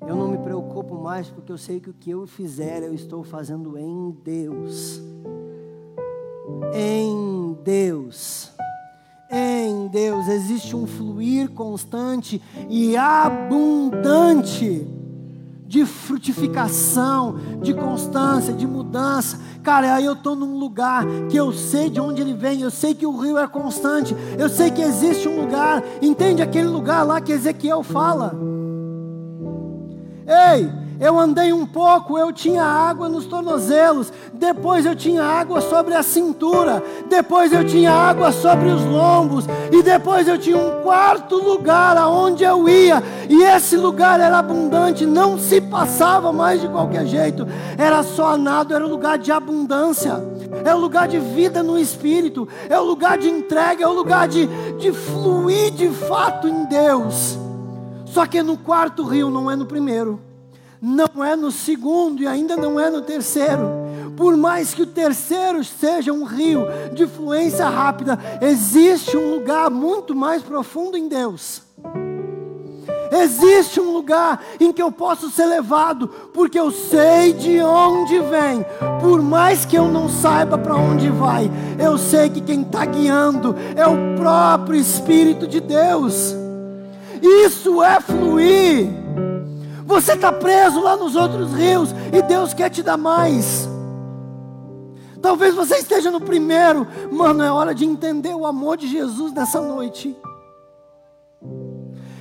eu 0.08 0.16
não 0.16 0.30
me 0.30 0.40
preocupo 0.40 0.96
mais 0.96 1.30
porque 1.30 1.52
eu 1.52 1.60
sei 1.60 1.80
que 1.80 1.92
o 1.92 1.94
que 1.94 2.10
eu 2.10 2.26
fizer 2.26 2.82
eu 2.82 2.96
estou 2.96 3.24
fazendo 3.24 3.78
em 3.78 4.10
Deus. 4.24 5.00
Em 6.74 7.56
Deus. 7.64 8.51
Em 9.32 9.88
Deus 9.88 10.28
existe 10.28 10.76
um 10.76 10.86
fluir 10.86 11.50
constante 11.52 12.42
e 12.70 12.98
abundante 12.98 14.86
de 15.66 15.86
frutificação, 15.86 17.40
de 17.62 17.74
constância, 17.74 18.54
de 18.54 18.68
mudança. 18.68 19.40
Cara, 19.64 19.96
aí 19.96 20.04
eu 20.04 20.14
estou 20.14 20.36
num 20.36 20.58
lugar 20.58 21.06
que 21.30 21.38
eu 21.38 21.54
sei 21.54 21.90
de 21.90 21.98
onde 22.02 22.22
ele 22.22 22.34
vem, 22.34 22.60
eu 22.60 22.70
sei 22.70 22.94
que 22.94 23.06
o 23.06 23.18
rio 23.18 23.38
é 23.38 23.48
constante, 23.48 24.14
eu 24.38 24.50
sei 24.50 24.70
que 24.70 24.82
existe 24.82 25.30
um 25.30 25.40
lugar, 25.40 25.82
entende 26.02 26.42
aquele 26.42 26.68
lugar 26.68 27.04
lá 27.04 27.22
que 27.22 27.32
Ezequiel 27.32 27.84
fala? 27.84 28.36
Ei, 30.28 30.81
eu 31.02 31.20
andei 31.20 31.52
um 31.52 31.66
pouco, 31.66 32.16
eu 32.16 32.32
tinha 32.32 32.64
água 32.64 33.10
nos 33.10 33.26
tornozelos, 33.26 34.14
depois 34.32 34.86
eu 34.86 34.96
tinha 34.96 35.24
água 35.24 35.60
sobre 35.60 35.96
a 35.96 36.04
cintura, 36.04 36.84
depois 37.10 37.52
eu 37.52 37.66
tinha 37.66 37.92
água 37.92 38.32
sobre 38.32 38.70
os 38.70 38.86
lombos, 38.86 39.46
e 39.72 39.82
depois 39.82 40.28
eu 40.28 40.38
tinha 40.38 40.60
um 40.60 40.84
quarto 40.84 41.38
lugar 41.38 41.98
aonde 41.98 42.44
eu 42.44 42.70
ia, 42.70 43.02
e 43.28 43.42
esse 43.42 43.76
lugar 43.76 44.20
era 44.20 44.38
abundante, 44.38 45.04
não 45.04 45.40
se 45.40 45.60
passava 45.60 46.32
mais 46.32 46.62
de 46.62 46.68
qualquer 46.68 47.08
jeito, 47.08 47.48
era 47.80 48.04
só 48.04 48.38
nada, 48.38 48.76
era 48.76 48.86
um 48.86 48.90
lugar 48.90 49.18
de 49.18 49.32
abundância, 49.32 50.24
é 50.64 50.72
o 50.72 50.78
um 50.78 50.82
lugar 50.82 51.08
de 51.08 51.18
vida 51.18 51.64
no 51.64 51.80
espírito, 51.80 52.48
é 52.70 52.78
o 52.78 52.84
um 52.84 52.86
lugar 52.86 53.18
de 53.18 53.28
entrega, 53.28 53.84
é 53.84 53.88
o 53.88 53.90
um 53.90 53.96
lugar 53.96 54.28
de, 54.28 54.46
de 54.78 54.94
fluir 54.94 55.72
de 55.72 55.90
fato 55.90 56.48
em 56.48 56.66
Deus. 56.66 57.40
Só 58.06 58.28
que 58.28 58.44
no 58.44 58.56
quarto 58.56 59.04
rio, 59.04 59.32
não 59.32 59.50
é 59.50 59.56
no 59.56 59.66
primeiro, 59.66 60.31
não 60.82 61.24
é 61.24 61.36
no 61.36 61.52
segundo 61.52 62.24
e 62.24 62.28
ainda 62.28 62.58
não 62.58 62.80
é 62.80 62.90
no 62.90 63.02
terceiro. 63.02 63.70
Por 64.18 64.36
mais 64.36 64.74
que 64.74 64.82
o 64.82 64.88
terceiro 64.88 65.64
seja 65.64 66.12
um 66.12 66.24
rio 66.24 66.66
de 66.94 67.06
fluência 67.06 67.68
rápida, 67.70 68.18
existe 68.42 69.16
um 69.16 69.36
lugar 69.36 69.70
muito 69.70 70.16
mais 70.16 70.42
profundo 70.42 70.98
em 70.98 71.08
Deus. 71.08 71.62
Existe 73.12 73.80
um 73.80 73.92
lugar 73.92 74.42
em 74.60 74.72
que 74.72 74.82
eu 74.82 74.90
posso 74.90 75.30
ser 75.30 75.46
levado, 75.46 76.08
porque 76.34 76.58
eu 76.58 76.72
sei 76.72 77.34
de 77.34 77.62
onde 77.62 78.18
vem, 78.20 78.66
por 79.02 79.22
mais 79.22 79.66
que 79.66 79.78
eu 79.78 79.90
não 79.90 80.08
saiba 80.08 80.58
para 80.58 80.78
onde 80.78 81.10
vai, 81.10 81.52
eu 81.78 81.98
sei 81.98 82.30
que 82.30 82.40
quem 82.40 82.62
está 82.62 82.86
guiando 82.86 83.54
é 83.76 83.86
o 83.86 84.16
próprio 84.16 84.80
Espírito 84.80 85.46
de 85.46 85.60
Deus. 85.60 86.34
Isso 87.22 87.84
é 87.84 88.00
fluir. 88.00 89.01
Você 89.92 90.14
está 90.14 90.32
preso 90.32 90.80
lá 90.80 90.96
nos 90.96 91.18
outros 91.18 91.52
rios 91.54 91.90
e 92.14 92.22
Deus 92.22 92.54
quer 92.54 92.70
te 92.70 92.82
dar 92.82 92.96
mais. 92.96 93.68
Talvez 95.22 95.54
você 95.54 95.80
esteja 95.80 96.10
no 96.10 96.22
primeiro, 96.22 96.88
mano. 97.12 97.44
É 97.44 97.52
hora 97.52 97.76
de 97.76 97.84
entender 97.84 98.34
o 98.34 98.46
amor 98.46 98.78
de 98.78 98.88
Jesus 98.88 99.34
nessa 99.34 99.60
noite. 99.60 100.16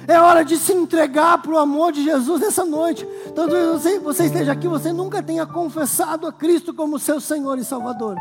É 0.09 0.21
hora 0.21 0.45
de 0.45 0.57
se 0.57 0.73
entregar 0.73 1.41
para 1.41 1.53
o 1.53 1.59
amor 1.59 1.93
de 1.93 2.03
Jesus 2.03 2.41
nessa 2.41 2.65
noite. 2.65 3.07
Talvez 3.37 3.65
você, 3.69 4.01
você 4.01 4.25
esteja 4.25 4.51
aqui, 4.51 4.67
você 4.67 4.93
nunca 4.93 5.23
tenha 5.23 5.47
confessado 5.47 6.27
a 6.27 6.33
Cristo 6.33 6.75
como 6.75 6.99
seu 6.99 7.21
Senhor 7.21 7.57
e 7.57 7.65
Salvador. 7.65 8.17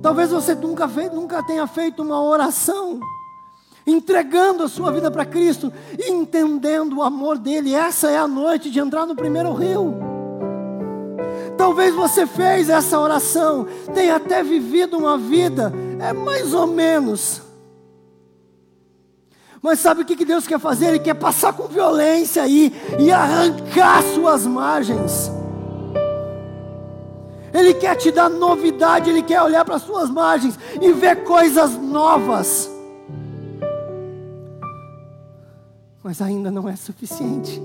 Talvez 0.00 0.30
você 0.30 0.54
nunca, 0.54 0.88
fez, 0.88 1.12
nunca 1.12 1.42
tenha 1.42 1.66
feito 1.66 2.02
uma 2.02 2.22
oração 2.22 2.98
entregando 3.86 4.62
a 4.62 4.68
sua 4.68 4.90
vida 4.92 5.10
para 5.10 5.24
Cristo, 5.24 5.72
entendendo 5.98 6.98
o 6.98 7.02
amor 7.02 7.38
dele. 7.38 7.74
Essa 7.74 8.10
é 8.10 8.18
a 8.18 8.28
noite 8.28 8.70
de 8.70 8.78
entrar 8.78 9.06
no 9.06 9.14
primeiro 9.14 9.52
rio. 9.52 9.94
Talvez 11.56 11.94
você 11.94 12.26
fez 12.26 12.70
essa 12.70 12.98
oração, 12.98 13.66
tenha 13.92 14.16
até 14.16 14.42
vivido 14.42 14.96
uma 14.96 15.18
vida, 15.18 15.72
é 15.98 16.12
mais 16.12 16.54
ou 16.54 16.66
menos. 16.66 17.42
Mas 19.62 19.78
sabe 19.78 20.00
o 20.00 20.04
que 20.06 20.24
Deus 20.24 20.46
quer 20.46 20.58
fazer? 20.58 20.86
Ele 20.86 20.98
quer 20.98 21.14
passar 21.14 21.52
com 21.52 21.68
violência 21.68 22.42
aí 22.42 22.72
e 22.98 23.12
arrancar 23.12 24.02
suas 24.02 24.46
margens. 24.46 25.30
Ele 27.52 27.74
quer 27.74 27.94
te 27.96 28.10
dar 28.10 28.30
novidade, 28.30 29.10
Ele 29.10 29.22
quer 29.22 29.42
olhar 29.42 29.64
para 29.64 29.78
suas 29.78 30.08
margens 30.08 30.58
e 30.80 30.92
ver 30.92 31.24
coisas 31.24 31.72
novas. 31.72 32.70
Mas 36.02 36.22
ainda 36.22 36.50
não 36.50 36.68
é 36.68 36.76
suficiente. 36.76 37.60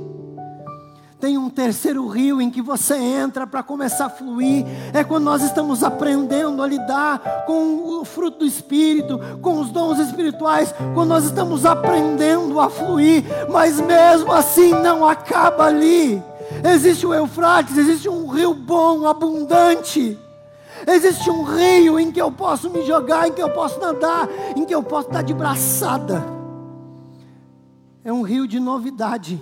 Tem 1.20 1.38
um 1.38 1.50
terceiro 1.50 2.06
rio 2.08 2.42
em 2.42 2.52
que 2.52 2.62
você 2.62 2.96
entra 2.96 3.48
para 3.48 3.64
começar 3.64 4.06
a 4.06 4.10
fluir. 4.10 4.66
É 4.94 5.04
quando 5.04 5.24
nós 5.24 5.42
estamos 5.42 5.84
aprendendo 5.84 6.62
a 6.62 6.68
lidar 6.68 7.46
com 7.48 8.00
o 8.00 8.06
fruto 8.06 8.40
do 8.40 8.46
Espírito, 8.46 9.20
com 9.42 9.60
os 9.60 9.70
dons 9.70 9.98
espirituais, 9.98 10.76
quando 10.94 11.10
nós 11.10 11.24
estamos 11.24 11.66
aprendendo 11.66 12.60
a 12.60 12.70
fluir, 12.70 13.24
mas 13.50 13.80
mesmo 13.80 14.32
assim 14.32 14.72
não 14.72 15.06
acaba 15.06 15.66
ali. 15.66 16.22
Existe 16.64 17.08
o 17.08 17.14
Eufrates, 17.14 17.78
existe 17.78 18.10
um 18.10 18.28
rio 18.28 18.54
bom, 18.54 19.08
abundante. 19.08 20.20
Existe 20.86 21.30
um 21.32 21.44
rio 21.44 21.98
em 21.98 22.12
que 22.12 22.22
eu 22.22 22.32
posso 22.32 22.70
me 22.70 22.86
jogar, 22.86 23.28
em 23.28 23.32
que 23.32 23.42
eu 23.42 23.50
posso 23.50 23.80
nadar, 23.80 24.28
em 24.56 24.66
que 24.66 24.76
eu 24.76 24.84
posso 24.84 25.08
estar 25.08 25.22
de 25.22 25.34
braçada 25.34 26.35
é 28.06 28.14
um 28.14 28.22
rio 28.22 28.48
de 28.48 28.60
novidade. 28.60 29.42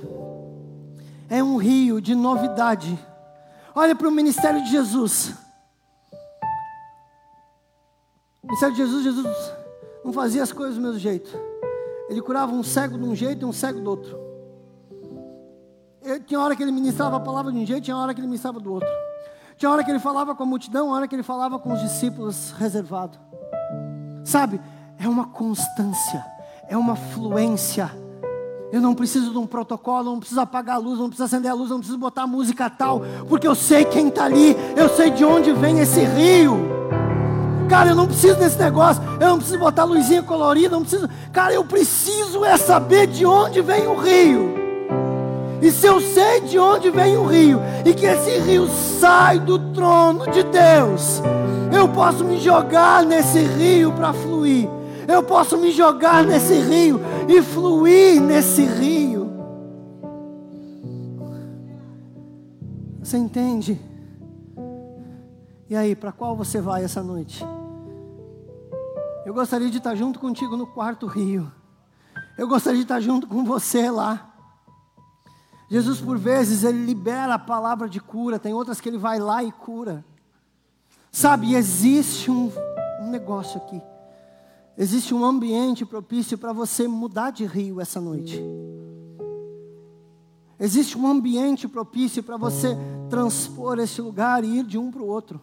É 1.30 1.44
um 1.44 1.58
rio 1.58 2.00
de 2.00 2.16
novidade. 2.16 2.98
Olha 3.76 3.94
para 3.94 4.08
o 4.08 4.12
ministério 4.12 4.64
de 4.64 4.72
Jesus. 4.72 5.34
O 8.42 8.48
ministério 8.48 8.74
de 8.74 8.82
Jesus, 8.82 9.04
Jesus 9.04 9.54
não 10.06 10.14
fazia 10.14 10.42
as 10.42 10.54
coisas 10.54 10.76
do 10.76 10.82
mesmo 10.82 10.98
jeito. 10.98 11.38
Ele 12.10 12.22
curava 12.22 12.54
um 12.54 12.64
cego 12.64 12.98
de 12.98 13.04
um 13.04 13.14
jeito 13.14 13.42
e 13.42 13.46
um 13.46 13.52
cego 13.52 13.82
do 13.82 13.90
outro. 13.90 14.18
Ele, 16.02 16.22
tinha 16.22 16.40
hora 16.40 16.56
que 16.56 16.64
ele 16.64 16.72
ministrava 16.72 17.18
a 17.18 17.20
palavra 17.20 17.52
de 17.52 17.58
um 17.58 17.66
jeito, 17.66 17.84
tinha 17.84 17.98
hora 17.98 18.14
que 18.14 18.22
ele 18.22 18.28
ministrava 18.28 18.62
do 18.62 18.72
outro. 18.72 18.90
Tinha 19.58 19.70
hora 19.70 19.84
que 19.84 19.92
ele 19.92 20.00
falava 20.00 20.34
com 20.34 20.44
a 20.44 20.46
multidão, 20.46 20.90
hora 20.90 21.06
que 21.06 21.16
ele 21.16 21.24
falava 21.24 21.60
com 21.60 21.74
os 21.74 21.82
discípulos 21.82 22.52
reservado. 22.52 23.18
Sabe, 24.24 24.62
é 24.98 25.08
uma 25.08 25.28
constância, 25.28 26.26
é 26.70 26.78
uma 26.78 26.96
fluência. 26.96 28.03
Eu 28.74 28.82
não 28.82 28.96
preciso 28.96 29.30
de 29.30 29.38
um 29.38 29.46
protocolo, 29.46 30.06
não 30.06 30.20
preciso 30.20 30.42
apagar 30.42 30.78
a 30.78 30.80
luz, 30.80 30.98
não 30.98 31.06
preciso 31.06 31.26
acender 31.26 31.52
a 31.52 31.54
luz, 31.54 31.70
não 31.70 31.78
preciso 31.78 31.96
botar 31.96 32.26
música 32.26 32.72
tal, 32.72 33.04
porque 33.30 33.48
eu 33.48 33.54
sei 33.54 33.86
quem 33.86 34.08
está 34.08 34.24
ali, 34.24 34.58
eu 34.76 34.90
sei 34.90 35.12
de 35.12 35.24
onde 35.24 35.52
vem 35.52 35.78
esse 35.78 36.00
rio. 36.00 36.58
Cara, 37.70 37.90
eu 37.92 37.96
não 37.96 38.08
preciso 38.08 38.36
desse 38.36 38.58
negócio, 38.58 39.04
eu 39.20 39.30
não 39.30 39.38
preciso 39.38 39.60
botar 39.60 39.84
luzinha 39.84 40.24
colorida, 40.24 40.70
não 40.72 40.82
preciso. 40.82 41.08
Cara, 41.32 41.54
eu 41.54 41.64
preciso 41.64 42.44
é 42.44 42.58
saber 42.58 43.06
de 43.06 43.28
onde 43.28 43.62
vem 43.62 43.86
o 43.86 43.96
rio. 43.96 44.56
E 45.62 45.70
se 45.70 45.86
eu 45.86 46.02
sei 46.02 46.42
de 46.42 46.58
onde 46.58 46.90
vem 46.90 47.16
o 47.16 47.28
rio, 47.28 47.60
e 47.86 47.94
que 47.94 48.08
esse 48.08 48.40
rio 48.40 48.68
sai 49.00 49.40
do 49.40 49.60
trono 49.72 50.26
de 50.32 50.42
Deus, 50.42 51.22
eu 51.72 51.88
posso 51.90 52.24
me 52.24 52.40
jogar 52.40 53.06
nesse 53.06 53.38
rio 53.38 53.92
para 53.92 54.14
fluir. 54.14 54.68
Eu 55.08 55.24
posso 55.24 55.58
me 55.58 55.72
jogar 55.72 56.24
nesse 56.24 56.54
rio 56.54 57.00
e 57.28 57.42
fluir 57.42 58.22
nesse 58.22 58.66
rio. 58.66 59.32
Você 63.02 63.18
entende? 63.18 63.80
E 65.70 65.76
aí, 65.76 65.96
para 65.96 66.12
qual 66.12 66.36
você 66.36 66.62
vai 66.62 66.84
essa 66.84 67.04
noite? 67.04 67.46
Eu 69.26 69.34
gostaria 69.34 69.70
de 69.70 69.78
estar 69.78 69.96
junto 69.96 70.20
contigo 70.20 70.56
no 70.56 70.68
quarto 70.68 71.08
rio. 71.08 71.52
Eu 72.38 72.48
gostaria 72.48 72.78
de 72.78 72.84
estar 72.84 73.00
junto 73.00 73.28
com 73.28 73.44
você 73.44 73.90
lá. 73.90 74.34
Jesus, 75.70 76.00
por 76.00 76.18
vezes, 76.18 76.64
ele 76.64 76.86
libera 76.86 77.34
a 77.34 77.40
palavra 77.40 77.90
de 77.90 78.00
cura, 78.00 78.38
tem 78.38 78.54
outras 78.54 78.80
que 78.80 78.90
ele 78.90 78.98
vai 78.98 79.20
lá 79.20 79.44
e 79.44 79.52
cura. 79.52 80.06
Sabe, 81.12 81.56
existe 81.56 82.30
um, 82.30 82.52
um 83.02 83.10
negócio 83.10 83.58
aqui. 83.58 83.82
Existe 84.78 85.14
um 85.14 85.24
ambiente 85.24 85.86
propício 85.86 86.38
para 86.38 86.52
você 86.52 86.88
mudar 86.88 87.32
de 87.32 87.46
rio 87.46 87.80
essa 87.80 88.02
noite. 88.02 88.42
Existe 90.60 90.98
um 90.98 91.08
ambiente 91.08 91.68
propício 91.68 92.24
para 92.24 92.38
você 92.38 92.76
transpor 93.10 93.80
esse 93.80 94.02
lugar 94.02 94.44
e 94.44 94.60
ir 94.60 94.64
de 94.64 94.78
um 94.78 94.92
para 94.92 95.02
o 95.02 95.08
outro. 95.08 95.42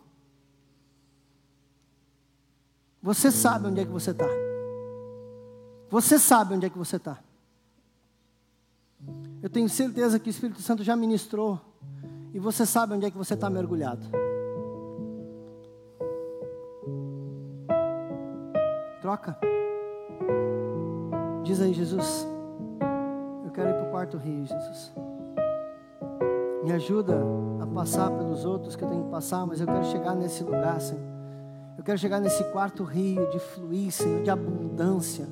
Você 3.03 3.31
sabe 3.31 3.67
onde 3.67 3.81
é 3.81 3.85
que 3.85 3.91
você 3.91 4.11
está. 4.11 4.29
Você 5.89 6.19
sabe 6.19 6.55
onde 6.55 6.67
é 6.67 6.71
que 6.71 6.79
você 6.79 6.97
está. 6.97 7.19
Eu 9.43 9.49
tenho 9.49 9.69
certeza 9.69 10.19
que 10.19 10.29
o 10.29 10.31
Espírito 10.31 10.61
Santo 10.61 10.85
já 10.85 10.95
ministrou. 10.95 11.61
E 12.33 12.39
você 12.39 12.65
sabe 12.65 12.95
onde 12.95 13.07
é 13.07 13.11
que 13.11 13.19
você 13.19 13.35
está 13.35 13.51
mergulhado. 13.51 14.07
Troca. 19.01 19.37
Diz 21.43 21.61
aí, 21.61 21.73
Jesus. 21.73 22.27
Eu 23.45 23.51
quero 23.51 23.71
ir 23.71 23.75
para 23.75 23.89
o 23.89 23.91
quarto 23.91 24.17
rio, 24.17 24.45
Jesus. 24.45 24.93
Me 26.63 26.73
ajuda 26.73 27.21
a 27.61 27.67
passar 27.67 28.11
pelos 28.11 28.45
outros 28.45 28.77
que 28.77 28.85
eu 28.85 28.89
tenho 28.89 29.05
que 29.05 29.11
passar, 29.11 29.47
mas 29.47 29.61
eu 29.61 29.67
quero 29.67 29.85
chegar 29.85 30.15
nesse 30.15 30.45
lugar, 30.45 30.81
Senhor. 30.81 31.03
Eu 31.79 31.85
quero 31.85 31.99
chegar 31.99 32.21
nesse 32.21 32.45
quarto 32.45 32.85
rio 32.85 33.29
de 33.31 33.39
fluir, 33.39 33.91
Senhor, 33.91 34.23
de 34.23 34.31
abundância. 34.31 35.27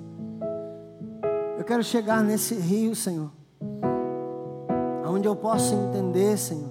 Eu 1.58 1.64
quero 1.64 1.82
chegar 1.82 2.22
nesse 2.22 2.54
rio, 2.54 2.94
Senhor 2.94 3.30
onde 5.08 5.26
eu 5.26 5.34
posso 5.34 5.74
entender, 5.74 6.36
Senhor, 6.36 6.70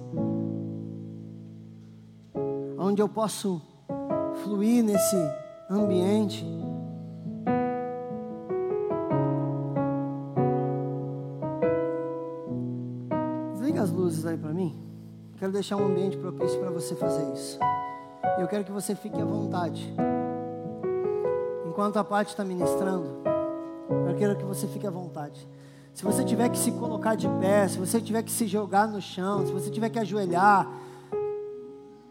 onde 2.78 3.02
eu 3.02 3.08
posso 3.08 3.60
fluir 4.42 4.82
nesse 4.84 5.16
ambiente. 5.68 6.46
Para 14.38 14.52
mim. 14.52 14.76
Quero 15.38 15.52
deixar 15.52 15.76
um 15.76 15.86
ambiente 15.86 16.16
propício 16.16 16.58
para 16.58 16.70
você 16.70 16.94
fazer 16.94 17.32
isso. 17.32 17.58
Eu 18.38 18.48
quero 18.48 18.64
que 18.64 18.72
você 18.72 18.94
fique 18.94 19.20
à 19.20 19.24
vontade. 19.24 19.92
Enquanto 21.66 21.96
a 21.96 22.04
parte 22.04 22.30
está 22.30 22.44
ministrando, 22.44 23.06
eu 24.08 24.14
quero 24.16 24.36
que 24.36 24.44
você 24.44 24.66
fique 24.66 24.86
à 24.86 24.90
vontade. 24.90 25.46
Se 25.94 26.04
você 26.04 26.24
tiver 26.24 26.48
que 26.48 26.58
se 26.58 26.72
colocar 26.72 27.14
de 27.14 27.28
pé, 27.40 27.66
se 27.68 27.78
você 27.78 28.00
tiver 28.00 28.22
que 28.22 28.30
se 28.30 28.46
jogar 28.46 28.86
no 28.88 29.00
chão, 29.00 29.46
se 29.46 29.52
você 29.52 29.70
tiver 29.70 29.88
que 29.88 29.98
ajoelhar, 29.98 30.68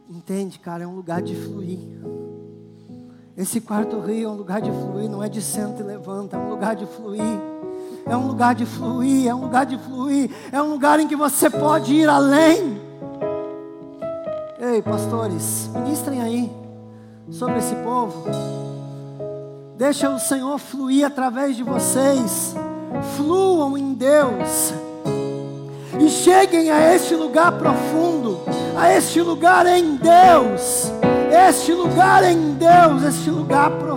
entende, 0.10 0.60
cara, 0.60 0.84
é 0.84 0.88
um 0.88 0.96
lugar 0.96 1.22
de 1.22 1.36
fluir. 1.36 1.80
Esse 3.36 3.62
quarto 3.62 4.00
rio 4.00 4.30
é 4.30 4.32
um 4.32 4.36
lugar 4.36 4.62
de 4.62 4.72
fluir, 4.72 5.10
não 5.10 5.24
é 5.24 5.30
de 5.30 5.42
senta 5.42 5.82
e 5.82 5.86
levanta, 5.86 6.36
é 6.36 6.40
um 6.40 6.50
lugar 6.50 6.76
de 6.76 6.86
fluir. 6.86 7.40
É 8.10 8.16
um 8.16 8.28
lugar 8.28 8.55
de 8.55 8.66
fluir, 8.66 9.28
é 9.28 9.36
um 9.36 9.41
lugar 9.41 9.66
de 9.66 9.78
fluir, 9.78 10.30
é 10.51 10.62
um 10.62 10.72
lugar 10.72 10.99
em 10.99 11.08
que 11.08 11.16
você 11.16 11.49
pode 11.49 11.93
ir 11.93 12.10
além. 12.10 12.82
Ei, 14.60 14.82
pastores, 14.82 15.70
ministrem 15.74 16.22
aí 16.22 16.51
sobre 17.30 17.58
esse 17.58 17.76
povo. 17.76 18.26
Deixa 19.78 20.10
o 20.10 20.20
Senhor 20.20 20.58
fluir 20.58 21.05
através 21.05 21.55
de 21.55 21.64
vocês 21.64 22.55
fluam 23.16 23.78
em 23.78 23.93
Deus 23.93 24.74
e 25.99 26.10
cheguem 26.10 26.70
a 26.70 26.93
este 26.93 27.16
lugar 27.16 27.51
profundo, 27.53 28.39
a 28.76 28.91
este 28.93 29.22
lugar 29.22 29.66
em 29.66 29.95
Deus, 29.95 30.91
este 31.49 31.74
lugar 31.74 32.24
em 32.24 32.53
Deus, 32.53 33.03
este 33.03 33.30
lugar 33.30 33.72
profundo. 33.72 33.97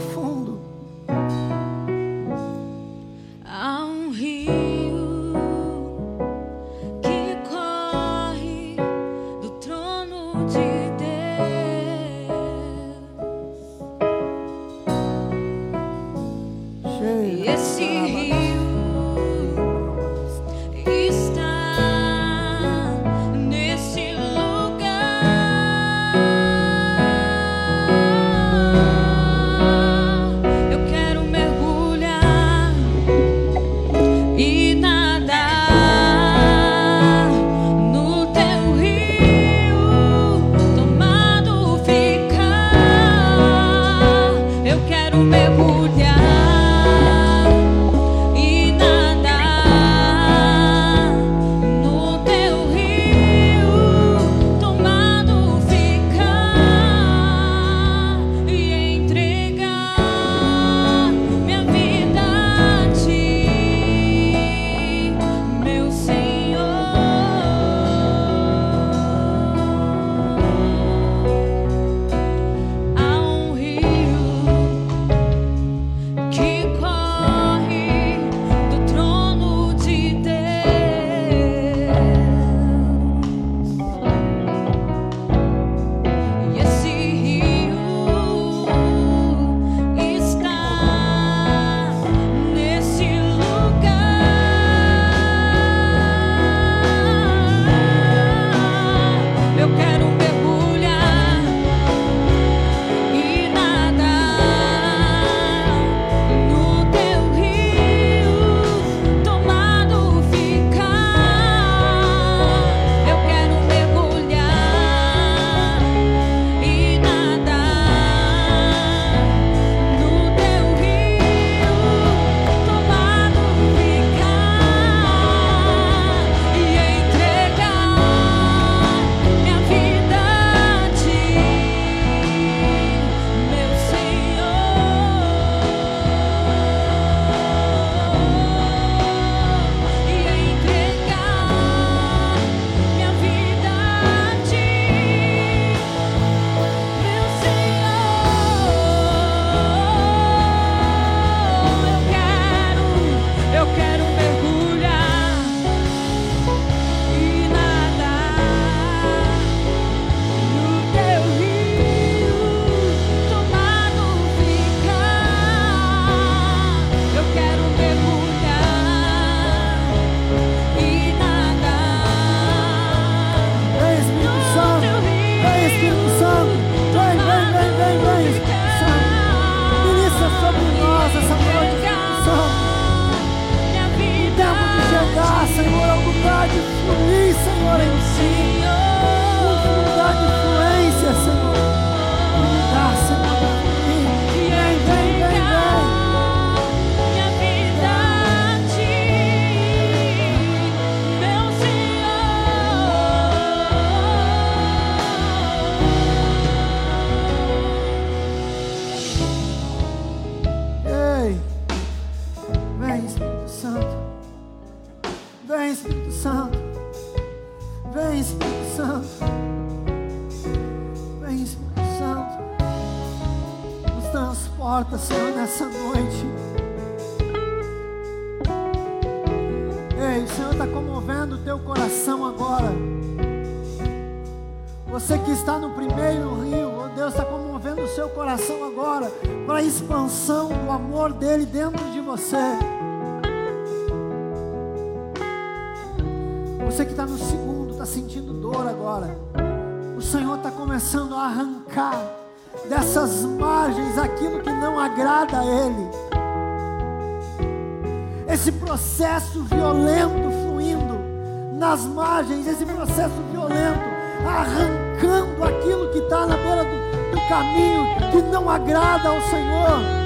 Arrancando 264.40 265.44
aquilo 265.44 265.90
que 265.90 265.98
está 265.98 266.26
na 266.26 266.36
beira 266.36 266.64
do, 266.64 266.90
caminho 267.28 267.86
que 268.10 268.22
não 268.22 268.50
agrada 268.50 269.08
ao 269.08 269.20
Senhor. 269.20 270.00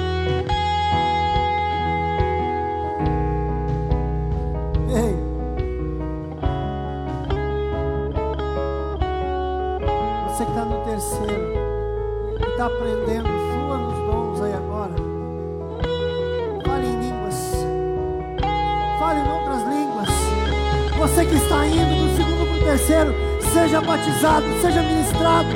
Você 10.27 10.43
que 10.43 10.51
está 10.51 10.65
no 10.65 10.83
terceiro, 10.83 11.53
e 12.39 12.49
está 12.51 12.65
aprendendo, 12.65 13.27
flua 13.27 13.77
nos 13.77 13.95
dons 13.95 14.41
aí 14.41 14.53
agora. 14.53 14.93
Fale 16.65 16.87
em 16.87 16.99
línguas. 16.99 17.65
Fale 18.99 19.19
em 19.19 19.31
outras 19.31 19.63
línguas. 19.63 20.09
Você 20.97 21.25
que 21.25 21.35
está 21.35 21.65
indo 21.65 22.03
do 22.03 22.15
segundo 22.17 22.45
para 22.47 22.57
o 22.57 22.63
terceiro, 22.65 23.34
seja 23.55 23.79
batizado, 23.79 24.45
seja 24.61 24.81
ministrado. 24.81 25.47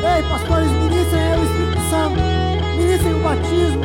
Ei, 0.00 0.22
pastores, 0.30 0.70
ministrem 0.70 1.38
o 1.38 1.44
Espírito 1.44 1.80
Santo, 1.90 2.18
ministrem 2.78 3.14
o 3.14 3.22
batismo, 3.22 3.84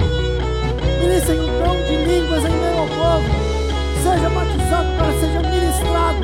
ministrem 1.01 1.39
o 1.41 1.47
dom 1.59 1.75
de 1.83 1.95
línguas 2.05 2.45
em 2.45 2.51
meio 2.51 2.79
ao 2.79 2.87
povo. 2.87 3.27
Seja 4.01 4.29
batizado 4.29 4.87
para 4.97 5.11
seja 5.19 5.41
ministrado. 5.41 6.23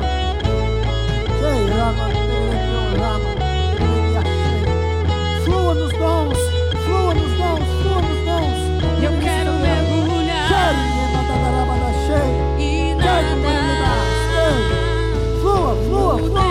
Flua 5.44 5.74
nos 5.74 5.92
dons, 5.92 6.38
flua 6.84 7.14
nos 7.14 7.32
dons, 7.36 7.68
flua 7.82 8.00
nos 8.00 8.20
dons. 8.24 8.58
Eu 9.02 9.12
quero 9.20 9.52
mergulhar. 9.52 10.48
E 12.58 12.94
nada. 12.94 13.28
Flua, 15.42 15.76
flua, 15.86 16.18
flua. 16.18 16.49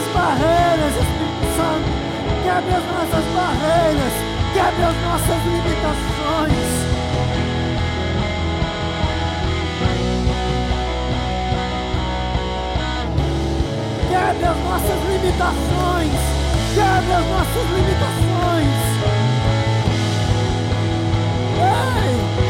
nossas 0.00 0.12
barreiras, 0.12 0.94
Espírito 0.94 1.46
Santo. 1.56 1.88
Quebre 2.42 2.74
as 2.74 2.84
nossas 2.84 3.24
barreiras, 3.34 4.14
quebre 4.54 4.82
as 4.84 4.96
nossas 5.04 5.40
limitações. 5.44 6.70
Quebre 14.08 14.44
as 14.44 14.56
nossas 14.58 15.00
limitações, 15.08 16.20
quebre 16.74 17.12
as 17.12 17.26
nossas 17.26 17.66
limitações. 17.70 18.80
Ei! 21.60 22.49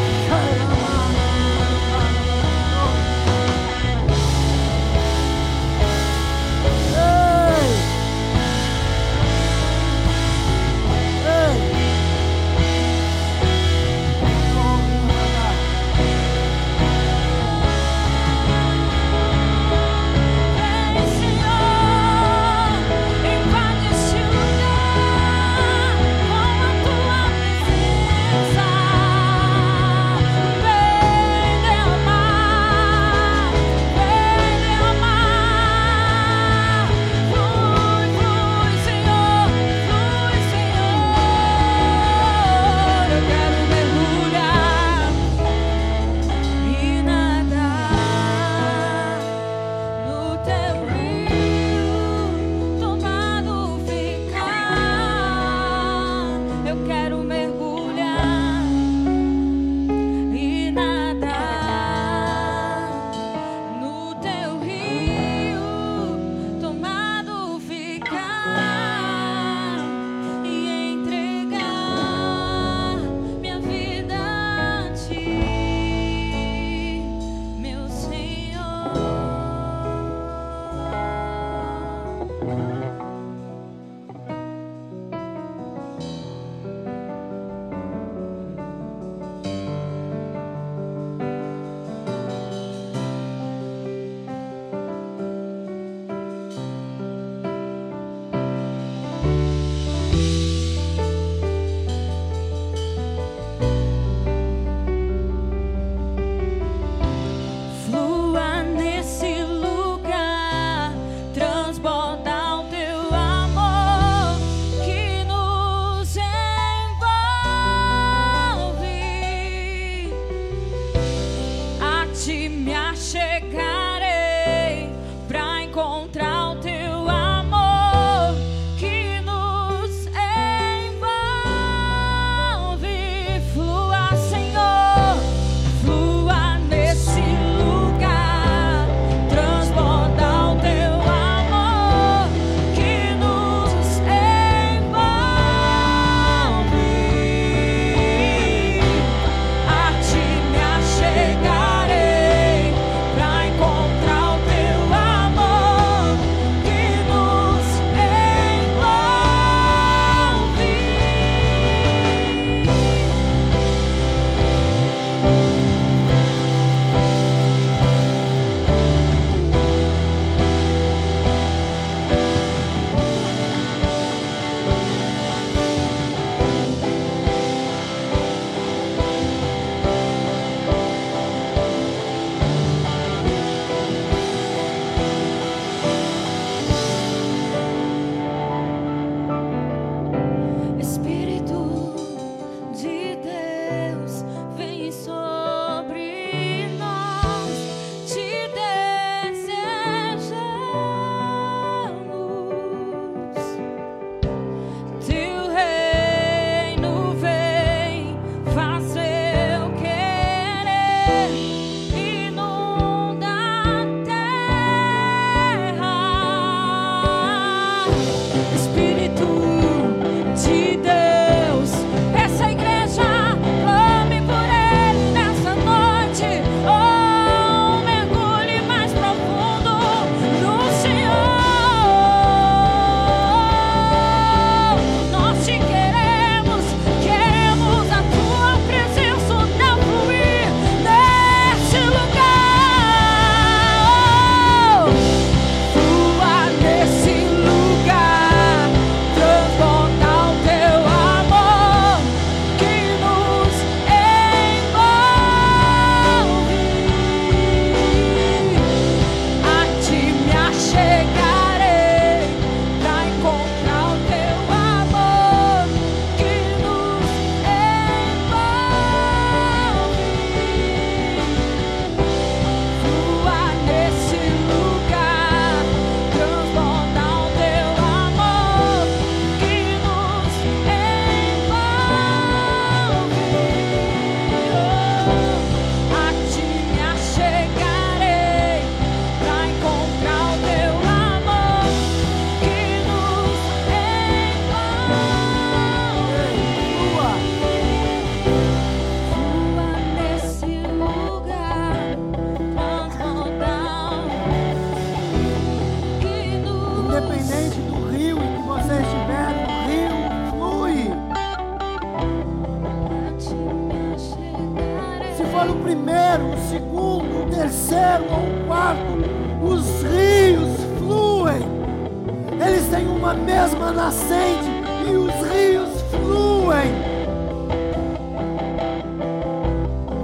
Uma 323.11 323.19
mesma 323.25 323.73
nascente 323.73 324.49
e 324.89 324.95
os 324.95 325.13
rios 325.33 325.83
fluem. 325.91 326.73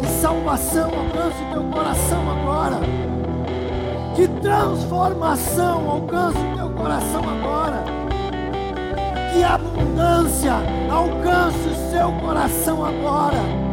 Que 0.00 0.06
salvação 0.08 0.90
alcance 0.90 1.40
o 1.40 1.52
teu 1.52 1.62
coração 1.70 2.30
agora. 2.32 2.80
Que 4.16 4.26
transformação 4.26 5.88
alcance 5.88 6.36
o 6.36 6.56
teu 6.56 6.70
coração 6.70 7.22
agora. 7.30 7.84
Que 9.32 9.44
abundância 9.44 10.54
alcance 10.90 11.68
o 11.68 11.90
seu 11.92 12.10
coração 12.20 12.84
agora. 12.84 13.65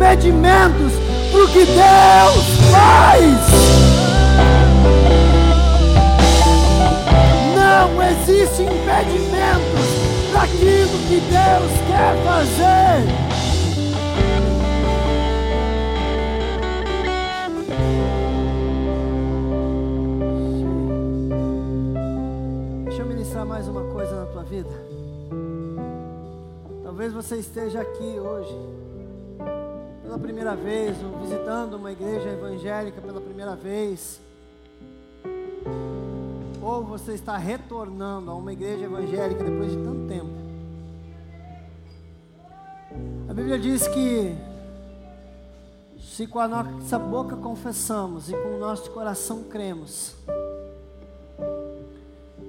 Impedimentos 0.00 0.92
para 1.30 1.44
o 1.44 1.48
que 1.48 1.66
Deus 1.66 2.46
faz. 2.72 3.36
Não 7.54 8.02
existem 8.02 8.66
impedimentos 8.66 9.90
para 10.32 10.42
aquilo 10.44 10.98
que 11.06 11.20
Deus 11.20 11.72
quer 11.86 12.16
fazer. 12.24 13.30
Mais 23.48 23.66
uma 23.66 23.82
coisa 23.92 24.20
na 24.20 24.26
tua 24.26 24.42
vida. 24.44 24.70
Talvez 26.84 27.12
você 27.12 27.36
esteja 27.36 27.80
aqui 27.80 28.18
hoje 28.18 28.54
pela 30.10 30.18
primeira 30.18 30.56
vez, 30.56 30.96
ou 31.04 31.20
visitando 31.20 31.74
uma 31.74 31.92
igreja 31.92 32.30
evangélica 32.30 33.00
pela 33.00 33.20
primeira 33.20 33.54
vez, 33.54 34.20
ou 36.60 36.82
você 36.82 37.12
está 37.12 37.36
retornando 37.36 38.28
a 38.28 38.34
uma 38.34 38.52
igreja 38.52 38.86
evangélica 38.86 39.44
depois 39.44 39.70
de 39.70 39.76
tanto 39.76 40.08
tempo. 40.08 40.30
A 43.28 43.32
Bíblia 43.32 43.56
diz 43.56 43.86
que 43.86 44.36
se 46.00 46.26
com 46.26 46.40
a 46.40 46.48
nossa 46.48 46.98
boca 46.98 47.36
confessamos 47.36 48.30
e 48.30 48.32
com 48.32 48.56
o 48.56 48.58
nosso 48.58 48.90
coração 48.90 49.44
cremos 49.44 50.16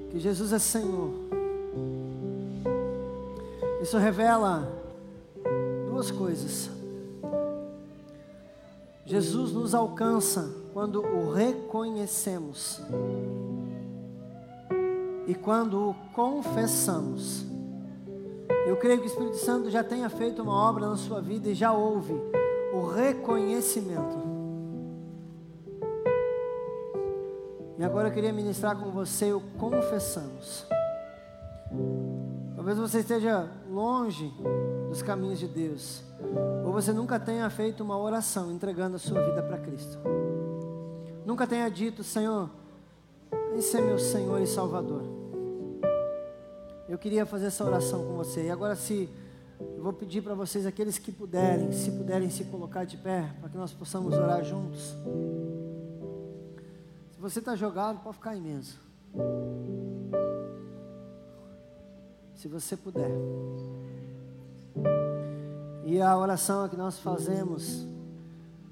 que 0.09 0.19
Jesus 0.19 0.51
é 0.51 0.57
Senhor, 0.57 1.11
isso 3.83 3.99
revela 3.99 4.67
duas 5.91 6.09
coisas. 6.09 6.80
Jesus 9.05 9.51
nos 9.51 9.73
alcança 9.73 10.49
quando 10.73 11.01
o 11.01 11.31
reconhecemos 11.31 12.81
e 15.27 15.35
quando 15.35 15.89
o 15.89 15.95
confessamos. 16.13 17.45
Eu 18.65 18.77
creio 18.77 18.99
que 18.99 19.05
o 19.05 19.07
Espírito 19.07 19.37
Santo 19.37 19.69
já 19.69 19.83
tenha 19.83 20.09
feito 20.09 20.41
uma 20.41 20.53
obra 20.53 20.87
na 20.87 20.97
sua 20.97 21.21
vida 21.21 21.49
e 21.49 21.53
já 21.53 21.73
houve 21.73 22.13
o 22.73 22.85
reconhecimento. 22.87 24.31
E 27.77 27.83
agora 27.83 28.09
eu 28.09 28.13
queria 28.13 28.31
ministrar 28.31 28.77
com 28.77 28.91
você 28.91 29.33
o 29.33 29.41
confessamos. 29.57 30.67
Talvez 32.55 32.77
você 32.77 32.99
esteja 32.99 33.49
longe 33.71 34.31
dos 34.89 35.01
caminhos 35.01 35.39
de 35.39 35.47
Deus, 35.47 36.03
ou 36.65 36.71
você 36.71 36.93
nunca 36.93 37.19
tenha 37.19 37.49
feito 37.49 37.83
uma 37.83 37.97
oração 37.97 38.51
entregando 38.51 38.95
a 38.95 38.99
sua 38.99 39.21
vida 39.21 39.43
para 39.43 39.57
Cristo. 39.57 39.99
Nunca 41.25 41.45
tenha 41.45 41.69
dito, 41.69 42.03
Senhor, 42.03 42.49
esse 43.57 43.77
é 43.77 43.81
meu 43.81 43.99
Senhor 43.99 44.41
e 44.41 44.47
Salvador. 44.47 45.03
Eu 46.87 46.97
queria 46.97 47.25
fazer 47.25 47.45
essa 47.47 47.63
oração 47.63 48.03
com 48.05 48.15
você. 48.15 48.45
E 48.45 48.49
agora, 48.49 48.75
se 48.75 49.09
eu 49.59 49.81
vou 49.81 49.93
pedir 49.93 50.21
para 50.21 50.33
vocês, 50.33 50.65
aqueles 50.65 50.97
que 50.97 51.11
puderem, 51.11 51.71
se 51.71 51.91
puderem 51.91 52.29
se 52.29 52.43
colocar 52.45 52.85
de 52.85 52.97
pé, 52.97 53.33
para 53.39 53.49
que 53.49 53.57
nós 53.57 53.73
possamos 53.73 54.13
orar 54.13 54.43
juntos. 54.43 54.95
Se 57.11 57.19
você 57.19 57.39
está 57.39 57.55
jogado, 57.55 58.01
pode 58.03 58.17
ficar 58.17 58.35
mesmo. 58.35 58.79
Se 62.35 62.47
você 62.47 62.75
puder. 62.75 63.11
E 65.91 66.01
a 66.01 66.17
oração 66.17 66.69
que 66.69 66.77
nós 66.77 66.97
fazemos, 66.99 67.85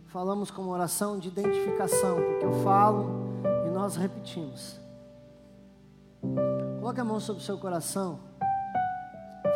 falamos 0.05 0.49
como 0.49 0.69
oração 0.69 1.19
de 1.19 1.27
identificação, 1.27 2.15
porque 2.15 2.45
eu 2.45 2.63
falo 2.63 3.07
e 3.67 3.69
nós 3.71 3.97
repetimos. 3.97 4.79
Coloque 6.79 7.01
a 7.01 7.03
mão 7.03 7.19
sobre 7.19 7.41
o 7.41 7.45
seu 7.45 7.57
coração. 7.57 8.19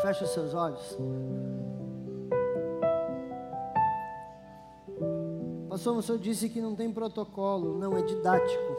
Feche 0.02 0.26
os 0.26 0.32
seus 0.32 0.54
olhos. 0.54 0.98
Pastor, 5.70 5.96
o 5.96 6.02
senhor 6.02 6.18
disse 6.20 6.50
que 6.50 6.60
não 6.60 6.76
tem 6.76 6.92
protocolo, 6.92 7.80
não, 7.80 7.96
é 7.96 8.02
didático. 8.02 8.76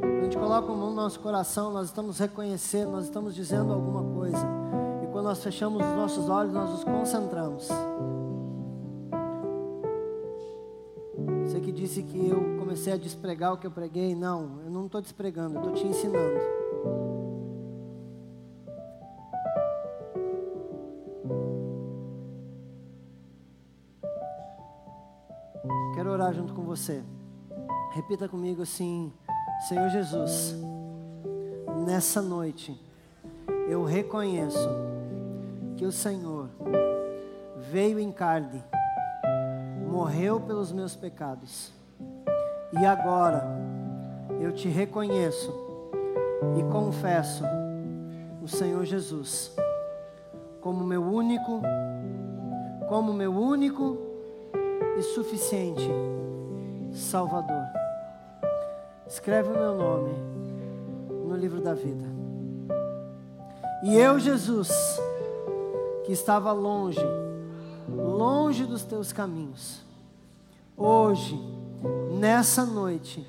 Quando 0.00 0.18
a 0.18 0.22
gente 0.22 0.38
coloca 0.38 0.72
a 0.72 0.74
mão 0.74 0.88
no 0.88 0.96
nosso 0.96 1.20
coração, 1.20 1.70
nós 1.70 1.88
estamos 1.88 2.18
reconhecendo, 2.18 2.92
nós 2.92 3.04
estamos 3.04 3.34
dizendo 3.34 3.70
alguma 3.70 4.02
coisa. 4.14 4.59
Nós 5.30 5.44
fechamos 5.44 5.80
os 5.80 5.94
nossos 5.94 6.28
olhos, 6.28 6.52
nós 6.52 6.70
nos 6.70 6.82
concentramos. 6.82 7.68
Você 11.44 11.60
que 11.60 11.70
disse 11.70 12.02
que 12.02 12.28
eu 12.28 12.58
comecei 12.58 12.92
a 12.92 12.96
despregar 12.96 13.52
o 13.52 13.56
que 13.56 13.64
eu 13.64 13.70
preguei, 13.70 14.12
não, 14.12 14.58
eu 14.64 14.70
não 14.72 14.86
estou 14.86 15.00
despregando, 15.00 15.54
eu 15.54 15.60
estou 15.60 15.72
te 15.72 15.86
ensinando. 15.86 16.40
Quero 25.94 26.10
orar 26.10 26.34
junto 26.34 26.52
com 26.54 26.62
você. 26.62 27.04
Repita 27.92 28.28
comigo 28.28 28.62
assim: 28.62 29.12
Senhor 29.68 29.88
Jesus, 29.90 30.56
nessa 31.86 32.20
noite 32.20 32.76
eu 33.68 33.84
reconheço 33.84 34.68
que 35.80 35.86
o 35.86 35.92
Senhor 35.92 36.50
veio 37.56 37.98
em 37.98 38.12
carne, 38.12 38.62
morreu 39.90 40.38
pelos 40.38 40.70
meus 40.72 40.94
pecados, 40.94 41.72
e 42.78 42.84
agora 42.84 43.42
eu 44.38 44.52
te 44.52 44.68
reconheço 44.68 45.50
e 46.58 46.62
confesso 46.64 47.44
o 48.42 48.46
Senhor 48.46 48.84
Jesus 48.84 49.56
como 50.60 50.84
meu 50.84 51.02
único, 51.02 51.62
como 52.86 53.14
meu 53.14 53.32
único 53.32 53.96
e 54.98 55.02
suficiente 55.02 55.90
Salvador. 56.92 57.64
Escreve 59.06 59.48
o 59.48 59.58
meu 59.58 59.74
nome 59.74 60.12
no 61.26 61.34
livro 61.36 61.62
da 61.62 61.72
vida. 61.72 62.04
E 63.82 63.96
eu, 63.96 64.18
Jesus, 64.18 65.00
que 66.10 66.14
estava 66.14 66.50
longe, 66.50 66.98
longe 67.88 68.66
dos 68.66 68.82
teus 68.82 69.12
caminhos, 69.12 69.80
hoje, 70.76 71.40
nessa 72.10 72.66
noite, 72.66 73.24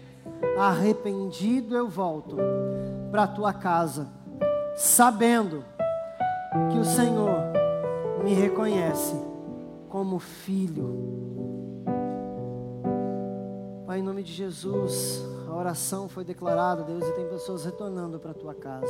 arrependido 0.57 1.77
eu 1.77 1.87
volto 1.87 2.37
para 3.11 3.21
a 3.21 3.27
tua 3.27 3.53
casa, 3.53 4.07
sabendo 4.75 5.63
que 6.71 6.79
o 6.79 6.83
Senhor 6.83 7.51
me 8.23 8.33
reconhece 8.33 9.15
como 9.87 10.17
filho. 10.17 11.85
Pai, 13.85 13.99
em 13.99 14.03
nome 14.03 14.23
de 14.23 14.33
Jesus, 14.33 15.23
a 15.47 15.53
oração 15.53 16.09
foi 16.09 16.23
declarada, 16.23 16.81
Deus, 16.81 17.05
e 17.05 17.11
tem 17.11 17.27
pessoas 17.27 17.63
retornando 17.63 18.19
para 18.19 18.31
a 18.31 18.33
tua 18.33 18.55
casa. 18.55 18.89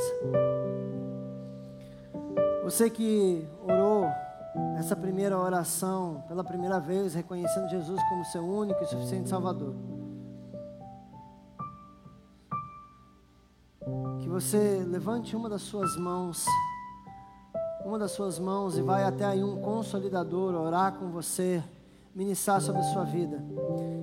Você 2.72 2.88
que 2.88 3.46
orou 3.64 4.06
essa 4.78 4.96
primeira 4.96 5.38
oração 5.38 6.24
pela 6.26 6.42
primeira 6.42 6.80
vez, 6.80 7.12
reconhecendo 7.12 7.68
Jesus 7.68 8.00
como 8.08 8.24
seu 8.24 8.42
único 8.42 8.82
e 8.82 8.86
suficiente 8.86 9.28
Salvador. 9.28 9.74
Que 14.20 14.26
você 14.26 14.82
levante 14.88 15.36
uma 15.36 15.50
das 15.50 15.60
suas 15.60 15.98
mãos, 15.98 16.46
uma 17.84 17.98
das 17.98 18.12
suas 18.12 18.38
mãos 18.38 18.78
e 18.78 18.80
vai 18.80 19.04
até 19.04 19.26
aí 19.26 19.44
um 19.44 19.60
consolidador 19.60 20.54
orar 20.54 20.94
com 20.94 21.10
você, 21.10 21.62
ministrar 22.14 22.62
sobre 22.62 22.80
a 22.80 22.84
sua 22.84 23.04
vida. 23.04 23.38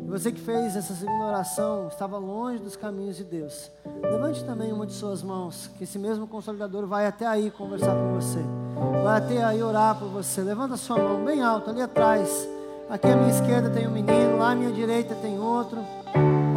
E 0.10 0.12
você 0.12 0.32
que 0.32 0.42
fez 0.42 0.76
essa 0.76 0.96
segunda 0.96 1.26
oração, 1.26 1.88
estava 1.88 2.18
longe 2.18 2.58
dos 2.58 2.76
caminhos 2.76 3.16
de 3.16 3.24
Deus. 3.24 3.70
Levante 4.02 4.44
também 4.44 4.74
uma 4.74 4.88
de 4.88 4.94
suas 4.94 5.22
mãos, 5.22 5.70
que 5.78 5.84
esse 5.84 6.00
mesmo 6.00 6.26
consolidador 6.26 6.88
vai 6.88 7.06
até 7.06 7.28
aí 7.28 7.52
conversar 7.52 7.94
com 7.94 8.16
você. 8.16 8.40
Vai 9.04 9.18
até 9.20 9.44
aí 9.44 9.62
orar 9.62 10.00
por 10.00 10.08
você. 10.08 10.42
Levanta 10.42 10.78
sua 10.78 10.98
mão 10.98 11.24
bem 11.24 11.44
alto, 11.44 11.70
ali 11.70 11.80
atrás. 11.80 12.50
Aqui 12.90 13.06
à 13.06 13.16
minha 13.16 13.30
esquerda 13.30 13.70
tem 13.70 13.88
um 13.88 13.92
menino, 13.92 14.40
lá 14.40 14.54
à 14.54 14.56
minha 14.56 14.72
direita 14.72 15.14
tem 15.14 15.40
outro. 15.40 15.78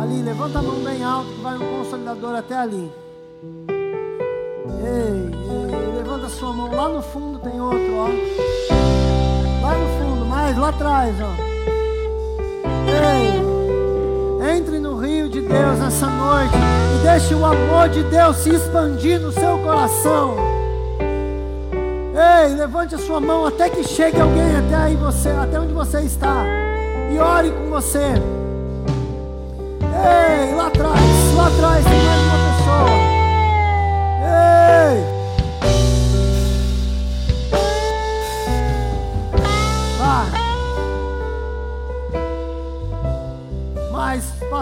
Ali, 0.01 0.23
levanta 0.23 0.59
a 0.59 0.63
mão 0.63 0.83
bem 0.83 1.05
alto, 1.05 1.29
que 1.29 1.43
vai 1.43 1.59
um 1.59 1.79
consolidador 1.79 2.35
até 2.35 2.57
ali. 2.57 2.91
Ei, 4.81 5.31
ei, 5.51 5.93
levanta 5.99 6.27
sua 6.31 6.55
mão. 6.55 6.75
Lá 6.75 6.89
no 6.89 7.03
fundo 7.03 7.39
tem 7.41 7.61
outro, 7.61 7.97
ó. 7.97 8.09
Lá 9.61 9.77
no 9.77 9.89
fundo, 9.99 10.25
mais 10.25 10.57
lá 10.57 10.71
atrás, 10.71 11.15
ó. 11.21 11.53
Ei, 12.93 13.32
entre 14.57 14.79
no 14.79 14.99
rio 14.99 15.29
de 15.29 15.41
Deus 15.41 15.79
nessa 15.79 16.07
noite 16.07 16.55
e 16.55 17.03
deixe 17.03 17.35
o 17.35 17.45
amor 17.45 17.89
de 17.89 18.03
Deus 18.05 18.37
se 18.37 18.51
expandir 18.51 19.19
no 19.19 19.33
seu 19.33 19.59
coração. 19.59 20.37
Ei, 22.15 22.55
levante 22.55 22.95
a 22.95 22.99
sua 22.99 23.19
mão 23.19 23.47
até 23.47 23.71
que 23.71 23.83
chegue 23.83 24.21
alguém 24.21 24.57
até 24.57 24.75
aí 24.75 24.97
você, 24.97 25.31
até 25.31 25.59
onde 25.59 25.73
você 25.73 26.01
está. 26.01 26.45
E 27.11 27.19
ore 27.19 27.51
com 27.51 27.71
você. 27.71 28.13
Ei, 29.81 30.55
lá 30.55 30.67
atrás, 30.67 31.35
lá 31.37 31.47
atrás 31.47 31.85
tem 31.85 32.03
mais 32.05 32.21
uma 32.23 32.37
pessoa. 32.49 33.12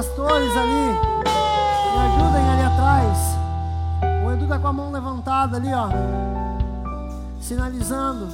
Pastores 0.01 0.57
ali. 0.57 0.99
Me 1.93 1.99
ajudem 2.07 2.49
ali 2.49 2.63
atrás. 2.63 3.19
O 4.25 4.33
Edu 4.33 4.49
tá 4.49 4.59
com 4.59 4.69
a 4.69 4.73
mão 4.73 4.91
levantada 4.91 5.59
ali, 5.59 5.69
ó. 5.75 5.91
Sinalizando. 7.39 8.29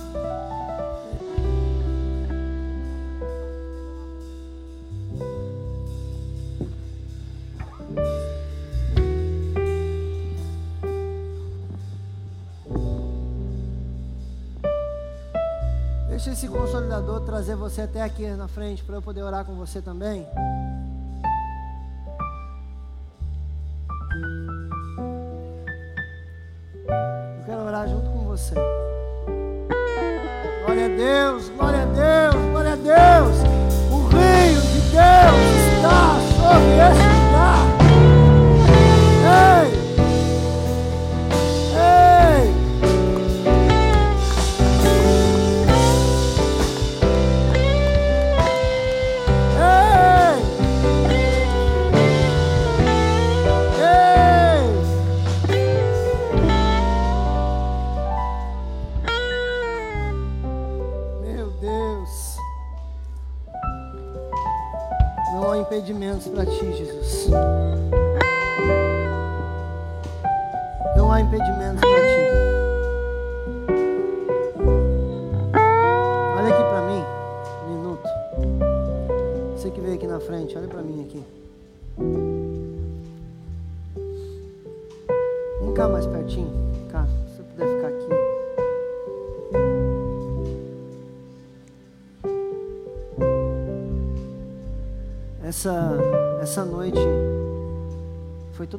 Deixa 16.08 16.30
esse 16.30 16.46
consolidador 16.46 17.22
trazer 17.22 17.56
você 17.56 17.82
até 17.82 18.02
aqui 18.02 18.24
na 18.28 18.46
frente 18.46 18.84
para 18.84 18.94
eu 18.94 19.02
poder 19.02 19.24
orar 19.24 19.44
com 19.44 19.54
você 19.56 19.82
também. 19.82 20.24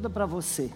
Toda 0.08 0.10
para 0.10 0.26
você. 0.26 0.70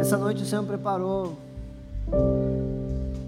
Essa 0.00 0.16
noite 0.16 0.42
o 0.42 0.46
Senhor 0.46 0.64
preparou 0.64 1.36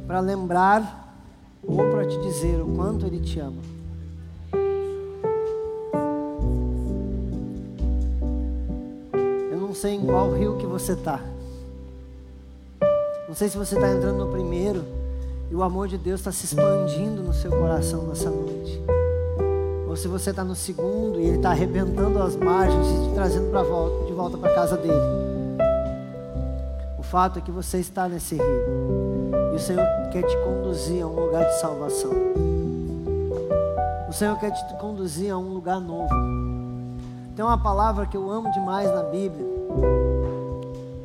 para 0.06 0.20
lembrar 0.20 1.14
ou 1.62 1.76
para 1.90 2.06
te 2.06 2.20
dizer 2.22 2.60
o 2.60 2.74
quanto 2.74 3.06
Ele 3.06 3.20
te 3.20 3.38
ama. 3.38 3.62
Eu 9.50 9.58
não 9.58 9.74
sei 9.74 9.94
em 9.94 10.04
qual 10.04 10.32
rio 10.32 10.56
que 10.56 10.66
você 10.66 10.92
está. 10.92 11.20
Não 13.28 13.34
sei 13.34 13.48
se 13.48 13.56
você 13.56 13.74
está 13.74 13.90
entrando 13.90 14.24
no 14.24 14.32
primeiro 14.32 14.84
e 15.50 15.54
o 15.54 15.62
amor 15.62 15.88
de 15.88 15.98
Deus 15.98 16.20
está 16.20 16.32
se 16.32 16.44
expandindo 16.44 17.22
no 17.22 17.32
seu 17.32 17.50
coração 17.50 18.06
nessa 18.06 18.30
noite. 18.30 18.83
Ou 19.94 19.96
se 19.96 20.08
você 20.08 20.30
está 20.30 20.42
no 20.42 20.56
segundo 20.56 21.20
e 21.20 21.24
Ele 21.24 21.36
está 21.36 21.50
arrebentando 21.50 22.20
as 22.20 22.34
margens 22.34 22.84
e 22.88 23.08
te 23.10 23.14
trazendo 23.14 23.48
volta, 23.52 24.06
de 24.06 24.12
volta 24.12 24.36
para 24.36 24.52
casa 24.52 24.76
dele. 24.76 24.92
O 26.98 27.02
fato 27.04 27.38
é 27.38 27.40
que 27.40 27.52
você 27.52 27.78
está 27.78 28.08
nesse 28.08 28.34
rio. 28.34 29.30
E 29.52 29.54
o 29.54 29.58
Senhor 29.60 29.86
quer 30.10 30.24
te 30.24 30.36
conduzir 30.38 31.00
a 31.00 31.06
um 31.06 31.14
lugar 31.26 31.44
de 31.44 31.60
salvação. 31.60 32.10
O 34.08 34.12
Senhor 34.12 34.36
quer 34.40 34.50
te 34.50 34.74
conduzir 34.80 35.30
a 35.30 35.38
um 35.38 35.54
lugar 35.54 35.80
novo. 35.80 36.10
Tem 37.36 37.44
uma 37.44 37.56
palavra 37.62 38.04
que 38.04 38.16
eu 38.16 38.28
amo 38.28 38.50
demais 38.50 38.92
na 38.92 39.04
Bíblia. 39.04 39.46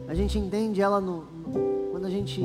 A 0.07 0.15
gente 0.15 0.39
entende 0.39 0.81
ela 0.81 0.99
no- 0.99 1.25
quando 1.91 2.07
a 2.07 2.09
gente 2.09 2.43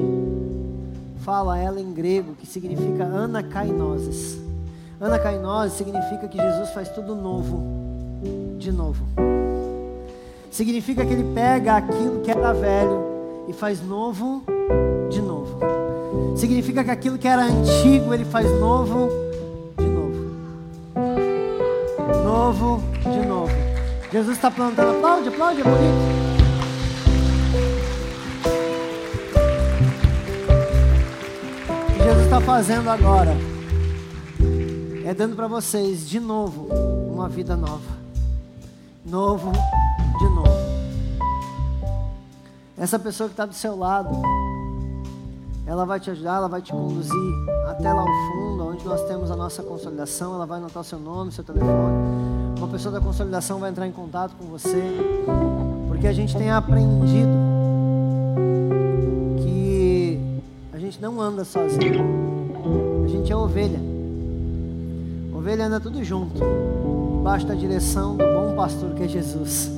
fala 1.20 1.58
ela 1.58 1.80
em 1.80 1.90
grego, 1.94 2.34
que 2.34 2.46
significa 2.46 3.02
anakainoses. 3.02 4.43
Anakainoses 5.04 5.74
significa 5.74 6.26
que 6.26 6.38
Jesus 6.38 6.70
faz 6.70 6.88
tudo 6.88 7.14
novo, 7.14 7.62
de 8.58 8.72
novo. 8.72 9.04
Significa 10.50 11.04
que 11.04 11.12
ele 11.12 11.34
pega 11.34 11.76
aquilo 11.76 12.22
que 12.22 12.30
era 12.30 12.54
velho 12.54 13.04
e 13.46 13.52
faz 13.52 13.82
novo 13.82 14.42
de 15.10 15.20
novo. 15.20 15.60
Significa 16.34 16.82
que 16.82 16.90
aquilo 16.90 17.18
que 17.18 17.28
era 17.28 17.42
antigo 17.42 18.14
ele 18.14 18.24
faz 18.24 18.50
novo 18.58 19.10
de 19.76 19.84
novo. 19.84 20.24
Novo 22.24 22.82
de 23.02 23.26
novo. 23.26 23.52
Jesus 24.10 24.36
está 24.38 24.50
plantando. 24.50 24.96
Aplaude, 24.96 25.28
aplaude, 25.28 25.60
é 25.60 25.64
bonito. 25.64 26.24
Jesus 32.02 32.24
está 32.24 32.40
fazendo 32.40 32.88
agora 32.88 33.53
é 35.04 35.12
dando 35.12 35.36
para 35.36 35.46
vocês 35.46 36.08
de 36.08 36.18
novo 36.18 36.66
uma 37.12 37.28
vida 37.28 37.54
nova. 37.54 38.04
Novo 39.04 39.52
de 39.52 40.24
novo. 40.30 40.64
Essa 42.76 42.98
pessoa 42.98 43.28
que 43.28 43.34
está 43.34 43.44
do 43.44 43.52
seu 43.52 43.76
lado, 43.76 44.10
ela 45.66 45.84
vai 45.84 46.00
te 46.00 46.10
ajudar, 46.10 46.36
ela 46.36 46.48
vai 46.48 46.62
te 46.62 46.72
conduzir 46.72 47.14
até 47.68 47.92
lá 47.92 48.00
ao 48.00 48.06
fundo, 48.06 48.66
onde 48.66 48.84
nós 48.86 49.02
temos 49.04 49.30
a 49.30 49.36
nossa 49.36 49.62
consolidação. 49.62 50.34
Ela 50.34 50.46
vai 50.46 50.56
anotar 50.56 50.80
o 50.80 50.84
seu 50.84 50.98
nome, 50.98 51.30
seu 51.32 51.44
telefone. 51.44 51.94
Uma 52.56 52.68
pessoa 52.68 52.92
da 52.92 53.00
consolidação 53.00 53.58
vai 53.58 53.70
entrar 53.70 53.86
em 53.86 53.92
contato 53.92 54.34
com 54.36 54.46
você, 54.46 54.82
porque 55.86 56.06
a 56.06 56.14
gente 56.14 56.34
tem 56.34 56.50
aprendido 56.50 57.30
que 59.42 60.18
a 60.72 60.78
gente 60.78 60.98
não 60.98 61.20
anda 61.20 61.44
sozinho, 61.44 63.04
a 63.04 63.08
gente 63.08 63.30
é 63.30 63.36
ovelha. 63.36 63.93
Ovelha 65.44 65.66
anda 65.66 65.78
tudo 65.78 66.02
junto, 66.02 66.40
debaixo 67.18 67.46
da 67.46 67.54
direção 67.54 68.16
do 68.16 68.24
bom 68.24 68.56
pastor 68.56 68.94
que 68.94 69.02
é 69.02 69.08
Jesus. 69.08 69.70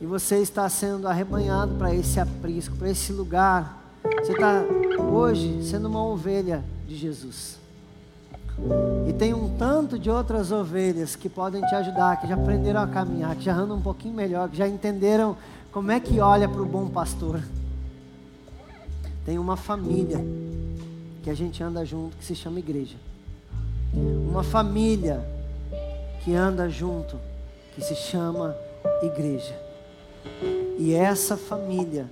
E 0.00 0.04
você 0.04 0.38
está 0.38 0.68
sendo 0.68 1.06
arrebanhado 1.06 1.76
para 1.76 1.94
esse 1.94 2.18
aprisco, 2.18 2.74
para 2.74 2.90
esse 2.90 3.12
lugar. 3.12 3.94
Você 4.02 4.32
está 4.32 4.64
hoje 5.12 5.62
sendo 5.62 5.86
uma 5.86 6.04
ovelha 6.04 6.64
de 6.88 6.96
Jesus. 6.96 7.60
E 9.06 9.12
tem 9.12 9.32
um 9.32 9.56
tanto 9.56 9.96
de 9.96 10.10
outras 10.10 10.50
ovelhas 10.50 11.14
que 11.14 11.28
podem 11.28 11.64
te 11.66 11.74
ajudar, 11.76 12.20
que 12.20 12.26
já 12.26 12.34
aprenderam 12.34 12.80
a 12.80 12.88
caminhar, 12.88 13.36
que 13.36 13.44
já 13.44 13.54
andam 13.54 13.76
um 13.76 13.80
pouquinho 13.80 14.14
melhor, 14.14 14.48
que 14.48 14.56
já 14.56 14.66
entenderam 14.66 15.36
como 15.70 15.92
é 15.92 16.00
que 16.00 16.18
olha 16.18 16.48
para 16.48 16.62
o 16.62 16.66
bom 16.66 16.88
pastor. 16.88 17.40
Tem 19.24 19.38
uma 19.38 19.56
família 19.56 20.18
que 21.28 21.32
a 21.32 21.34
gente 21.34 21.62
anda 21.62 21.84
junto 21.84 22.16
que 22.16 22.24
se 22.24 22.34
chama 22.34 22.58
igreja. 22.58 22.96
Uma 23.92 24.42
família 24.42 25.22
que 26.24 26.34
anda 26.34 26.70
junto 26.70 27.20
que 27.74 27.82
se 27.82 27.94
chama 27.94 28.56
igreja. 29.02 29.54
E 30.78 30.94
essa 30.94 31.36
família, 31.36 32.08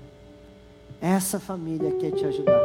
essa 1.01 1.41
família 1.41 1.93
quer 1.93 2.11
te 2.11 2.27
ajudar. 2.27 2.61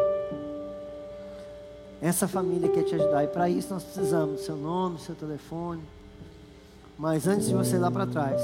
Essa 2.02 2.28
família 2.28 2.68
quer 2.68 2.84
te 2.84 2.96
ajudar. 2.96 3.24
E 3.24 3.28
para 3.28 3.50
isso 3.50 3.74
nós 3.74 3.84
precisamos 3.84 4.42
do 4.42 4.46
seu 4.46 4.58
nome, 4.58 4.98
do 4.98 5.02
seu 5.02 5.16
telefone. 5.16 5.82
Mas 6.98 7.28
antes 7.28 7.48
de 7.48 7.54
você 7.54 7.78
ir 7.78 7.80
lá 7.80 7.90
para 7.90 8.06
trás, 8.06 8.42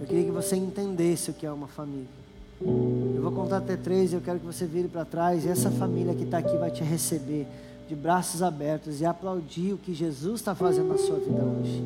eu 0.00 0.08
queria 0.08 0.24
que 0.24 0.32
você 0.32 0.56
entendesse 0.56 1.30
o 1.30 1.34
que 1.34 1.46
é 1.46 1.52
uma 1.52 1.68
família. 1.68 2.23
Eu 2.64 3.22
vou 3.22 3.32
contar 3.32 3.58
até 3.58 3.76
três 3.76 4.12
e 4.12 4.16
eu 4.16 4.20
quero 4.20 4.40
que 4.40 4.46
você 4.46 4.66
vire 4.66 4.88
para 4.88 5.04
trás. 5.04 5.44
E 5.44 5.48
essa 5.48 5.70
família 5.70 6.14
que 6.14 6.24
está 6.24 6.38
aqui 6.38 6.56
vai 6.56 6.70
te 6.70 6.82
receber 6.82 7.46
de 7.88 7.94
braços 7.94 8.42
abertos 8.42 9.00
e 9.00 9.04
aplaudir 9.04 9.72
o 9.74 9.78
que 9.78 9.92
Jesus 9.92 10.40
está 10.40 10.54
fazendo 10.54 10.88
na 10.88 10.98
sua 10.98 11.16
vida 11.16 11.42
hoje. 11.42 11.82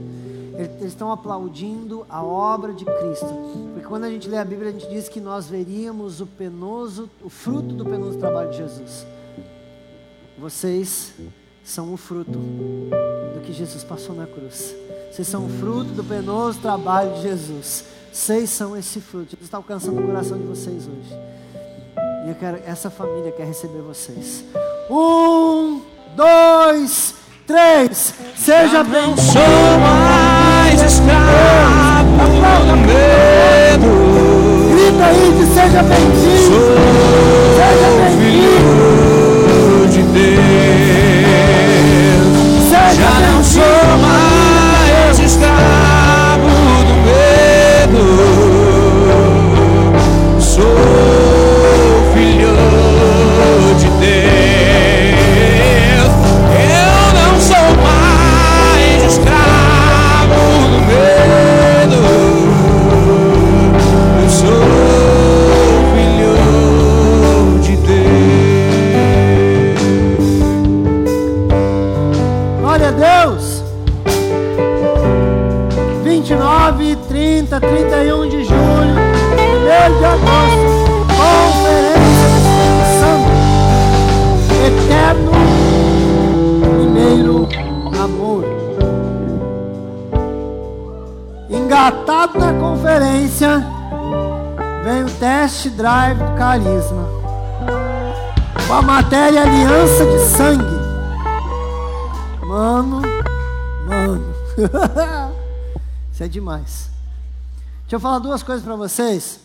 Eles 0.56 0.92
estão 0.92 1.12
aplaudindo 1.12 2.04
a 2.08 2.22
obra 2.22 2.72
de 2.72 2.84
Cristo. 2.84 3.28
Porque 3.72 3.86
quando 3.86 4.04
a 4.04 4.10
gente 4.10 4.28
lê 4.28 4.38
a 4.38 4.44
Bíblia, 4.44 4.70
a 4.70 4.72
gente 4.72 4.88
diz 4.88 5.08
que 5.08 5.20
nós 5.20 5.46
veríamos 5.46 6.20
o 6.20 6.26
penoso, 6.26 7.08
o 7.22 7.28
fruto 7.28 7.74
do 7.74 7.84
penoso 7.84 8.18
trabalho 8.18 8.50
de 8.50 8.56
Jesus. 8.56 9.06
Vocês 10.38 11.12
são 11.64 11.92
o 11.92 11.96
fruto 11.96 12.38
do 12.38 13.40
que 13.44 13.52
Jesus 13.52 13.84
passou 13.84 14.14
na 14.14 14.26
cruz. 14.26 14.74
Vocês 15.12 15.28
são 15.28 15.46
o 15.46 15.48
fruto 15.48 15.92
do 15.92 16.02
penoso 16.02 16.60
trabalho 16.60 17.14
de 17.14 17.22
Jesus. 17.22 17.84
Vocês 18.12 18.50
são 18.50 18.76
esse 18.76 19.00
fruto. 19.00 19.30
Jesus 19.30 19.44
está 19.44 19.56
alcançando 19.56 20.00
o 20.00 20.06
coração 20.06 20.36
de 20.38 20.44
vocês 20.44 20.86
hoje. 20.86 21.16
E 22.26 22.30
eu 22.30 22.34
quero, 22.34 22.60
essa 22.66 22.90
família 22.90 23.32
quer 23.32 23.46
receber 23.46 23.80
vocês. 23.80 24.44
Um, 24.90 25.80
dois, 26.16 27.14
três. 27.46 28.14
Seja 28.36 28.82
bem-vindo. 28.84 29.20
Sou 29.20 29.78
mais 29.80 30.82
escravo 30.82 32.10
do 32.66 32.76
medo. 32.76 33.88
Grita 34.70 35.04
aí 35.04 35.32
de 35.38 35.46
seja 35.46 35.82
bem-vindo. 35.82 36.58
Seja 37.56 37.88
bem-vindo. 37.98 39.08
De 39.90 40.02
Deus. 40.02 40.47
Na 92.34 92.52
conferência, 92.58 93.64
vem 94.84 95.04
o 95.04 95.18
test 95.18 95.68
drive 95.70 96.18
do 96.18 96.36
carisma. 96.36 97.08
Com 98.66 98.74
a 98.74 98.82
matéria 98.82 99.42
aliança 99.42 100.04
de 100.04 100.18
sangue. 100.36 100.78
Mano, 102.46 103.02
mano. 103.86 104.34
Isso 106.12 106.24
é 106.24 106.28
demais. 106.28 106.90
Deixa 107.82 107.96
eu 107.96 108.00
falar 108.00 108.18
duas 108.18 108.42
coisas 108.42 108.64
para 108.64 108.76
vocês. 108.76 109.40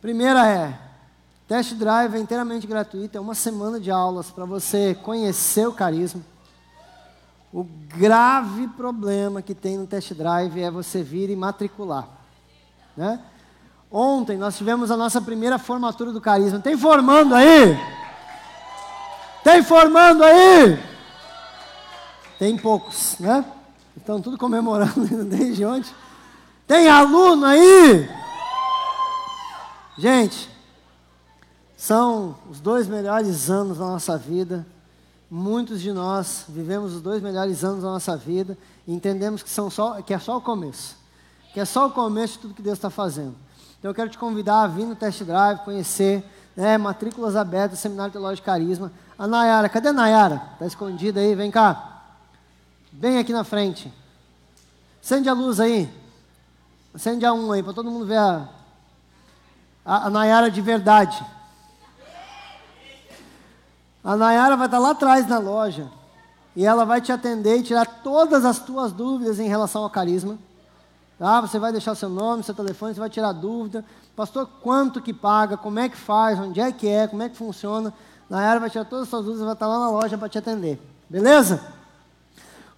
Primeira 0.00 0.46
é, 0.46 0.78
test 1.46 1.74
drive 1.74 2.14
é 2.14 2.18
inteiramente 2.18 2.66
gratuito, 2.66 3.16
é 3.16 3.20
uma 3.20 3.34
semana 3.34 3.78
de 3.78 3.90
aulas 3.90 4.30
para 4.30 4.44
você 4.44 4.94
conhecer 4.94 5.66
o 5.68 5.72
carisma. 5.72 6.22
O 7.52 7.64
grave 7.64 8.68
problema 8.68 9.40
que 9.40 9.54
tem 9.54 9.78
no 9.78 9.86
test 9.86 10.12
drive 10.12 10.60
é 10.60 10.70
você 10.70 11.02
vir 11.02 11.30
e 11.30 11.36
matricular. 11.36 12.08
Né? 12.96 13.20
Ontem 13.90 14.36
nós 14.36 14.56
tivemos 14.56 14.90
a 14.90 14.96
nossa 14.96 15.20
primeira 15.20 15.58
formatura 15.58 16.12
do 16.12 16.20
carisma. 16.20 16.60
Tem 16.60 16.76
formando 16.76 17.34
aí? 17.34 17.78
Tem 19.42 19.62
formando 19.62 20.22
aí? 20.24 20.78
Tem 22.38 22.56
poucos, 22.56 23.16
né? 23.18 23.44
Estão 23.96 24.20
tudo 24.20 24.36
comemorando 24.36 25.24
desde 25.24 25.64
ontem. 25.64 25.92
Tem 26.66 26.86
aluno 26.88 27.46
aí? 27.46 28.08
Gente, 29.96 30.50
são 31.76 32.36
os 32.50 32.60
dois 32.60 32.86
melhores 32.86 33.48
anos 33.48 33.78
da 33.78 33.86
nossa 33.86 34.18
vida. 34.18 34.66
Muitos 35.30 35.82
de 35.82 35.92
nós 35.92 36.44
vivemos 36.48 36.94
os 36.94 37.02
dois 37.02 37.22
melhores 37.22 37.62
anos 37.62 37.82
da 37.82 37.90
nossa 37.90 38.16
vida 38.16 38.56
e 38.86 38.94
entendemos 38.94 39.42
que, 39.42 39.50
são 39.50 39.68
só, 39.68 40.00
que 40.00 40.14
é 40.14 40.18
só 40.18 40.38
o 40.38 40.40
começo. 40.40 40.96
Que 41.52 41.60
é 41.60 41.66
só 41.66 41.86
o 41.86 41.90
começo 41.90 42.34
de 42.34 42.38
tudo 42.40 42.54
que 42.54 42.62
Deus 42.62 42.78
está 42.78 42.88
fazendo. 42.88 43.34
Então 43.78 43.90
eu 43.90 43.94
quero 43.94 44.08
te 44.08 44.16
convidar 44.16 44.62
a 44.62 44.66
vir 44.66 44.86
no 44.86 44.96
test 44.96 45.22
drive, 45.22 45.60
conhecer, 45.60 46.24
né, 46.56 46.78
matrículas 46.78 47.36
abertas, 47.36 47.78
Seminário 47.78 48.10
Teológico 48.10 48.46
Carisma. 48.46 48.90
A 49.18 49.26
Nayara, 49.26 49.68
cadê 49.68 49.88
a 49.88 49.92
Nayara? 49.92 50.42
Está 50.54 50.66
escondida 50.66 51.20
aí, 51.20 51.34
vem 51.34 51.50
cá. 51.50 52.04
Bem 52.90 53.18
aqui 53.18 53.32
na 53.32 53.44
frente. 53.44 53.92
Acende 55.02 55.28
a 55.28 55.34
luz 55.34 55.60
aí. 55.60 55.90
Acende 56.94 57.26
a 57.26 57.34
um 57.34 57.52
aí, 57.52 57.62
para 57.62 57.74
todo 57.74 57.90
mundo 57.90 58.06
ver 58.06 58.16
a, 58.16 58.48
a, 59.84 60.06
a 60.06 60.10
Nayara 60.10 60.50
de 60.50 60.62
verdade. 60.62 61.22
A 64.08 64.16
Nayara 64.16 64.56
vai 64.56 64.68
estar 64.68 64.78
lá 64.78 64.92
atrás 64.92 65.28
na 65.28 65.38
loja. 65.38 65.86
E 66.56 66.64
ela 66.64 66.86
vai 66.86 66.98
te 66.98 67.12
atender 67.12 67.58
e 67.58 67.62
tirar 67.62 67.84
todas 68.02 68.42
as 68.42 68.58
tuas 68.58 68.90
dúvidas 68.90 69.38
em 69.38 69.46
relação 69.46 69.82
ao 69.82 69.90
carisma. 69.90 70.38
Tá? 71.18 71.42
Você 71.42 71.58
vai 71.58 71.72
deixar 71.72 71.94
seu 71.94 72.08
nome, 72.08 72.42
seu 72.42 72.54
telefone, 72.54 72.94
você 72.94 73.00
vai 73.00 73.10
tirar 73.10 73.32
dúvida. 73.32 73.84
Pastor, 74.16 74.48
quanto 74.62 75.02
que 75.02 75.12
paga, 75.12 75.58
como 75.58 75.78
é 75.78 75.90
que 75.90 75.96
faz, 75.98 76.38
onde 76.40 76.58
é 76.58 76.72
que 76.72 76.88
é, 76.88 77.06
como 77.06 77.22
é 77.22 77.28
que 77.28 77.36
funciona. 77.36 77.92
Nayara 78.30 78.58
vai 78.58 78.70
tirar 78.70 78.86
todas 78.86 79.02
as 79.02 79.10
suas 79.10 79.26
dúvidas 79.26 79.42
e 79.42 79.44
vai 79.44 79.52
estar 79.52 79.66
lá 79.66 79.78
na 79.78 79.90
loja 79.90 80.16
para 80.16 80.28
te 80.30 80.38
atender. 80.38 80.80
Beleza? 81.06 81.62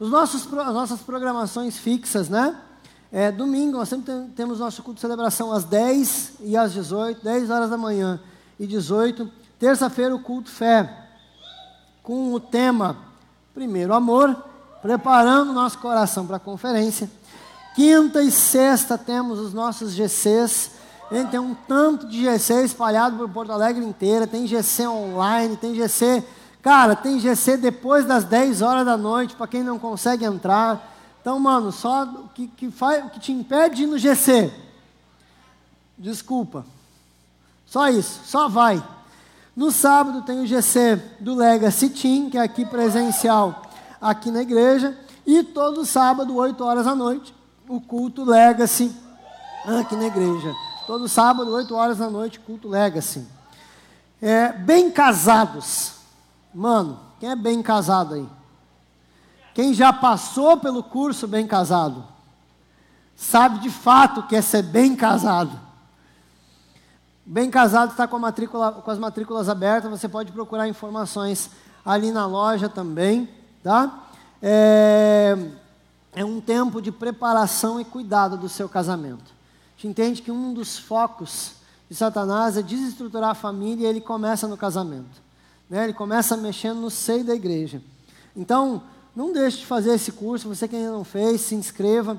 Os 0.00 0.10
nossos, 0.10 0.52
as 0.52 0.74
nossas 0.74 0.98
programações 0.98 1.78
fixas, 1.78 2.28
né? 2.28 2.56
É, 3.12 3.30
domingo, 3.30 3.76
nós 3.78 3.88
sempre 3.88 4.12
tem- 4.12 4.26
temos 4.30 4.58
nosso 4.58 4.82
culto 4.82 4.96
de 4.96 5.02
celebração 5.02 5.52
às 5.52 5.62
10 5.62 6.32
e 6.40 6.56
às 6.56 6.72
18, 6.72 7.22
10 7.22 7.50
horas 7.50 7.70
da 7.70 7.78
manhã 7.78 8.18
e 8.58 8.66
18. 8.66 9.30
Terça-feira, 9.60 10.12
o 10.12 10.18
culto 10.18 10.50
fé, 10.50 10.99
com 12.02 12.32
o 12.32 12.40
tema 12.40 12.96
Primeiro 13.54 13.94
Amor, 13.94 14.36
preparando 14.80 15.52
nosso 15.52 15.78
coração 15.78 16.26
para 16.26 16.36
a 16.36 16.40
conferência. 16.40 17.10
Quinta 17.74 18.22
e 18.22 18.30
sexta 18.30 18.98
temos 18.98 19.38
os 19.38 19.52
nossos 19.52 19.92
GCs. 19.92 20.72
Tem 21.30 21.40
um 21.40 21.54
tanto 21.54 22.06
de 22.06 22.22
GC 22.22 22.64
espalhado 22.64 23.16
por 23.16 23.28
Porto 23.28 23.52
Alegre 23.52 23.84
inteira. 23.84 24.26
Tem 24.26 24.46
GC 24.46 24.86
online, 24.86 25.56
tem 25.56 25.74
GC. 25.74 26.24
Cara, 26.62 26.94
tem 26.94 27.18
GC 27.18 27.56
depois 27.56 28.04
das 28.04 28.24
10 28.24 28.62
horas 28.62 28.84
da 28.84 28.96
noite, 28.96 29.34
para 29.34 29.46
quem 29.46 29.62
não 29.62 29.78
consegue 29.78 30.24
entrar. 30.24 30.94
Então, 31.20 31.38
mano, 31.38 31.72
só 31.72 32.04
o 32.04 32.28
que, 32.28 32.48
que, 32.48 32.70
faz, 32.70 33.04
o 33.04 33.10
que 33.10 33.20
te 33.20 33.32
impede 33.32 33.76
de 33.76 33.82
ir 33.84 33.86
no 33.86 33.98
GC. 33.98 34.52
Desculpa. 35.98 36.64
Só 37.66 37.88
isso, 37.88 38.20
só 38.24 38.48
vai. 38.48 38.82
No 39.60 39.70
sábado 39.70 40.22
tem 40.22 40.40
o 40.40 40.46
GC 40.46 40.96
do 41.20 41.34
Legacy 41.34 41.90
Team, 41.90 42.30
que 42.30 42.38
é 42.38 42.40
aqui 42.40 42.64
presencial, 42.64 43.60
aqui 44.00 44.30
na 44.30 44.40
igreja. 44.40 44.98
E 45.26 45.42
todo 45.42 45.84
sábado, 45.84 46.34
8 46.34 46.64
horas 46.64 46.86
da 46.86 46.94
noite, 46.94 47.34
o 47.68 47.78
culto 47.78 48.24
Legacy 48.24 48.90
aqui 49.66 49.96
na 49.96 50.06
igreja. 50.06 50.50
Todo 50.86 51.06
sábado, 51.06 51.52
8 51.52 51.74
horas 51.74 51.98
da 51.98 52.08
noite, 52.08 52.40
culto 52.40 52.68
Legacy. 52.70 53.28
É, 54.22 54.50
bem 54.50 54.90
casados. 54.90 55.92
Mano, 56.54 56.98
quem 57.20 57.28
é 57.28 57.36
bem 57.36 57.62
casado 57.62 58.14
aí? 58.14 58.26
Quem 59.52 59.74
já 59.74 59.92
passou 59.92 60.56
pelo 60.56 60.82
curso 60.82 61.28
bem 61.28 61.46
casado? 61.46 62.02
Sabe 63.14 63.58
de 63.58 63.68
fato 63.68 64.20
o 64.20 64.26
que 64.26 64.36
é 64.36 64.40
ser 64.40 64.62
bem 64.62 64.96
casado. 64.96 65.60
Bem 67.24 67.50
casado 67.50 67.90
está 67.90 68.08
com, 68.08 68.18
com 68.18 68.90
as 68.90 68.98
matrículas 68.98 69.48
abertas, 69.48 69.90
você 69.90 70.08
pode 70.08 70.32
procurar 70.32 70.68
informações 70.68 71.50
ali 71.84 72.10
na 72.10 72.26
loja 72.26 72.68
também, 72.68 73.28
tá? 73.62 74.08
É, 74.42 75.36
é 76.14 76.24
um 76.24 76.40
tempo 76.40 76.80
de 76.80 76.90
preparação 76.90 77.80
e 77.80 77.84
cuidado 77.84 78.36
do 78.36 78.48
seu 78.48 78.68
casamento. 78.68 79.32
A 79.76 79.80
gente 79.80 79.88
entende 79.88 80.22
que 80.22 80.30
um 80.30 80.52
dos 80.52 80.78
focos 80.78 81.52
de 81.88 81.96
Satanás 81.96 82.56
é 82.56 82.62
desestruturar 82.62 83.30
a 83.30 83.34
família 83.34 83.86
e 83.86 83.90
ele 83.90 84.00
começa 84.00 84.48
no 84.48 84.56
casamento. 84.56 85.20
Né? 85.68 85.84
Ele 85.84 85.92
começa 85.92 86.36
mexendo 86.36 86.80
no 86.80 86.90
seio 86.90 87.24
da 87.24 87.34
igreja. 87.34 87.82
Então, 88.34 88.82
não 89.14 89.32
deixe 89.32 89.58
de 89.58 89.66
fazer 89.66 89.94
esse 89.94 90.12
curso, 90.12 90.48
você 90.48 90.66
que 90.66 90.76
ainda 90.76 90.92
não 90.92 91.04
fez, 91.04 91.42
se 91.42 91.54
inscreva. 91.54 92.18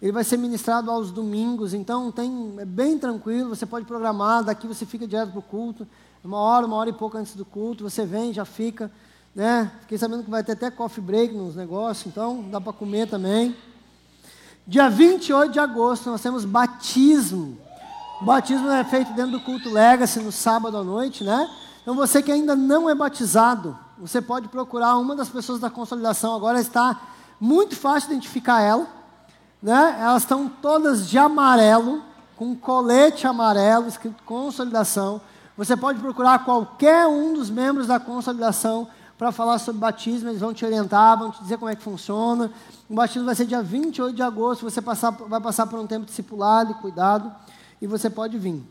Ele 0.00 0.12
vai 0.12 0.24
ser 0.24 0.38
ministrado 0.38 0.90
aos 0.90 1.10
domingos, 1.10 1.74
então 1.74 2.10
tem, 2.10 2.54
é 2.58 2.64
bem 2.64 2.98
tranquilo, 2.98 3.50
você 3.50 3.66
pode 3.66 3.84
programar, 3.84 4.42
daqui 4.42 4.66
você 4.66 4.86
fica 4.86 5.06
direto 5.06 5.30
para 5.30 5.38
o 5.38 5.42
culto, 5.42 5.86
uma 6.24 6.38
hora, 6.38 6.66
uma 6.66 6.76
hora 6.76 6.88
e 6.88 6.92
pouco 6.92 7.18
antes 7.18 7.34
do 7.34 7.44
culto, 7.44 7.84
você 7.84 8.06
vem, 8.06 8.32
já 8.32 8.44
fica, 8.44 8.90
né? 9.34 9.70
Fiquei 9.82 9.98
sabendo 9.98 10.24
que 10.24 10.30
vai 10.30 10.42
ter 10.42 10.52
até 10.52 10.70
coffee 10.70 11.02
break 11.02 11.34
nos 11.34 11.54
negócios, 11.54 12.06
então 12.06 12.44
dá 12.50 12.60
para 12.60 12.72
comer 12.72 13.08
também. 13.08 13.54
Dia 14.66 14.88
28 14.88 15.52
de 15.52 15.58
agosto 15.58 16.10
nós 16.10 16.22
temos 16.22 16.44
batismo. 16.44 17.58
O 18.20 18.24
batismo 18.24 18.68
é 18.70 18.84
feito 18.84 19.12
dentro 19.12 19.32
do 19.32 19.40
culto 19.40 19.70
Legacy 19.70 20.20
no 20.20 20.30
sábado 20.30 20.76
à 20.76 20.84
noite, 20.84 21.24
né? 21.24 21.50
Então 21.82 21.94
você 21.94 22.22
que 22.22 22.30
ainda 22.30 22.54
não 22.54 22.88
é 22.88 22.94
batizado, 22.94 23.76
você 23.98 24.20
pode 24.20 24.48
procurar 24.48 24.96
uma 24.98 25.16
das 25.16 25.28
pessoas 25.28 25.58
da 25.58 25.70
consolidação. 25.70 26.34
Agora 26.34 26.60
está 26.60 27.00
muito 27.40 27.74
fácil 27.74 28.10
identificar 28.10 28.60
ela, 28.60 28.86
né? 29.62 29.98
Elas 30.00 30.22
estão 30.22 30.48
todas 30.48 31.08
de 31.08 31.18
amarelo, 31.18 32.02
com 32.36 32.56
colete 32.56 33.26
amarelo 33.26 33.88
escrito 33.88 34.22
consolidação. 34.24 35.20
Você 35.56 35.76
pode 35.76 35.98
procurar 36.00 36.44
qualquer 36.44 37.06
um 37.06 37.34
dos 37.34 37.50
membros 37.50 37.86
da 37.86 38.00
consolidação 38.00 38.88
para 39.18 39.30
falar 39.30 39.58
sobre 39.58 39.78
batismo, 39.78 40.30
eles 40.30 40.40
vão 40.40 40.54
te 40.54 40.64
orientar, 40.64 41.18
vão 41.18 41.30
te 41.30 41.42
dizer 41.42 41.58
como 41.58 41.70
é 41.70 41.76
que 41.76 41.82
funciona. 41.82 42.50
O 42.88 42.94
batismo 42.94 43.26
vai 43.26 43.34
ser 43.34 43.44
dia 43.44 43.62
28 43.62 44.16
de 44.16 44.22
agosto, 44.22 44.62
você 44.62 44.80
passar, 44.80 45.10
vai 45.10 45.38
passar 45.38 45.66
por 45.66 45.78
um 45.78 45.86
tempo 45.86 46.06
discipulado 46.06 46.70
e 46.70 46.74
cuidado, 46.76 47.30
e 47.82 47.86
você 47.86 48.08
pode 48.08 48.38
vir. 48.38 48.64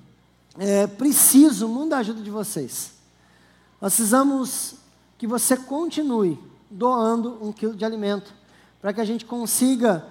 É, 0.57 0.87
preciso 0.87 1.67
muito 1.67 1.91
da 1.91 1.99
ajuda 1.99 2.23
de 2.23 2.31
vocês. 2.31 2.93
Nós 3.79 3.93
precisamos 3.93 4.73
que 5.19 5.27
você 5.27 5.55
continue 5.55 6.39
doando 6.71 7.37
um 7.39 7.51
quilo 7.51 7.75
de 7.75 7.85
alimento, 7.85 8.33
para 8.81 8.91
que 8.91 9.01
a 9.01 9.05
gente 9.05 9.25
consiga 9.25 10.03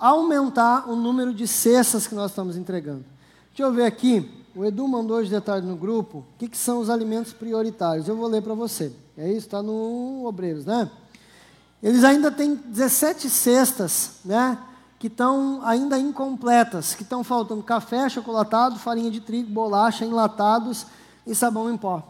aumentar 0.00 0.88
o 0.88 0.96
número 0.96 1.34
de 1.34 1.46
cestas 1.46 2.06
que 2.06 2.14
nós 2.14 2.30
estamos 2.30 2.56
entregando. 2.56 3.04
Deixa 3.48 3.62
eu 3.62 3.72
ver 3.72 3.84
aqui, 3.84 4.28
o 4.56 4.64
Edu 4.64 4.88
mandou 4.88 5.18
hoje 5.18 5.28
de 5.28 5.40
tarde 5.40 5.66
no 5.66 5.76
grupo, 5.76 6.18
o 6.18 6.24
que, 6.38 6.48
que 6.48 6.56
são 6.56 6.80
os 6.80 6.88
alimentos 6.88 7.32
prioritários. 7.32 8.08
Eu 8.08 8.16
vou 8.16 8.26
ler 8.26 8.42
para 8.42 8.54
você. 8.54 8.92
É 9.16 9.28
isso, 9.28 9.46
está 9.46 9.62
no 9.62 10.24
Obreiros, 10.24 10.64
né? 10.64 10.90
Eles 11.82 12.02
ainda 12.04 12.30
têm 12.30 12.54
17 12.54 13.28
cestas, 13.28 14.12
né? 14.24 14.58
Que 14.98 15.06
estão 15.06 15.60
ainda 15.62 15.98
incompletas, 15.98 16.94
que 16.94 17.02
estão 17.02 17.22
faltando 17.22 17.62
café, 17.62 18.08
chocolatado, 18.08 18.78
farinha 18.78 19.10
de 19.10 19.20
trigo, 19.20 19.50
bolacha, 19.50 20.04
enlatados 20.04 20.86
e 21.26 21.34
sabão 21.34 21.70
em 21.70 21.76
pó. 21.76 22.02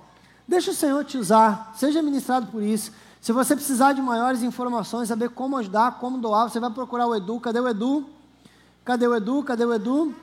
Deixa 0.46 0.70
o 0.70 0.74
Senhor 0.74 1.04
te 1.04 1.18
usar, 1.18 1.72
seja 1.76 2.02
ministrado 2.02 2.46
por 2.46 2.62
isso. 2.62 2.92
Se 3.20 3.32
você 3.32 3.54
precisar 3.54 3.92
de 3.92 4.00
maiores 4.00 4.42
informações, 4.42 5.08
saber 5.08 5.28
como 5.30 5.58
ajudar, 5.58 5.98
como 5.98 6.16
doar, 6.16 6.48
você 6.48 6.58
vai 6.58 6.70
procurar 6.70 7.06
o 7.06 7.14
Edu. 7.14 7.38
Cadê 7.38 7.60
o 7.60 7.68
Edu? 7.68 8.06
Cadê 8.84 9.06
o 9.06 9.14
Edu? 9.14 9.42
Cadê 9.42 9.64
o 9.64 9.74
Edu? 9.74 10.14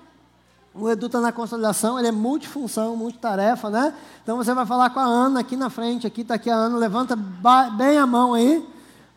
O 0.73 0.89
Edu 0.89 1.05
está 1.05 1.21
na 1.21 1.31
consolidação, 1.31 1.97
ele 1.97 2.07
é 2.07 2.11
multifunção, 2.11 2.95
multitarefa, 2.95 3.69
né? 3.69 3.93
Então 4.21 4.37
você 4.37 4.53
vai 4.53 4.65
falar 4.65 4.89
com 4.89 4.99
a 4.99 5.03
Ana 5.03 5.39
aqui 5.39 5.55
na 5.55 5.69
frente, 5.69 6.05
aqui 6.05 6.21
está 6.21 6.35
aqui 6.35 6.49
a 6.49 6.55
Ana, 6.55 6.77
levanta 6.77 7.15
bem 7.15 7.97
a 7.97 8.05
mão 8.05 8.33
aí. 8.33 8.67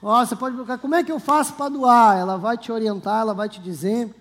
Ó, 0.03 0.25
você 0.25 0.37
pode 0.37 0.55
colocar, 0.55 0.79
como 0.79 0.95
é 0.95 1.03
que 1.03 1.13
eu 1.13 1.21
faço 1.21 1.55
para 1.55 1.69
doar? 1.71 2.17
Ela 2.17 2.37
vai 2.39 2.57
te 2.57 2.71
orientar, 2.71 3.21
ela 3.21 3.35
vai 3.35 3.49
te 3.49 3.61
dizer. 3.61 4.15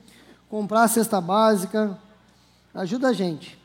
Comprar 0.49 0.83
a 0.83 0.87
cesta 0.87 1.21
básica, 1.21 1.97
ajuda 2.73 3.09
a 3.09 3.13
gente. 3.13 3.58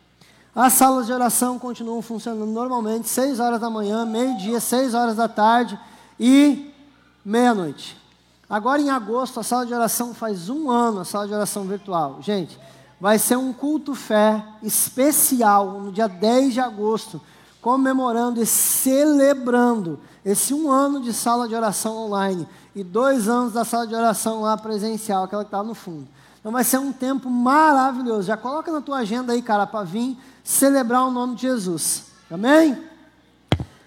As 0.55 0.75
salas 0.75 1.07
de 1.07 1.13
oração 1.13 1.59
continuam 1.59 2.01
funcionando 2.01 2.47
normalmente, 2.47 3.09
6 3.09 3.41
horas 3.41 3.61
da 3.61 3.69
manhã, 3.69 4.07
meio-dia, 4.07 4.61
6 4.61 4.95
horas 4.95 5.17
da 5.17 5.27
tarde 5.27 5.77
e 6.19 6.73
meia-noite. 7.25 7.97
Agora 8.49 8.81
em 8.81 8.89
agosto, 8.89 9.41
a 9.41 9.43
sala 9.43 9.67
de 9.67 9.75
oração 9.75 10.15
faz 10.15 10.49
um 10.49 10.71
ano, 10.71 11.01
a 11.01 11.05
sala 11.05 11.27
de 11.27 11.35
oração 11.35 11.65
virtual. 11.65 12.19
Gente, 12.21 12.57
vai 13.01 13.19
ser 13.19 13.37
um 13.37 13.53
culto 13.53 13.97
fé 13.97 14.45
especial 14.63 15.81
no 15.81 15.91
dia 15.91 16.07
10 16.07 16.55
de 16.55 16.61
agosto, 16.61 17.21
comemorando 17.61 18.41
e 18.41 18.47
celebrando 18.47 19.99
esse 20.25 20.55
um 20.55 20.71
ano 20.71 21.01
de 21.01 21.13
sala 21.13 21.49
de 21.49 21.55
oração 21.57 21.97
online 21.97 22.47
e 22.77 22.85
dois 22.85 23.29
anos 23.29 23.55
da 23.55 23.65
sala 23.65 23.89
de 23.89 23.95
oração 23.95 24.43
lá 24.43 24.57
presencial, 24.57 25.25
aquela 25.25 25.43
que 25.43 25.49
está 25.49 25.65
no 25.65 25.75
fundo. 25.75 26.07
Então 26.45 26.53
vai 26.53 26.63
ser 26.63 26.77
um 26.77 26.93
tempo 26.93 27.31
maravilhoso. 27.31 28.25
Já 28.25 28.37
coloca 28.37 28.71
na 28.71 28.83
tua 28.83 28.99
agenda 28.99 29.33
aí, 29.33 29.41
cara, 29.41 29.67
para 29.67 29.83
vir 29.83 30.15
celebrar 30.43 31.07
o 31.07 31.11
nome 31.11 31.37
de 31.37 31.41
Jesus. 31.41 32.05
Amém? 32.31 32.79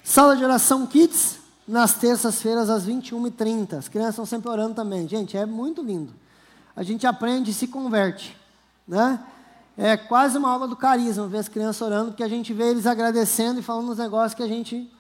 Sala 0.03 0.35
de 0.35 0.43
oração 0.43 0.87
Kids, 0.87 1.37
nas 1.67 1.93
terças-feiras, 1.93 2.67
às 2.67 2.87
21h30. 2.87 3.77
As 3.77 3.87
crianças 3.87 4.15
estão 4.15 4.25
sempre 4.25 4.49
orando 4.49 4.73
também. 4.73 5.07
Gente, 5.07 5.37
é 5.37 5.45
muito 5.45 5.83
lindo. 5.83 6.11
A 6.75 6.81
gente 6.81 7.05
aprende 7.05 7.51
e 7.51 7.53
se 7.53 7.67
converte. 7.67 8.35
Né? 8.87 9.23
É 9.77 9.95
quase 9.95 10.35
uma 10.35 10.49
aula 10.49 10.67
do 10.67 10.75
carisma 10.75 11.27
ver 11.27 11.37
as 11.37 11.47
crianças 11.47 11.79
orando, 11.83 12.09
porque 12.09 12.23
a 12.23 12.27
gente 12.27 12.53
vê 12.53 12.71
eles 12.71 12.87
agradecendo 12.87 13.59
e 13.59 13.61
falando 13.63 13.91
uns 13.91 13.99
negócios 13.99 14.33
que 14.33 14.41
a 14.41 14.47
gente 14.47 14.91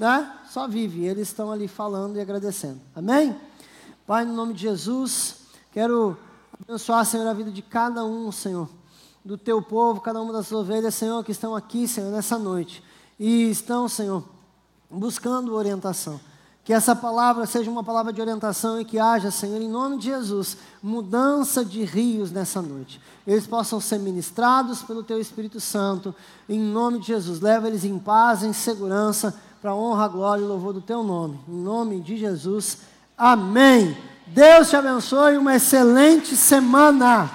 né, 0.00 0.32
só 0.48 0.66
vive. 0.66 1.04
Eles 1.04 1.28
estão 1.28 1.52
ali 1.52 1.68
falando 1.68 2.16
e 2.16 2.20
agradecendo. 2.22 2.80
Amém? 2.96 3.36
Pai, 4.06 4.24
no 4.24 4.32
nome 4.32 4.54
de 4.54 4.62
Jesus, 4.62 5.34
quero 5.70 6.16
abençoar, 6.62 7.04
Senhor, 7.04 7.26
a 7.26 7.32
vida 7.32 7.50
de 7.50 7.62
cada 7.62 8.04
um, 8.04 8.30
Senhor 8.30 8.68
do 9.24 9.38
teu 9.38 9.62
povo, 9.62 10.00
cada 10.00 10.20
uma 10.20 10.32
das 10.32 10.52
ovelhas, 10.52 10.94
Senhor, 10.94 11.24
que 11.24 11.32
estão 11.32 11.56
aqui, 11.56 11.88
Senhor, 11.88 12.10
nessa 12.10 12.38
noite. 12.38 12.84
E 13.18 13.48
estão, 13.48 13.88
Senhor, 13.88 14.22
buscando 14.90 15.54
orientação. 15.54 16.20
Que 16.62 16.72
essa 16.72 16.94
palavra 16.94 17.46
seja 17.46 17.70
uma 17.70 17.82
palavra 17.82 18.12
de 18.12 18.20
orientação 18.20 18.80
e 18.80 18.84
que 18.84 18.98
haja, 18.98 19.30
Senhor, 19.30 19.60
em 19.60 19.68
nome 19.68 19.98
de 19.98 20.04
Jesus, 20.04 20.56
mudança 20.82 21.64
de 21.64 21.84
rios 21.84 22.30
nessa 22.30 22.60
noite. 22.60 23.00
Eles 23.26 23.46
possam 23.46 23.80
ser 23.80 23.98
ministrados 23.98 24.82
pelo 24.82 25.02
Teu 25.02 25.18
Espírito 25.18 25.60
Santo, 25.60 26.14
em 26.48 26.58
nome 26.58 27.00
de 27.00 27.06
Jesus. 27.06 27.40
Leva 27.40 27.68
eles 27.68 27.84
em 27.84 27.98
paz, 27.98 28.42
em 28.42 28.52
segurança, 28.52 29.34
para 29.60 29.70
a 29.70 29.76
honra, 29.76 30.08
glória 30.08 30.42
e 30.42 30.46
louvor 30.46 30.74
do 30.74 30.80
Teu 30.80 31.02
nome. 31.02 31.38
Em 31.48 31.62
nome 31.62 32.00
de 32.00 32.16
Jesus. 32.16 32.78
Amém. 33.16 33.96
Deus 34.26 34.70
te 34.70 34.76
abençoe. 34.76 35.36
Uma 35.36 35.56
excelente 35.56 36.36
semana. 36.36 37.30